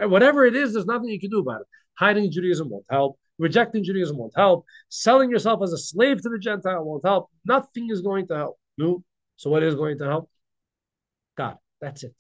Whatever 0.01 0.47
it 0.47 0.55
is, 0.55 0.73
there's 0.73 0.87
nothing 0.87 1.09
you 1.09 1.21
can 1.21 1.31
do 1.31 1.41
about 1.41 1.63
it. 1.63 1.67
Hiding 1.99 2.31
Judaism 2.31 2.69
won't 2.71 2.85
help. 2.91 3.19
Rejecting 3.39 3.85
Judaism 3.85 4.17
won't 4.17 4.37
help. 4.37 4.65
Selling 4.89 5.31
yourself 5.31 5.61
as 5.63 5.73
a 5.73 5.79
slave 5.79 6.23
to 6.23 6.29
the 6.29 6.39
Gentile 6.39 6.85
won't 6.85 7.05
help. 7.05 7.31
Nothing 7.45 7.91
is 7.91 8.01
going 8.01 8.27
to 8.29 8.37
help. 8.37 8.59
No. 8.77 9.03
So 9.37 9.51
what 9.51 9.63
is 9.63 9.75
going 9.75 9.99
to 9.99 10.05
help? 10.05 10.31
God. 11.37 11.57
That's 11.81 12.03
it. 12.03 12.15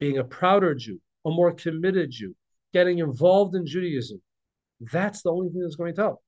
Being 0.00 0.18
a 0.18 0.24
prouder 0.24 0.74
Jew, 0.74 1.00
a 1.24 1.30
more 1.30 1.52
committed 1.52 2.10
Jew, 2.10 2.34
getting 2.72 2.98
involved 2.98 3.54
in 3.54 3.66
Judaism. 3.66 4.20
That's 4.80 5.22
the 5.22 5.30
only 5.30 5.50
thing 5.50 5.60
that's 5.60 5.76
going 5.76 5.94
to 5.94 6.00
help. 6.00 6.22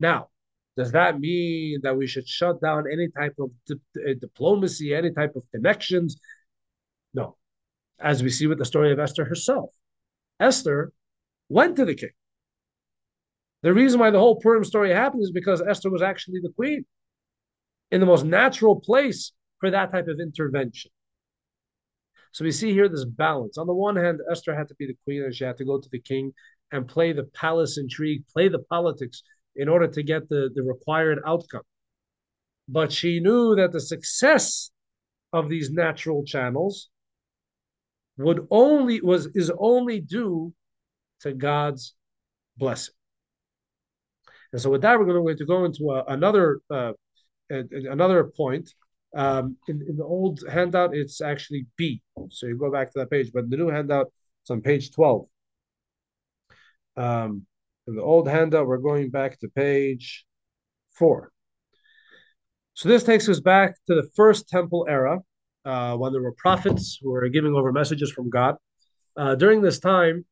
Now, 0.00 0.28
does 0.76 0.92
that 0.92 1.20
mean 1.20 1.80
that 1.82 1.96
we 1.96 2.06
should 2.06 2.28
shut 2.28 2.60
down 2.60 2.84
any 2.92 3.08
type 3.08 3.34
of 3.38 3.50
di- 3.66 4.14
diplomacy, 4.14 4.94
any 4.94 5.12
type 5.12 5.36
of 5.36 5.44
connections? 5.52 6.16
No. 7.12 7.36
As 8.00 8.22
we 8.22 8.30
see 8.30 8.46
with 8.46 8.58
the 8.58 8.64
story 8.64 8.92
of 8.92 8.98
Esther 8.98 9.24
herself, 9.24 9.70
Esther 10.40 10.92
went 11.48 11.76
to 11.76 11.84
the 11.84 11.94
king. 11.94 12.10
The 13.62 13.72
reason 13.72 14.00
why 14.00 14.10
the 14.10 14.18
whole 14.18 14.40
Purim 14.40 14.64
story 14.64 14.92
happened 14.92 15.22
is 15.22 15.30
because 15.30 15.62
Esther 15.62 15.90
was 15.90 16.02
actually 16.02 16.40
the 16.42 16.52
queen 16.54 16.84
in 17.90 18.00
the 18.00 18.06
most 18.06 18.24
natural 18.24 18.80
place 18.80 19.32
for 19.60 19.70
that 19.70 19.92
type 19.92 20.08
of 20.08 20.20
intervention. 20.20 20.90
So 22.32 22.44
we 22.44 22.50
see 22.50 22.72
here 22.72 22.88
this 22.88 23.04
balance. 23.04 23.56
On 23.56 23.68
the 23.68 23.72
one 23.72 23.94
hand, 23.94 24.18
Esther 24.28 24.56
had 24.56 24.68
to 24.68 24.74
be 24.74 24.86
the 24.86 24.96
queen 25.04 25.22
and 25.22 25.34
she 25.34 25.44
had 25.44 25.56
to 25.58 25.64
go 25.64 25.80
to 25.80 25.88
the 25.90 26.00
king 26.00 26.32
and 26.72 26.88
play 26.88 27.12
the 27.12 27.22
palace 27.22 27.78
intrigue, 27.78 28.24
play 28.32 28.48
the 28.48 28.58
politics 28.58 29.22
in 29.56 29.68
order 29.68 29.88
to 29.88 30.02
get 30.02 30.28
the, 30.28 30.50
the 30.54 30.62
required 30.62 31.20
outcome. 31.26 31.62
But 32.68 32.92
she 32.92 33.20
knew 33.20 33.54
that 33.56 33.72
the 33.72 33.80
success 33.80 34.70
of 35.32 35.48
these 35.48 35.70
natural 35.70 36.24
channels 36.24 36.88
would 38.16 38.46
only 38.50 39.00
was 39.00 39.26
is 39.34 39.50
only 39.58 40.00
due 40.00 40.54
to 41.20 41.32
God's 41.32 41.94
blessing. 42.56 42.94
And 44.52 44.60
so 44.60 44.70
with 44.70 44.82
that, 44.82 44.98
we're 44.98 45.06
going 45.06 45.36
to 45.36 45.44
go 45.44 45.64
into 45.64 45.90
a, 45.90 46.04
another 46.04 46.60
uh, 46.70 46.92
another 47.50 48.24
point. 48.24 48.72
Um, 49.16 49.56
in, 49.68 49.80
in, 49.88 49.96
the 49.96 50.04
old 50.04 50.42
handout, 50.50 50.94
it's 50.94 51.20
actually 51.20 51.66
B. 51.76 52.02
So 52.30 52.46
you 52.46 52.56
go 52.56 52.72
back 52.72 52.92
to 52.92 52.98
that 52.98 53.10
page, 53.10 53.30
but 53.32 53.48
the 53.48 53.56
new 53.56 53.68
handout, 53.68 54.12
it's 54.42 54.50
on 54.50 54.60
page 54.60 54.90
12. 54.90 55.26
Um, 56.96 57.46
in 57.86 57.96
the 57.96 58.02
old 58.02 58.28
handout, 58.28 58.66
we're 58.66 58.78
going 58.78 59.10
back 59.10 59.38
to 59.40 59.48
page 59.48 60.24
four. 60.90 61.30
So 62.74 62.88
this 62.88 63.04
takes 63.04 63.28
us 63.28 63.40
back 63.40 63.76
to 63.86 63.94
the 63.94 64.08
first 64.16 64.48
temple 64.48 64.86
era, 64.88 65.20
uh, 65.64 65.96
when 65.96 66.12
there 66.12 66.22
were 66.22 66.32
prophets 66.32 66.98
who 67.00 67.10
were 67.10 67.28
giving 67.28 67.54
over 67.54 67.72
messages 67.72 68.10
from 68.10 68.30
God. 68.30 68.56
Uh, 69.16 69.34
during 69.34 69.62
this 69.62 69.78
time, 69.78 70.24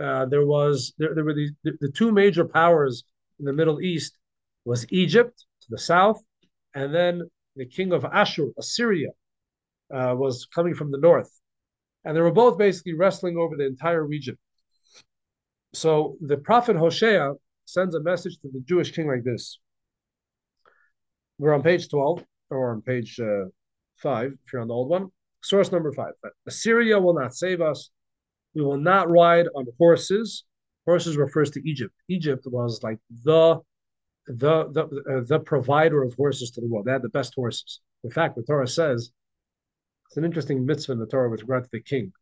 uh, 0.00 0.26
there 0.26 0.46
was 0.46 0.92
there, 0.98 1.14
there 1.14 1.24
were 1.24 1.34
the, 1.34 1.50
the 1.64 1.90
two 1.90 2.12
major 2.12 2.44
powers 2.44 3.04
in 3.38 3.44
the 3.44 3.52
Middle 3.52 3.80
East 3.80 4.16
was 4.64 4.86
Egypt 4.90 5.44
to 5.62 5.66
the 5.70 5.78
south, 5.78 6.22
and 6.74 6.94
then 6.94 7.22
the 7.56 7.66
king 7.66 7.92
of 7.92 8.04
Ashur, 8.04 8.46
Assyria, 8.58 9.10
uh, 9.92 10.14
was 10.16 10.46
coming 10.54 10.74
from 10.74 10.92
the 10.92 10.98
north, 10.98 11.30
and 12.04 12.16
they 12.16 12.20
were 12.20 12.30
both 12.30 12.58
basically 12.58 12.94
wrestling 12.94 13.36
over 13.36 13.56
the 13.56 13.66
entire 13.66 14.04
region. 14.04 14.38
So 15.74 16.16
the 16.20 16.36
prophet 16.36 16.76
Hosea 16.76 17.34
sends 17.64 17.94
a 17.94 18.00
message 18.00 18.38
to 18.40 18.48
the 18.52 18.60
Jewish 18.60 18.92
king 18.92 19.06
like 19.06 19.24
this. 19.24 19.58
We're 21.38 21.54
on 21.54 21.62
page 21.62 21.88
12 21.88 22.24
or 22.50 22.72
on 22.72 22.82
page 22.82 23.20
uh, 23.20 23.44
5, 23.96 24.32
if 24.32 24.52
you're 24.52 24.62
on 24.62 24.68
the 24.68 24.74
old 24.74 24.88
one. 24.88 25.08
Source 25.42 25.70
number 25.70 25.92
5. 25.92 26.12
Assyria 26.46 26.98
will 26.98 27.14
not 27.14 27.34
save 27.34 27.60
us. 27.60 27.90
We 28.54 28.62
will 28.62 28.78
not 28.78 29.10
ride 29.10 29.46
on 29.54 29.66
horses. 29.78 30.44
Horses 30.86 31.16
refers 31.16 31.50
to 31.52 31.68
Egypt. 31.68 31.94
Egypt 32.08 32.44
was 32.46 32.82
like 32.82 32.98
the 33.24 33.60
the 34.26 34.68
the 34.72 34.84
uh, 34.84 35.20
the 35.26 35.38
provider 35.38 36.02
of 36.02 36.14
horses 36.14 36.50
to 36.52 36.60
the 36.60 36.66
world. 36.66 36.86
They 36.86 36.92
had 36.92 37.02
the 37.02 37.08
best 37.08 37.34
horses. 37.34 37.80
In 38.04 38.10
fact, 38.10 38.36
the 38.36 38.42
Torah 38.42 38.66
says 38.66 39.10
it's 40.06 40.16
an 40.16 40.24
interesting 40.24 40.64
mitzvah 40.64 40.92
in 40.92 40.98
the 40.98 41.06
Torah 41.06 41.30
with 41.30 41.42
regard 41.42 41.64
to 41.64 41.70
the 41.72 41.82
king. 41.82 42.12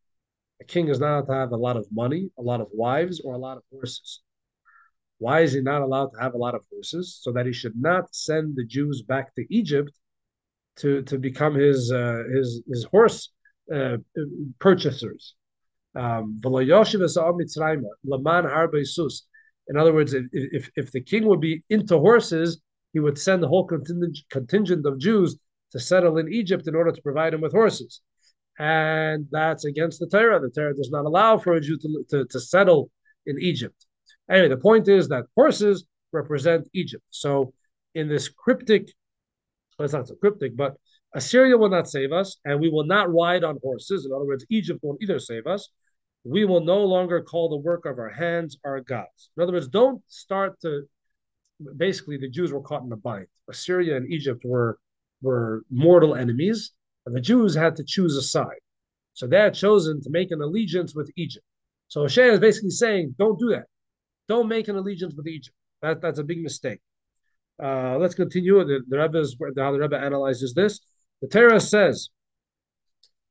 A 0.61 0.65
king 0.65 0.89
is 0.89 0.99
not 0.99 1.11
allowed 1.11 1.27
to 1.27 1.35
have 1.35 1.53
a 1.53 1.57
lot 1.57 1.77
of 1.77 1.87
money, 1.93 2.31
a 2.39 2.43
lot 2.43 2.61
of 2.61 2.69
wives, 2.73 3.21
or 3.21 3.35
a 3.35 3.39
lot 3.39 3.57
of 3.57 3.63
horses. 3.71 4.23
Why 5.19 5.41
is 5.41 5.53
he 5.53 5.61
not 5.61 5.83
allowed 5.83 6.11
to 6.13 6.21
have 6.21 6.35
a 6.35 6.39
lot 6.39 6.55
of 6.55 6.65
horses? 6.71 7.19
So 7.21 7.33
that 7.33 7.47
he 7.47 7.53
should 7.53 7.77
not 7.77 8.15
send 8.15 8.57
the 8.57 8.65
Jews 8.65 9.03
back 9.03 9.35
to 9.35 9.45
Egypt 9.55 9.91
to, 10.77 11.03
to 11.03 11.19
become 11.19 11.55
his 11.55 11.91
uh, 11.93 12.23
his 12.35 12.63
his 12.69 12.85
horse 12.85 13.31
uh, 13.75 13.97
purchasers. 14.59 15.35
Um, 15.95 16.39
in 19.69 19.77
other 19.77 19.93
words, 19.93 20.13
if, 20.13 20.25
if, 20.33 20.71
if 20.77 20.93
the 20.93 21.01
king 21.01 21.27
would 21.27 21.41
be 21.41 21.65
into 21.71 21.99
horses, 21.99 22.61
he 22.93 23.01
would 23.01 23.19
send 23.19 23.43
the 23.43 23.49
whole 23.49 23.65
contingent, 23.65 24.19
contingent 24.31 24.87
of 24.87 24.99
Jews 24.99 25.39
to 25.73 25.81
settle 25.81 26.19
in 26.19 26.33
Egypt 26.33 26.69
in 26.69 26.75
order 26.75 26.93
to 26.93 27.03
provide 27.03 27.33
him 27.35 27.41
with 27.41 27.53
horses 27.53 28.03
and 28.59 29.27
that's 29.31 29.65
against 29.65 30.01
the 30.01 30.07
Torah. 30.07 30.41
The 30.41 30.51
Torah 30.51 30.75
does 30.75 30.91
not 30.91 31.05
allow 31.05 31.39
for 31.39 31.55
a 31.55 31.61
Jew 31.61 31.79
to, 31.79 32.05
to, 32.11 32.25
to 32.25 32.41
settle 32.41 32.91
in 33.27 33.39
Egypt. 33.41 33.87
Anyway, 34.31 34.49
the 34.49 34.57
point 34.57 34.89
is 34.89 35.09
that 35.09 35.25
horses 35.37 35.85
represent 36.13 36.69
Egypt. 36.73 37.05
So 37.11 37.53
in 37.95 38.09
this 38.09 38.29
cryptic, 38.29 38.89
well, 39.79 39.85
it's 39.85 39.95
not 39.95 40.09
so 40.09 40.15
cryptic, 40.15 40.57
but 40.57 40.77
Assyria 41.15 41.57
will 41.57 41.69
not 41.69 41.89
save 41.89 42.13
us, 42.13 42.37
and 42.45 42.61
we 42.61 42.69
will 42.69 42.85
not 42.85 43.13
ride 43.13 43.45
on 43.45 43.59
horses. 43.63 44.05
In 44.05 44.13
other 44.13 44.27
words, 44.27 44.45
Egypt 44.51 44.81
won't 44.83 45.01
either 45.03 45.19
save 45.19 45.47
us. 45.47 45.69
We 46.25 46.45
will 46.45 46.61
no 46.61 46.85
longer 46.85 47.23
call 47.23 47.49
the 47.49 47.57
work 47.57 47.87
of 47.87 47.99
our 47.99 48.11
hands 48.11 48.59
our 48.65 48.81
gods. 48.81 49.31
In 49.37 49.43
other 49.43 49.53
words, 49.53 49.69
don't 49.69 50.03
start 50.09 50.61
to. 50.63 50.83
Basically, 51.77 52.19
the 52.19 52.29
Jews 52.29 52.53
were 52.53 52.61
caught 52.61 52.83
in 52.83 52.93
a 52.93 52.97
bind. 52.97 53.29
Assyria 53.49 53.97
and 53.97 54.11
Egypt 54.13 54.43
were 54.45 54.79
were 55.23 55.63
mortal 55.71 56.15
enemies, 56.15 56.73
and 57.07 57.15
the 57.15 57.21
Jews 57.21 57.55
had 57.55 57.77
to 57.77 57.85
choose 57.85 58.17
a 58.17 58.23
side. 58.23 58.61
So 59.15 59.27
they 59.27 59.39
had 59.39 59.55
chosen 59.55 60.03
to 60.03 60.11
make 60.11 60.31
an 60.31 60.43
allegiance 60.43 60.95
with 60.95 61.11
Egypt. 61.17 61.45
So 61.89 62.03
Hosea 62.03 62.33
is 62.33 62.41
basically 62.41 62.71
saying, 62.71 63.15
don't 63.19 63.39
do 63.39 63.51
that. 63.51 63.67
Don't 64.29 64.49
make 64.49 64.69
an 64.69 64.77
allegiance 64.77 65.15
with 65.17 65.27
Egypt. 65.27 65.57
That, 65.83 66.03
that's 66.03 66.19
a 66.19 66.25
big 66.25 66.43
mistake. 66.43 66.81
Uh, 67.63 67.97
let's 67.97 68.15
continue. 68.15 68.63
The, 68.65 68.81
the 68.89 68.99
Rebbe's, 68.99 69.37
how 69.57 69.73
the 69.73 69.79
Rebbe 69.79 69.97
analyzes 69.97 70.53
this. 70.53 70.81
The 71.23 71.29
Torah 71.29 71.61
says, 71.61 72.11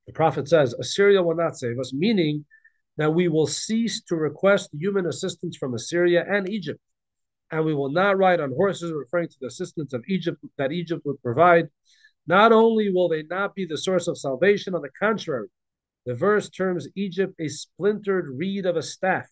the 0.07 0.13
prophet 0.13 0.47
says, 0.47 0.73
Assyria 0.73 1.21
will 1.21 1.35
not 1.35 1.57
save 1.57 1.77
us, 1.79 1.93
meaning 1.93 2.45
that 2.97 3.13
we 3.13 3.27
will 3.27 3.45
cease 3.45 4.01
to 4.03 4.15
request 4.15 4.69
human 4.73 5.05
assistance 5.05 5.57
from 5.57 5.73
Assyria 5.73 6.23
and 6.27 6.49
Egypt. 6.49 6.79
And 7.51 7.65
we 7.65 7.75
will 7.75 7.91
not 7.91 8.17
ride 8.17 8.39
on 8.39 8.51
horses, 8.51 8.91
referring 8.91 9.27
to 9.27 9.35
the 9.41 9.47
assistance 9.47 9.93
of 9.93 10.03
Egypt 10.07 10.43
that 10.57 10.71
Egypt 10.71 11.01
would 11.05 11.21
provide. 11.21 11.67
Not 12.27 12.51
only 12.51 12.91
will 12.91 13.09
they 13.09 13.23
not 13.23 13.55
be 13.55 13.65
the 13.65 13.77
source 13.77 14.07
of 14.07 14.17
salvation, 14.17 14.73
on 14.73 14.81
the 14.81 14.89
contrary, 14.99 15.47
the 16.05 16.15
verse 16.15 16.49
terms 16.49 16.87
Egypt 16.95 17.33
a 17.39 17.47
splintered 17.47 18.27
reed 18.37 18.65
of 18.65 18.75
a 18.75 18.81
staff 18.81 19.27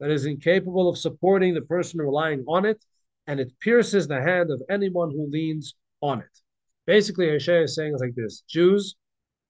that 0.00 0.10
is 0.10 0.26
incapable 0.26 0.88
of 0.88 0.98
supporting 0.98 1.54
the 1.54 1.62
person 1.62 2.00
relying 2.00 2.44
on 2.48 2.64
it, 2.64 2.84
and 3.26 3.38
it 3.38 3.52
pierces 3.60 4.08
the 4.08 4.20
hand 4.20 4.50
of 4.50 4.62
anyone 4.68 5.10
who 5.10 5.30
leans 5.30 5.74
on 6.00 6.20
it. 6.20 6.38
Basically, 6.86 7.28
Hosea 7.28 7.62
is 7.62 7.74
saying 7.76 7.96
like 7.98 8.14
this 8.16 8.42
Jews 8.48 8.96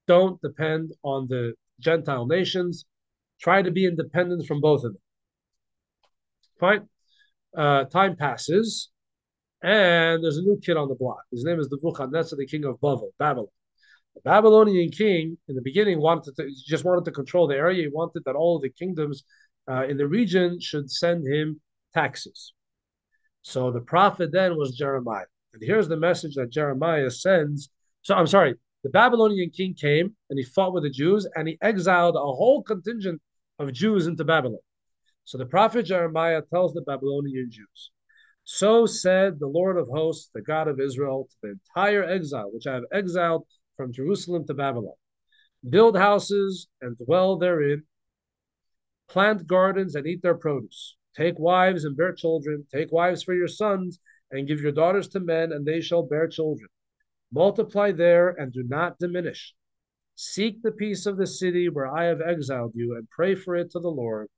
don't 0.06 0.40
depend 0.42 0.92
on 1.02 1.26
the 1.28 1.54
Gentile 1.80 2.26
nations, 2.26 2.84
try 3.40 3.62
to 3.62 3.70
be 3.70 3.86
independent 3.86 4.46
from 4.46 4.60
both 4.60 4.84
of 4.84 4.92
them. 4.92 5.02
Fine. 6.60 6.88
Uh, 7.56 7.84
time 7.84 8.16
passes. 8.16 8.90
And 9.62 10.22
there's 10.22 10.38
a 10.38 10.42
new 10.42 10.58
kid 10.60 10.76
on 10.76 10.88
the 10.88 10.94
block. 10.94 11.22
His 11.30 11.44
name 11.44 11.60
is 11.60 11.68
Nebuchadnezzar, 11.70 12.36
the 12.36 12.46
king 12.46 12.64
of 12.64 12.80
Babylon. 12.80 13.46
The 14.14 14.20
Babylonian 14.24 14.90
king, 14.90 15.38
in 15.48 15.54
the 15.54 15.62
beginning, 15.62 16.00
wanted 16.00 16.36
to 16.36 16.50
just 16.66 16.84
wanted 16.84 17.04
to 17.06 17.12
control 17.12 17.46
the 17.46 17.56
area. 17.56 17.82
He 17.82 17.88
wanted 17.88 18.24
that 18.26 18.34
all 18.34 18.58
the 18.58 18.68
kingdoms 18.68 19.24
uh, 19.70 19.86
in 19.86 19.96
the 19.96 20.06
region 20.06 20.60
should 20.60 20.90
send 20.90 21.26
him 21.26 21.60
taxes. 21.94 22.52
So 23.42 23.70
the 23.70 23.80
prophet 23.80 24.30
then 24.32 24.56
was 24.56 24.76
Jeremiah. 24.76 25.24
And 25.54 25.62
here's 25.62 25.88
the 25.88 25.96
message 25.96 26.34
that 26.34 26.50
Jeremiah 26.50 27.10
sends. 27.10 27.70
So 28.02 28.14
I'm 28.14 28.26
sorry, 28.26 28.54
the 28.82 28.90
Babylonian 28.90 29.50
king 29.50 29.74
came 29.74 30.16
and 30.28 30.38
he 30.38 30.44
fought 30.44 30.72
with 30.74 30.82
the 30.82 30.90
Jews 30.90 31.26
and 31.34 31.46
he 31.48 31.58
exiled 31.62 32.16
a 32.16 32.20
whole 32.20 32.62
contingent 32.62 33.20
of 33.58 33.72
Jews 33.72 34.06
into 34.06 34.24
Babylon. 34.24 34.58
So 35.24 35.38
the 35.38 35.46
prophet 35.46 35.84
Jeremiah 35.86 36.42
tells 36.52 36.74
the 36.74 36.82
Babylonian 36.82 37.48
Jews, 37.50 37.90
so 38.44 38.86
said 38.86 39.38
the 39.38 39.46
Lord 39.46 39.76
of 39.76 39.88
hosts, 39.88 40.30
the 40.34 40.42
God 40.42 40.68
of 40.68 40.80
Israel, 40.80 41.28
to 41.30 41.36
the 41.42 41.50
entire 41.50 42.04
exile, 42.04 42.50
which 42.52 42.66
I 42.66 42.74
have 42.74 42.84
exiled 42.92 43.46
from 43.76 43.92
Jerusalem 43.92 44.46
to 44.46 44.54
Babylon. 44.54 44.94
Build 45.68 45.96
houses 45.96 46.68
and 46.80 46.96
dwell 46.98 47.36
therein, 47.36 47.84
plant 49.08 49.46
gardens 49.46 49.94
and 49.94 50.06
eat 50.06 50.22
their 50.22 50.34
produce. 50.34 50.96
Take 51.16 51.38
wives 51.38 51.84
and 51.84 51.96
bear 51.96 52.12
children. 52.12 52.66
Take 52.72 52.90
wives 52.90 53.22
for 53.22 53.34
your 53.34 53.48
sons, 53.48 54.00
and 54.30 54.48
give 54.48 54.60
your 54.60 54.72
daughters 54.72 55.08
to 55.08 55.20
men, 55.20 55.52
and 55.52 55.66
they 55.66 55.80
shall 55.80 56.02
bear 56.02 56.26
children. 56.26 56.68
Multiply 57.30 57.92
there 57.92 58.30
and 58.30 58.52
do 58.52 58.62
not 58.62 58.98
diminish. 58.98 59.54
Seek 60.14 60.62
the 60.62 60.72
peace 60.72 61.06
of 61.06 61.16
the 61.16 61.26
city 61.26 61.68
where 61.68 61.86
I 61.86 62.04
have 62.04 62.20
exiled 62.20 62.72
you, 62.74 62.96
and 62.96 63.08
pray 63.10 63.34
for 63.34 63.54
it 63.54 63.70
to 63.72 63.78
the 63.78 63.90
Lord, 63.90 64.28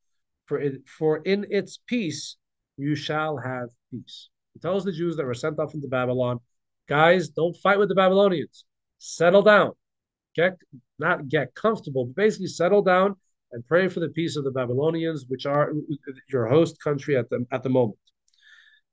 for 0.47 0.59
it, 0.59 0.83
for 0.87 1.19
in 1.19 1.47
its 1.51 1.79
peace 1.87 2.37
you 2.77 2.95
shall 2.95 3.37
have 3.39 3.69
peace. 3.91 4.29
He 4.53 4.61
tells 4.61 4.85
the 4.85 4.93
Jews 4.93 5.17
that 5.17 5.27
were 5.27 5.35
sent 5.35 5.59
off 5.59 5.75
into 5.75 5.89
Babylon, 5.89 6.41
guys, 6.89 7.29
don't 7.29 7.57
fight 7.57 7.79
with 7.79 7.89
the 7.89 7.95
Babylonians. 7.95 8.65
Settle 8.99 9.43
down. 9.43 9.73
Get 10.35 10.57
not 10.99 11.29
get 11.29 11.55
comfortable, 11.55 12.07
but 12.07 12.17
basically 12.17 12.49
settle 12.49 12.83
down 12.83 13.15
and 13.53 13.67
pray 13.67 13.89
for 13.89 14.01
the 14.01 14.09
peace 14.09 14.37
of 14.37 14.45
the 14.45 14.51
Babylonians, 14.51 15.27
which 15.29 15.47
are 15.47 15.73
your 16.29 16.47
host 16.47 16.81
country 16.83 17.17
at 17.17 17.29
the 17.31 17.47
at 17.53 17.63
the 17.63 17.69
moment. 17.69 17.99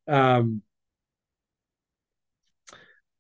Um, 0.07 0.61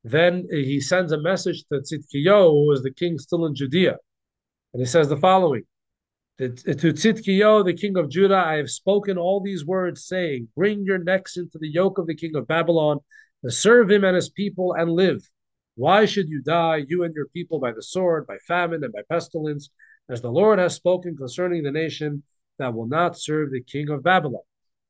then 0.03 0.47
he 0.51 0.79
sends 0.81 1.11
a 1.11 1.21
message 1.21 1.63
to 1.71 1.79
Tzidkiyahu, 1.79 2.65
who 2.65 2.71
is 2.71 2.81
the 2.83 2.93
king 2.93 3.17
still 3.17 3.45
in 3.45 3.55
Judea, 3.55 3.97
and 4.73 4.81
he 4.81 4.85
says 4.85 5.09
the 5.09 5.17
following: 5.17 5.63
to 6.41 6.93
Tzidkiyahu, 6.93 7.65
the 7.65 7.73
king 7.73 7.97
of 7.97 8.09
Judah, 8.09 8.37
I 8.37 8.55
have 8.55 8.69
spoken 8.69 9.17
all 9.17 9.41
these 9.41 9.65
words, 9.65 10.05
saying, 10.05 10.47
Bring 10.55 10.83
your 10.83 10.97
necks 10.97 11.37
into 11.37 11.57
the 11.59 11.71
yoke 11.71 11.97
of 11.97 12.07
the 12.07 12.15
king 12.15 12.35
of 12.35 12.47
Babylon, 12.47 12.99
to 13.45 13.51
serve 13.51 13.91
him 13.91 14.03
and 14.03 14.15
his 14.15 14.29
people, 14.29 14.73
and 14.73 14.91
live. 14.91 15.21
Why 15.75 16.05
should 16.05 16.29
you 16.29 16.41
die, 16.41 16.83
you 16.87 17.03
and 17.03 17.13
your 17.13 17.27
people, 17.27 17.59
by 17.59 17.73
the 17.73 17.83
sword, 17.83 18.25
by 18.25 18.37
famine, 18.47 18.83
and 18.83 18.91
by 18.91 19.01
pestilence, 19.09 19.69
as 20.09 20.21
the 20.21 20.31
Lord 20.31 20.57
has 20.57 20.75
spoken 20.75 21.15
concerning 21.15 21.63
the 21.63 21.71
nation 21.71 22.23
that 22.57 22.73
will 22.73 22.87
not 22.87 23.19
serve 23.19 23.51
the 23.51 23.61
king 23.61 23.89
of 23.89 24.03
Babylon? 24.03 24.43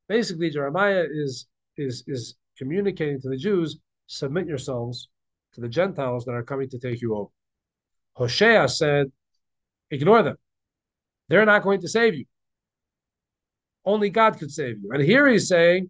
Basically, 0.08 0.50
Jeremiah 0.50 1.06
is 1.10 1.48
is 1.78 2.04
is 2.08 2.36
communicating 2.58 3.20
to 3.22 3.30
the 3.30 3.38
Jews, 3.38 3.78
submit 4.08 4.48
yourselves 4.48 5.10
to 5.54 5.62
the 5.62 5.70
Gentiles 5.70 6.26
that 6.26 6.32
are 6.32 6.44
coming 6.44 6.70
to 6.70 6.80
take 6.80 7.02
you 7.02 7.16
over. 7.16 7.30
Hosea 8.14 8.68
said, 8.68 9.12
ignore 9.90 10.24
them. 10.24 10.38
They're 11.32 11.46
not 11.46 11.64
going 11.64 11.80
to 11.80 11.88
save 11.88 12.14
you. 12.14 12.26
Only 13.86 14.10
God 14.10 14.38
could 14.38 14.52
save 14.52 14.84
you. 14.84 14.92
And 14.92 15.02
here 15.02 15.28
he's 15.30 15.48
saying, 15.48 15.90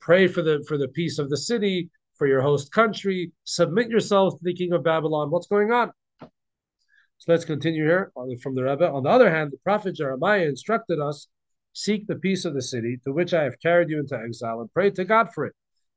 pray 0.00 0.28
for 0.28 0.42
the 0.42 0.64
for 0.68 0.78
the 0.78 0.86
peace 0.86 1.18
of 1.18 1.28
the 1.28 1.36
city, 1.36 1.90
for 2.14 2.28
your 2.28 2.40
host 2.40 2.70
country, 2.70 3.32
submit 3.42 3.90
yourself 3.90 4.34
to 4.34 4.40
the 4.42 4.54
king 4.54 4.72
of 4.72 4.84
Babylon. 4.84 5.32
What's 5.32 5.48
going 5.48 5.72
on? 5.72 5.90
So 6.20 7.32
let's 7.32 7.44
continue 7.44 7.84
here 7.84 8.12
from 8.40 8.54
the 8.54 8.62
Rebbe. 8.62 8.88
On 8.88 9.02
the 9.02 9.10
other 9.10 9.28
hand, 9.28 9.50
the 9.50 9.58
prophet 9.64 9.96
Jeremiah 9.96 10.44
instructed 10.44 11.00
us 11.00 11.26
seek 11.72 12.06
the 12.06 12.14
peace 12.14 12.44
of 12.44 12.54
the 12.54 12.62
city 12.62 12.98
to 13.04 13.12
which 13.12 13.34
I 13.34 13.42
have 13.42 13.60
carried 13.60 13.90
you 13.90 13.98
into 13.98 14.16
exile 14.16 14.60
and 14.60 14.72
pray 14.72 14.90
to 14.90 15.04
God 15.04 15.32
for 15.34 15.46
it. 15.46 15.54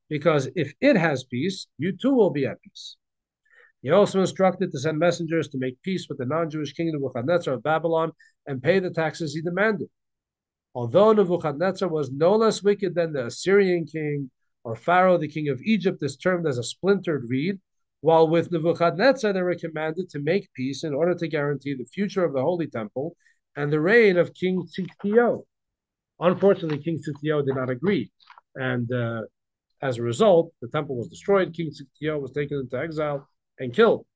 Because 0.08 0.48
if 0.56 0.74
it 0.80 0.96
has 0.96 1.22
peace, 1.22 1.68
you 1.78 1.96
too 1.96 2.12
will 2.12 2.30
be 2.30 2.44
at 2.44 2.60
peace. 2.60 2.96
He 3.82 3.90
also 3.90 4.20
instructed 4.20 4.72
to 4.72 4.78
send 4.78 4.98
messengers 4.98 5.48
to 5.48 5.58
make 5.58 5.80
peace 5.82 6.06
with 6.08 6.18
the 6.18 6.26
non 6.26 6.50
Jewish 6.50 6.72
king 6.74 6.88
of 6.88 6.94
Nebuchadnezzar 6.94 7.54
of 7.54 7.62
Babylon 7.62 8.12
and 8.46 8.62
pay 8.62 8.78
the 8.78 8.90
taxes 8.90 9.34
he 9.34 9.40
demanded. 9.40 9.88
Although 10.74 11.12
Nebuchadnezzar 11.12 11.88
was 11.88 12.10
no 12.10 12.36
less 12.36 12.62
wicked 12.62 12.94
than 12.94 13.12
the 13.12 13.26
Assyrian 13.26 13.86
king 13.86 14.30
or 14.64 14.76
Pharaoh, 14.76 15.16
the 15.16 15.28
king 15.28 15.48
of 15.48 15.62
Egypt, 15.62 16.02
is 16.02 16.16
termed 16.16 16.46
as 16.46 16.58
a 16.58 16.62
splintered 16.62 17.24
reed, 17.28 17.58
while 18.02 18.28
with 18.28 18.52
Nebuchadnezzar 18.52 19.32
they 19.32 19.42
were 19.42 19.54
commanded 19.54 20.10
to 20.10 20.18
make 20.18 20.52
peace 20.52 20.84
in 20.84 20.92
order 20.92 21.14
to 21.14 21.28
guarantee 21.28 21.74
the 21.74 21.86
future 21.86 22.24
of 22.24 22.34
the 22.34 22.42
Holy 22.42 22.66
Temple 22.66 23.16
and 23.56 23.72
the 23.72 23.80
reign 23.80 24.18
of 24.18 24.34
King 24.34 24.66
Tzidkiyahu. 24.66 25.42
Unfortunately, 26.20 26.78
King 26.82 26.98
Tzidkiyahu 26.98 27.46
did 27.46 27.56
not 27.56 27.70
agree, 27.70 28.10
and 28.54 28.92
uh, 28.92 29.22
as 29.80 29.96
a 29.96 30.02
result, 30.02 30.52
the 30.60 30.68
temple 30.68 30.96
was 30.96 31.08
destroyed. 31.08 31.54
King 31.54 31.70
Tzidkiyahu 31.70 32.20
was 32.20 32.32
taken 32.32 32.58
into 32.58 32.78
exile 32.78 33.26
and 33.60 33.72
killed. 33.74 34.06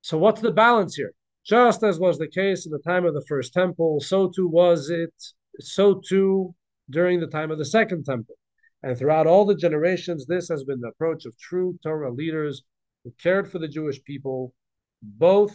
So, 0.00 0.16
what's 0.16 0.40
the 0.40 0.52
balance 0.52 0.94
here? 0.94 1.12
Just 1.44 1.82
as 1.82 1.98
was 1.98 2.18
the 2.18 2.28
case 2.28 2.64
in 2.64 2.72
the 2.72 2.78
time 2.78 3.04
of 3.04 3.12
the 3.12 3.24
first 3.28 3.52
temple, 3.52 4.00
so 4.00 4.28
too 4.28 4.48
was 4.48 4.88
it, 4.88 5.12
so 5.58 6.00
too 6.06 6.54
during 6.88 7.20
the 7.20 7.26
time 7.26 7.50
of 7.50 7.58
the 7.58 7.64
second 7.64 8.04
temple. 8.04 8.36
And 8.82 8.96
throughout 8.96 9.26
all 9.26 9.44
the 9.44 9.54
generations, 9.54 10.26
this 10.26 10.48
has 10.48 10.64
been 10.64 10.80
the 10.80 10.88
approach 10.88 11.26
of 11.26 11.38
true 11.38 11.78
Torah 11.82 12.12
leaders 12.12 12.62
who 13.04 13.12
cared 13.22 13.50
for 13.50 13.58
the 13.58 13.68
Jewish 13.68 14.02
people, 14.04 14.54
both 15.02 15.54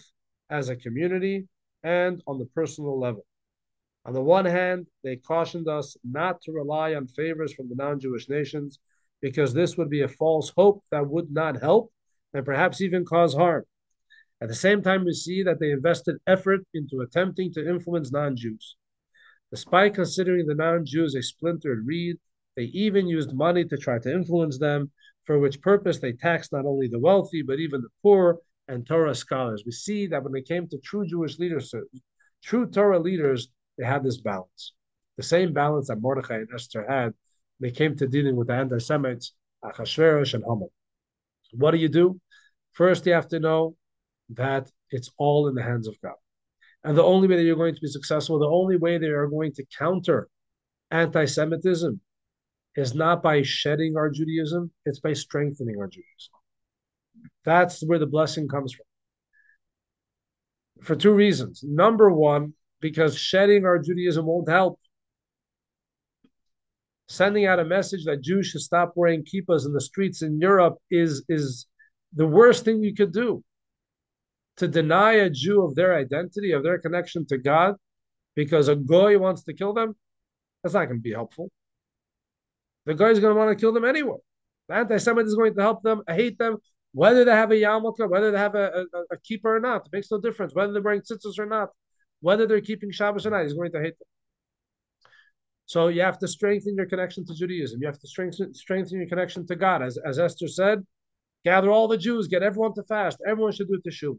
as 0.50 0.70
a 0.70 0.76
community 0.76 1.48
and 1.84 2.22
on 2.28 2.38
the 2.38 2.46
personal 2.46 3.00
level. 3.00 3.26
On 4.06 4.14
the 4.14 4.22
one 4.22 4.46
hand, 4.46 4.86
they 5.04 5.16
cautioned 5.16 5.68
us 5.68 5.98
not 6.04 6.42
to 6.42 6.52
rely 6.52 6.94
on 6.94 7.08
favors 7.08 7.54
from 7.54 7.70
the 7.70 7.76
non 7.76 8.00
Jewish 8.00 8.30
nations 8.30 8.80
because 9.22 9.54
this 9.54 9.78
would 9.78 9.90
be 9.90 10.02
a 10.02 10.08
false 10.08 10.52
hope 10.56 10.84
that 10.92 11.08
would 11.08 11.32
not 11.32 11.60
help 11.60 11.92
and 12.36 12.46
perhaps 12.46 12.82
even 12.82 13.06
cause 13.06 13.34
harm. 13.34 13.64
At 14.42 14.50
the 14.50 14.56
same 14.56 14.82
time, 14.84 15.06
we 15.06 15.14
see 15.14 15.42
that 15.44 15.60
they 15.60 15.72
invested 15.72 16.18
effort 16.28 16.62
into 16.74 17.00
attempting 17.00 17.54
to 17.54 17.68
influence 17.68 18.12
non 18.12 18.36
Jews. 18.36 18.76
Despite 19.52 19.96
considering 19.96 20.46
the 20.46 20.56
non 20.56 20.86
Jews 20.86 21.16
a 21.16 21.22
splintered 21.22 21.88
reed, 21.88 22.18
they 22.58 22.64
even 22.64 23.08
used 23.08 23.34
money 23.34 23.64
to 23.66 23.78
try 23.78 24.00
to 24.00 24.14
influence 24.14 24.60
them, 24.60 24.92
for 25.24 25.40
which 25.40 25.62
purpose 25.62 26.00
they 26.00 26.12
taxed 26.12 26.52
not 26.52 26.66
only 26.66 26.90
the 26.90 27.00
wealthy, 27.00 27.42
but 27.42 27.60
even 27.60 27.82
the 27.82 27.90
poor 28.04 28.40
and 28.68 28.86
Torah 28.86 29.16
scholars. 29.16 29.64
We 29.66 29.72
see 29.72 30.08
that 30.08 30.24
when 30.24 30.36
it 30.36 30.48
came 30.48 30.68
to 30.68 30.78
true 30.80 31.06
Jewish 31.06 31.40
leaders, 31.40 31.74
true 32.44 32.66
Torah 32.66 33.00
leaders, 33.00 33.48
they 33.78 33.86
had 33.86 34.04
this 34.04 34.20
balance. 34.20 34.74
The 35.16 35.24
same 35.24 35.54
balance 35.54 35.88
that 35.88 36.02
Mordechai 36.02 36.36
and 36.36 36.50
Esther 36.54 36.86
had 36.88 37.14
they 37.62 37.72
came 37.72 37.96
to 37.96 38.08
dealing 38.08 38.36
with 38.36 38.48
the 38.48 38.56
anti-Semites, 38.56 39.34
Achashverosh 39.64 40.34
and 40.34 40.44
Haman. 40.44 40.68
What 41.54 41.72
do 41.72 41.78
you 41.78 41.88
do? 41.88 42.20
First, 42.76 43.06
you 43.06 43.14
have 43.14 43.30
to 43.30 43.40
know 43.40 43.76
that 44.30 44.70
it's 44.92 45.10
all 45.18 45.48
in 45.48 45.56
the 45.56 45.64
hands 45.64 45.88
of 45.88 46.00
God. 46.02 46.16
And 46.84 46.96
the 46.98 47.04
only 47.04 47.28
way 47.28 47.38
that 47.38 47.44
you're 47.44 47.56
going 47.56 47.74
to 47.74 47.82
be 47.82 47.88
successful, 47.88 48.38
the 48.38 48.46
only 48.46 48.78
way 48.78 48.98
they 48.98 49.08
are 49.08 49.28
going 49.28 49.54
to 49.54 49.66
counter 49.78 50.28
anti-Semitism 50.92 52.00
is 52.76 52.94
not 52.94 53.24
by 53.24 53.42
shedding 53.42 53.96
our 53.98 54.10
Judaism, 54.10 54.72
it's 54.86 55.00
by 55.00 55.14
strengthening 55.14 55.78
our 55.80 55.88
Judaism. 55.88 56.34
That's 57.46 57.82
where 57.86 57.98
the 57.98 58.06
blessing 58.06 58.48
comes 58.48 58.74
from. 58.74 58.86
For 60.84 60.96
two 60.96 61.14
reasons. 61.14 61.64
Number 61.64 62.12
one, 62.12 62.54
because 62.82 63.18
shedding 63.18 63.66
our 63.66 63.80
Judaism 63.80 64.26
won't 64.26 64.50
help. 64.50 64.80
Sending 67.08 67.46
out 67.46 67.60
a 67.60 67.66
message 67.66 68.04
that 68.06 68.22
Jews 68.22 68.48
should 68.48 68.62
stop 68.62 68.92
wearing 68.96 69.24
kippas 69.24 69.66
in 69.66 69.74
the 69.74 69.80
streets 69.82 70.22
in 70.22 70.40
Europe 70.42 70.76
is, 70.92 71.24
is 71.30 71.68
the 72.16 72.28
worst 72.28 72.66
thing 72.66 72.84
you 72.84 72.94
could 72.94 73.14
do. 73.14 73.44
To 74.58 74.68
deny 74.68 75.14
a 75.14 75.30
Jew 75.30 75.64
of 75.64 75.76
their 75.76 75.96
identity, 75.96 76.52
of 76.54 76.64
their 76.64 76.80
connection 76.80 77.26
to 77.28 77.38
God, 77.38 77.76
because 78.36 78.68
a 78.70 78.76
goy 78.76 79.18
wants 79.18 79.44
to 79.44 79.54
kill 79.54 79.74
them, 79.74 79.96
that's 80.64 80.74
not 80.74 80.86
going 80.86 81.00
to 81.00 81.04
be 81.04 81.12
helpful. 81.12 81.50
The 82.86 82.94
guy 82.94 83.10
is 83.10 83.20
going 83.20 83.34
to 83.34 83.40
want 83.40 83.58
to 83.58 83.62
kill 83.62 83.74
them 83.74 83.86
anyway. 83.86 84.18
The 84.70 84.76
anti-Semite 84.76 85.26
is 85.26 85.36
going 85.36 85.56
to 85.56 85.62
help 85.62 85.84
them 85.84 86.04
hate 86.08 86.38
them, 86.38 86.58
whether 86.94 87.26
they 87.26 87.32
have 87.32 87.52
a 87.52 87.56
yarmulke, 87.56 88.10
whether 88.10 88.32
they 88.32 88.38
have 88.38 88.56
a, 88.56 88.86
a, 88.94 89.00
a 89.12 89.18
kippah 89.18 89.46
or 89.46 89.60
not. 89.60 89.86
It 89.88 89.94
makes 89.94 90.10
no 90.10 90.20
difference. 90.20 90.56
Whether 90.56 90.74
they're 90.74 90.82
wearing 90.82 91.02
tzitzis 91.02 91.38
or 91.38 91.46
not 91.46 91.70
whether 92.26 92.48
they're 92.48 92.62
keeping 92.62 92.92
Shabbos 92.92 93.28
or 93.28 93.30
not, 93.30 93.44
he's 93.44 93.54
going 93.54 93.72
to 93.72 93.82
hate 93.82 93.98
them. 94.00 94.08
So 95.68 95.88
you 95.90 96.02
have 96.02 96.18
to 96.20 96.28
strengthen 96.28 96.76
your 96.76 96.88
connection 96.88 97.24
to 97.26 97.36
Judaism. 97.36 97.80
You 97.82 97.88
have 97.88 98.00
to 98.00 98.08
strengthen 98.08 98.54
strengthen 98.54 98.98
your 98.98 99.08
connection 99.08 99.46
to 99.48 99.56
God. 99.56 99.84
As, 99.84 100.00
as 100.04 100.18
Esther 100.18 100.48
said, 100.48 100.86
gather 101.46 101.72
all 101.72 101.88
the 101.88 101.98
Jews, 101.98 102.28
get 102.28 102.44
everyone 102.44 102.74
to 102.74 102.84
fast. 102.84 103.20
Everyone 103.26 103.54
should 103.54 103.70
do 103.70 103.80
teshuva. 103.80 104.18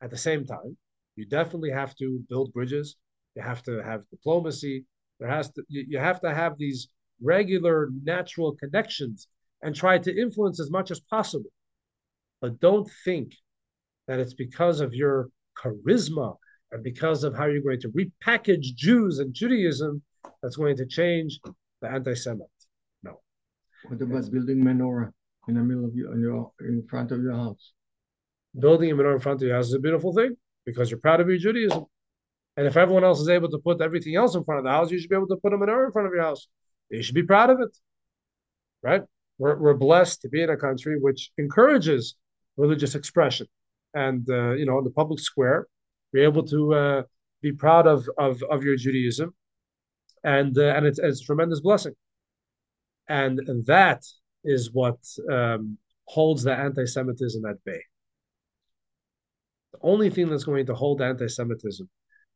At 0.00 0.10
the 0.10 0.16
same 0.16 0.46
time, 0.46 0.76
you 1.16 1.26
definitely 1.26 1.70
have 1.70 1.94
to 1.96 2.24
build 2.30 2.52
bridges. 2.52 2.96
You 3.34 3.42
have 3.42 3.62
to 3.64 3.82
have 3.82 4.08
diplomacy. 4.10 4.86
There 5.18 5.28
has 5.28 5.50
to 5.52 5.62
you, 5.68 5.84
you 5.88 5.98
have 5.98 6.20
to 6.20 6.32
have 6.32 6.56
these 6.56 6.88
regular 7.20 7.88
natural 8.02 8.52
connections 8.52 9.28
and 9.62 9.74
try 9.74 9.98
to 9.98 10.20
influence 10.24 10.60
as 10.60 10.70
much 10.70 10.90
as 10.90 11.00
possible. 11.00 11.50
But 12.40 12.60
don't 12.60 12.88
think 13.04 13.34
that 14.06 14.20
it's 14.20 14.34
because 14.34 14.80
of 14.80 14.94
your 14.94 15.30
charisma 15.58 16.36
and 16.70 16.82
because 16.84 17.24
of 17.24 17.34
how 17.34 17.46
you're 17.46 17.62
going 17.62 17.80
to 17.80 17.88
repackage 17.88 18.74
Jews 18.74 19.18
and 19.18 19.32
Judaism, 19.32 20.02
that's 20.42 20.56
going 20.56 20.76
to 20.76 20.86
change 20.86 21.40
the 21.80 21.88
anti-Semite. 21.90 22.60
No. 23.02 23.20
What 23.88 24.00
about 24.02 24.30
building 24.30 24.62
menorah 24.62 25.12
in 25.48 25.54
the 25.54 25.60
middle 25.62 25.84
of 25.84 25.94
your, 25.94 26.12
in, 26.14 26.20
your, 26.20 26.52
in 26.60 26.86
front 26.88 27.12
of 27.12 27.22
your 27.22 27.32
house? 27.32 27.72
Building 28.58 28.90
a 28.90 28.94
menorah 28.94 29.14
in 29.14 29.20
front 29.20 29.42
of 29.42 29.46
your 29.46 29.56
house 29.56 29.68
is 29.68 29.74
a 29.74 29.78
beautiful 29.78 30.12
thing 30.12 30.36
because 30.64 30.90
you're 30.90 31.00
proud 31.00 31.20
of 31.20 31.28
your 31.28 31.38
Judaism. 31.38 31.84
And 32.56 32.66
if 32.66 32.76
everyone 32.76 33.04
else 33.04 33.20
is 33.20 33.28
able 33.28 33.50
to 33.50 33.58
put 33.58 33.80
everything 33.80 34.16
else 34.16 34.34
in 34.34 34.44
front 34.44 34.58
of 34.58 34.64
the 34.64 34.70
house, 34.70 34.90
you 34.90 34.98
should 34.98 35.10
be 35.10 35.16
able 35.16 35.28
to 35.28 35.36
put 35.36 35.52
a 35.52 35.58
menorah 35.58 35.86
in 35.86 35.92
front 35.92 36.08
of 36.08 36.14
your 36.14 36.22
house. 36.22 36.48
You 36.90 37.02
should 37.02 37.14
be 37.14 37.22
proud 37.22 37.50
of 37.50 37.60
it, 37.60 37.76
right? 38.82 39.02
We're, 39.38 39.56
we're 39.56 39.74
blessed 39.74 40.22
to 40.22 40.28
be 40.28 40.42
in 40.42 40.50
a 40.50 40.56
country 40.56 40.98
which 40.98 41.30
encourages 41.36 42.14
religious 42.56 42.94
expression. 42.94 43.46
And, 43.92 44.28
uh, 44.30 44.52
you 44.52 44.66
know, 44.66 44.78
in 44.78 44.84
the 44.84 44.90
public 44.90 45.20
square, 45.20 45.66
be 46.12 46.22
able 46.22 46.44
to 46.44 46.74
uh, 46.74 47.02
be 47.42 47.52
proud 47.52 47.86
of, 47.86 48.08
of, 48.18 48.42
of 48.44 48.62
your 48.64 48.76
Judaism. 48.76 49.34
And, 50.24 50.56
uh, 50.56 50.74
and 50.76 50.86
it's, 50.86 50.98
it's, 50.98 51.20
a 51.20 51.24
tremendous 51.24 51.60
blessing. 51.60 51.94
And 53.08 53.40
that 53.66 54.02
is 54.46 54.72
what 54.72 54.98
um, 55.30 55.78
holds 56.04 56.42
the 56.44 56.54
anti 56.54 56.86
Semitism 56.86 57.44
at 57.44 57.62
bay. 57.64 57.82
The 59.72 59.78
only 59.82 60.08
thing 60.10 60.28
that's 60.30 60.44
going 60.44 60.66
to 60.66 60.74
hold 60.74 61.02
anti 61.02 61.28
Semitism 61.28 61.88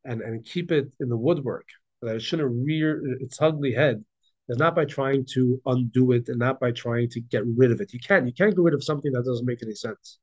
and, 0.05 0.21
and 0.21 0.45
keep 0.45 0.73
it 0.73 0.91
in 1.01 1.09
the 1.09 1.17
woodwork, 1.17 1.67
that 2.03 2.17
it 2.17 2.23
shouldn't 2.23 2.67
rear 2.67 3.01
its 3.21 3.41
ugly 3.41 3.73
head, 3.73 4.05
is 4.49 4.59
not 4.59 4.75
by 4.75 4.85
trying 4.85 5.25
to 5.35 5.61
undo 5.67 6.13
it 6.13 6.29
and 6.29 6.39
not 6.39 6.59
by 6.59 6.73
trying 6.73 7.09
to 7.11 7.21
get 7.21 7.45
rid 7.57 7.71
of 7.71 7.81
it. 7.81 7.93
You 7.93 8.01
can't. 8.01 8.27
You 8.27 8.33
can't 8.33 8.55
get 8.55 8.63
rid 8.63 8.75
of 8.75 8.85
something 8.85 9.13
that 9.13 9.25
doesn't 9.25 9.47
make 9.47 9.63
any 9.63 9.75
sense. 9.75 10.19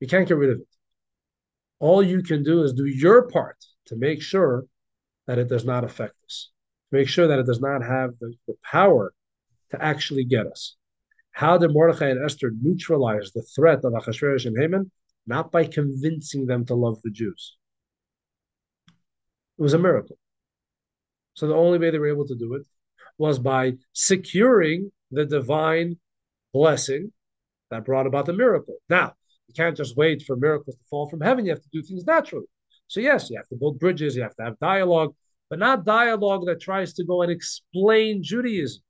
You 0.00 0.08
can't 0.08 0.28
get 0.28 0.36
rid 0.36 0.50
of 0.50 0.58
it. 0.58 0.68
All 1.78 2.02
you 2.02 2.22
can 2.22 2.42
do 2.42 2.62
is 2.62 2.72
do 2.72 2.86
your 2.86 3.28
part 3.28 3.56
to 3.86 3.96
make 3.96 4.22
sure 4.22 4.64
that 5.26 5.38
it 5.38 5.48
does 5.48 5.64
not 5.64 5.84
affect 5.84 6.14
us, 6.24 6.50
make 6.90 7.08
sure 7.08 7.26
that 7.28 7.38
it 7.38 7.46
does 7.46 7.60
not 7.60 7.82
have 7.82 8.10
the, 8.20 8.32
the 8.46 8.54
power 8.64 9.12
to 9.70 9.82
actually 9.82 10.24
get 10.24 10.46
us. 10.46 10.76
How 11.36 11.58
did 11.58 11.74
Mordechai 11.74 12.08
and 12.08 12.24
Esther 12.24 12.50
neutralize 12.62 13.30
the 13.30 13.42
threat 13.42 13.84
of 13.84 13.92
Achashverosh 13.92 14.46
and 14.46 14.56
Haman? 14.58 14.90
Not 15.26 15.52
by 15.52 15.66
convincing 15.66 16.46
them 16.46 16.64
to 16.64 16.74
love 16.74 17.02
the 17.02 17.10
Jews. 17.10 17.58
It 19.58 19.62
was 19.62 19.74
a 19.74 19.78
miracle. 19.78 20.16
So 21.34 21.46
the 21.46 21.54
only 21.54 21.76
way 21.76 21.90
they 21.90 21.98
were 21.98 22.08
able 22.08 22.26
to 22.26 22.34
do 22.34 22.54
it 22.54 22.62
was 23.18 23.38
by 23.38 23.74
securing 23.92 24.90
the 25.10 25.26
divine 25.26 25.98
blessing 26.54 27.12
that 27.70 27.84
brought 27.84 28.06
about 28.06 28.24
the 28.24 28.32
miracle. 28.32 28.76
Now, 28.88 29.12
you 29.46 29.52
can't 29.52 29.76
just 29.76 29.94
wait 29.94 30.22
for 30.22 30.36
miracles 30.36 30.76
to 30.76 30.84
fall 30.88 31.06
from 31.06 31.20
heaven. 31.20 31.44
You 31.44 31.50
have 31.50 31.62
to 31.62 31.68
do 31.70 31.82
things 31.82 32.06
naturally. 32.06 32.46
So, 32.86 33.00
yes, 33.00 33.28
you 33.28 33.36
have 33.36 33.48
to 33.48 33.56
build 33.56 33.78
bridges, 33.78 34.16
you 34.16 34.22
have 34.22 34.36
to 34.36 34.44
have 34.44 34.58
dialogue, 34.58 35.14
but 35.50 35.58
not 35.58 35.84
dialogue 35.84 36.46
that 36.46 36.62
tries 36.62 36.94
to 36.94 37.04
go 37.04 37.20
and 37.20 37.30
explain 37.30 38.22
Judaism. 38.22 38.82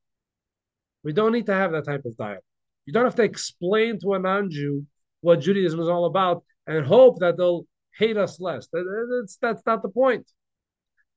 We 1.07 1.13
don't 1.13 1.31
need 1.31 1.47
to 1.47 1.55
have 1.55 1.71
that 1.71 1.85
type 1.85 2.05
of 2.05 2.17
dialogue. 2.17 2.43
You 2.85 2.93
don't 2.93 3.05
have 3.05 3.15
to 3.15 3.23
explain 3.23 4.01
to 4.01 4.15
a 4.15 4.19
non 4.19 4.51
Jew 4.51 4.85
what 5.21 5.39
Judaism 5.41 5.79
is 5.79 5.89
all 5.89 6.07
about 6.07 6.43
and 6.67 6.85
hope 6.85 7.21
that 7.21 7.37
they'll 7.37 7.65
hate 7.97 8.17
us 8.17 8.41
less. 8.41 8.67
That's, 8.73 9.39
that's 9.41 9.63
not 9.65 9.83
the 9.83 9.89
point. 9.89 10.29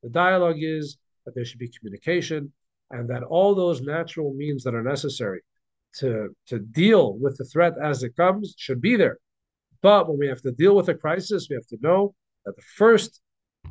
The 0.03 0.09
dialogue 0.09 0.57
is 0.59 0.99
that 1.25 1.33
there 1.33 1.43
should 1.43 1.57
be 1.57 1.69
communication, 1.69 2.53
and 2.91 3.09
that 3.09 3.23
all 3.23 3.55
those 3.55 3.81
natural 3.81 4.31
means 4.35 4.63
that 4.63 4.75
are 4.75 4.83
necessary 4.83 5.41
to, 5.97 6.35
to 6.49 6.59
deal 6.59 7.17
with 7.17 7.37
the 7.37 7.45
threat 7.45 7.73
as 7.81 8.03
it 8.03 8.15
comes 8.15 8.53
should 8.59 8.81
be 8.81 8.95
there. 8.95 9.17
But 9.81 10.07
when 10.07 10.19
we 10.19 10.27
have 10.27 10.43
to 10.43 10.51
deal 10.51 10.75
with 10.75 10.89
a 10.89 10.93
crisis, 10.93 11.47
we 11.49 11.55
have 11.55 11.67
to 11.67 11.79
know 11.81 12.13
that 12.45 12.55
the 12.55 12.63
first 12.77 13.21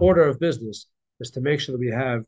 order 0.00 0.22
of 0.22 0.40
business 0.40 0.86
is 1.20 1.30
to 1.30 1.40
make 1.40 1.60
sure 1.60 1.74
that 1.74 1.80
we 1.80 1.92
have 1.92 2.24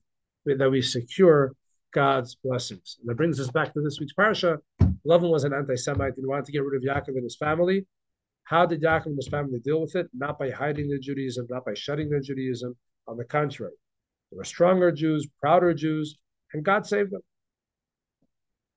that 0.47 0.71
we 0.71 0.81
secure 0.81 1.55
God's 1.93 2.37
blessings. 2.37 2.97
And 3.01 3.09
that 3.09 3.17
brings 3.17 3.41
us 3.41 3.51
back 3.51 3.73
to 3.75 3.81
this 3.81 3.99
week's 4.01 4.13
parsha. 4.13 4.59
Lavan 5.07 5.31
was 5.31 5.45
an 5.45 5.53
anti-Semite 5.53 6.17
and 6.17 6.27
wanted 6.27 6.45
to 6.47 6.53
get 6.53 6.65
rid 6.65 6.77
of 6.77 6.83
Yaakov 6.83 7.15
and 7.15 7.25
his 7.25 7.37
family. 7.37 7.87
How 8.45 8.67
did 8.67 8.83
Yaakov 8.83 9.07
and 9.07 9.17
his 9.17 9.29
family 9.29 9.61
deal 9.61 9.81
with 9.81 9.97
it? 9.97 10.09
Not 10.13 10.39
by 10.39 10.51
hiding 10.51 10.89
their 10.89 10.99
Judaism, 10.99 11.47
not 11.49 11.65
by 11.65 11.75
shutting 11.75 12.11
their 12.11 12.21
Judaism. 12.21 12.77
On 13.09 13.17
the 13.17 13.25
contrary, 13.25 13.73
they 14.31 14.37
were 14.37 14.45
stronger 14.45 14.93
Jews, 14.93 15.27
prouder 15.41 15.75
Jews, 15.75 16.17
and 16.53 16.65
God 16.65 16.87
saved 16.87 17.13
them. 17.13 17.23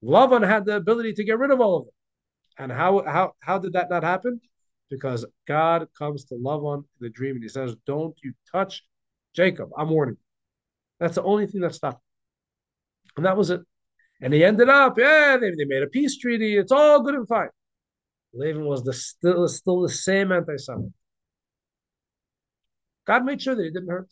Lavan 0.03 0.47
had 0.47 0.65
the 0.65 0.75
ability 0.75 1.13
to 1.13 1.23
get 1.23 1.37
rid 1.37 1.51
of 1.51 1.61
all 1.61 1.77
of 1.77 1.85
them. 1.85 1.93
And 2.57 2.71
how 2.71 3.03
how 3.05 3.33
how 3.39 3.57
did 3.57 3.73
that 3.73 3.89
not 3.89 4.03
happen? 4.03 4.39
Because 4.89 5.25
God 5.47 5.87
comes 5.97 6.25
to 6.25 6.35
Lavan 6.35 6.79
in 6.79 6.83
the 6.99 7.09
dream 7.09 7.35
and 7.35 7.43
he 7.43 7.49
says, 7.49 7.75
Don't 7.85 8.15
you 8.23 8.33
touch 8.51 8.83
Jacob. 9.33 9.69
I'm 9.77 9.89
warning 9.89 10.15
you. 10.15 10.25
That's 10.99 11.15
the 11.15 11.23
only 11.23 11.47
thing 11.47 11.61
that 11.61 11.73
stopped. 11.73 12.01
And 13.15 13.25
that 13.25 13.37
was 13.37 13.49
it. 13.49 13.61
And 14.21 14.33
he 14.33 14.43
ended 14.43 14.69
up, 14.69 14.97
yeah, 14.97 15.37
they, 15.37 15.51
they 15.51 15.65
made 15.65 15.83
a 15.83 15.87
peace 15.87 16.17
treaty. 16.17 16.57
It's 16.57 16.71
all 16.71 17.01
good 17.01 17.15
and 17.15 17.27
fine. 17.27 17.49
Lavan 18.35 18.65
was 18.65 18.83
the 18.83 18.93
still 18.93 19.47
still 19.47 19.81
the 19.81 19.89
same 19.89 20.31
anti-Semite. 20.31 20.91
God 23.05 23.25
made 23.25 23.41
sure 23.41 23.53
that 23.53 23.63
he 23.63 23.69
didn't 23.69 23.89
hurt. 23.89 24.09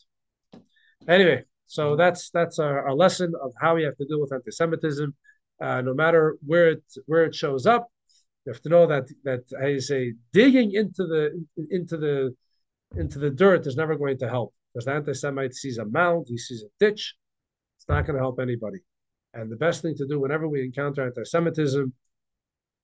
Anyway, 1.08 1.44
so 1.66 1.96
that's 1.96 2.30
that's 2.30 2.58
our, 2.58 2.88
our 2.88 2.94
lesson 2.94 3.32
of 3.42 3.52
how 3.60 3.74
we 3.74 3.82
have 3.82 3.96
to 3.96 4.04
deal 4.04 4.20
with 4.20 4.32
anti-Semitism. 4.32 5.14
Uh, 5.60 5.80
no 5.80 5.94
matter 5.94 6.36
where 6.46 6.68
it 6.70 6.84
where 7.06 7.24
it 7.24 7.34
shows 7.34 7.66
up, 7.66 7.88
you 8.44 8.52
have 8.52 8.62
to 8.62 8.68
know 8.68 8.86
that 8.86 9.08
that 9.24 9.44
I 9.60 9.78
say 9.78 10.12
digging 10.32 10.72
into 10.72 11.04
the 11.06 11.44
into 11.70 11.96
the 11.96 12.36
into 12.96 13.18
the 13.18 13.30
dirt 13.30 13.66
is 13.66 13.76
never 13.76 13.96
going 13.96 14.18
to 14.18 14.28
help. 14.28 14.54
Because 14.72 14.84
the 14.84 14.92
anti-Semite 14.92 15.54
sees 15.54 15.78
a 15.78 15.84
mound, 15.84 16.26
he 16.28 16.38
sees 16.38 16.62
a 16.62 16.68
ditch. 16.78 17.16
It's 17.76 17.88
not 17.88 18.06
going 18.06 18.16
to 18.16 18.22
help 18.22 18.38
anybody. 18.38 18.78
And 19.34 19.50
the 19.50 19.56
best 19.56 19.82
thing 19.82 19.94
to 19.96 20.06
do 20.06 20.20
whenever 20.20 20.46
we 20.48 20.62
encounter 20.62 21.04
anti-Semitism, 21.04 21.92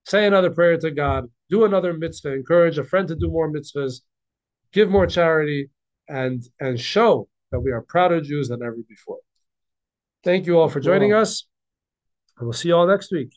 say 0.06 0.26
another 0.26 0.50
prayer 0.50 0.78
to 0.78 0.90
God, 0.90 1.26
do 1.50 1.64
another 1.64 1.92
mitzvah, 1.92 2.32
encourage 2.32 2.78
a 2.78 2.84
friend 2.84 3.06
to 3.08 3.16
do 3.16 3.30
more 3.30 3.50
mitzvahs, 3.50 4.00
give 4.72 4.88
more 4.88 5.06
charity, 5.06 5.70
and 6.08 6.42
and 6.58 6.80
show 6.80 7.28
that 7.50 7.60
we 7.60 7.70
are 7.70 7.82
prouder 7.82 8.20
Jews 8.20 8.48
than 8.48 8.62
ever 8.62 8.76
before. 8.88 9.18
Thank 10.24 10.46
you 10.46 10.58
all 10.58 10.68
for 10.68 10.80
joining 10.80 11.12
us, 11.12 11.46
and 12.38 12.46
we'll 12.46 12.54
see 12.54 12.68
you 12.68 12.76
all 12.76 12.86
next 12.86 13.12
week. 13.12 13.30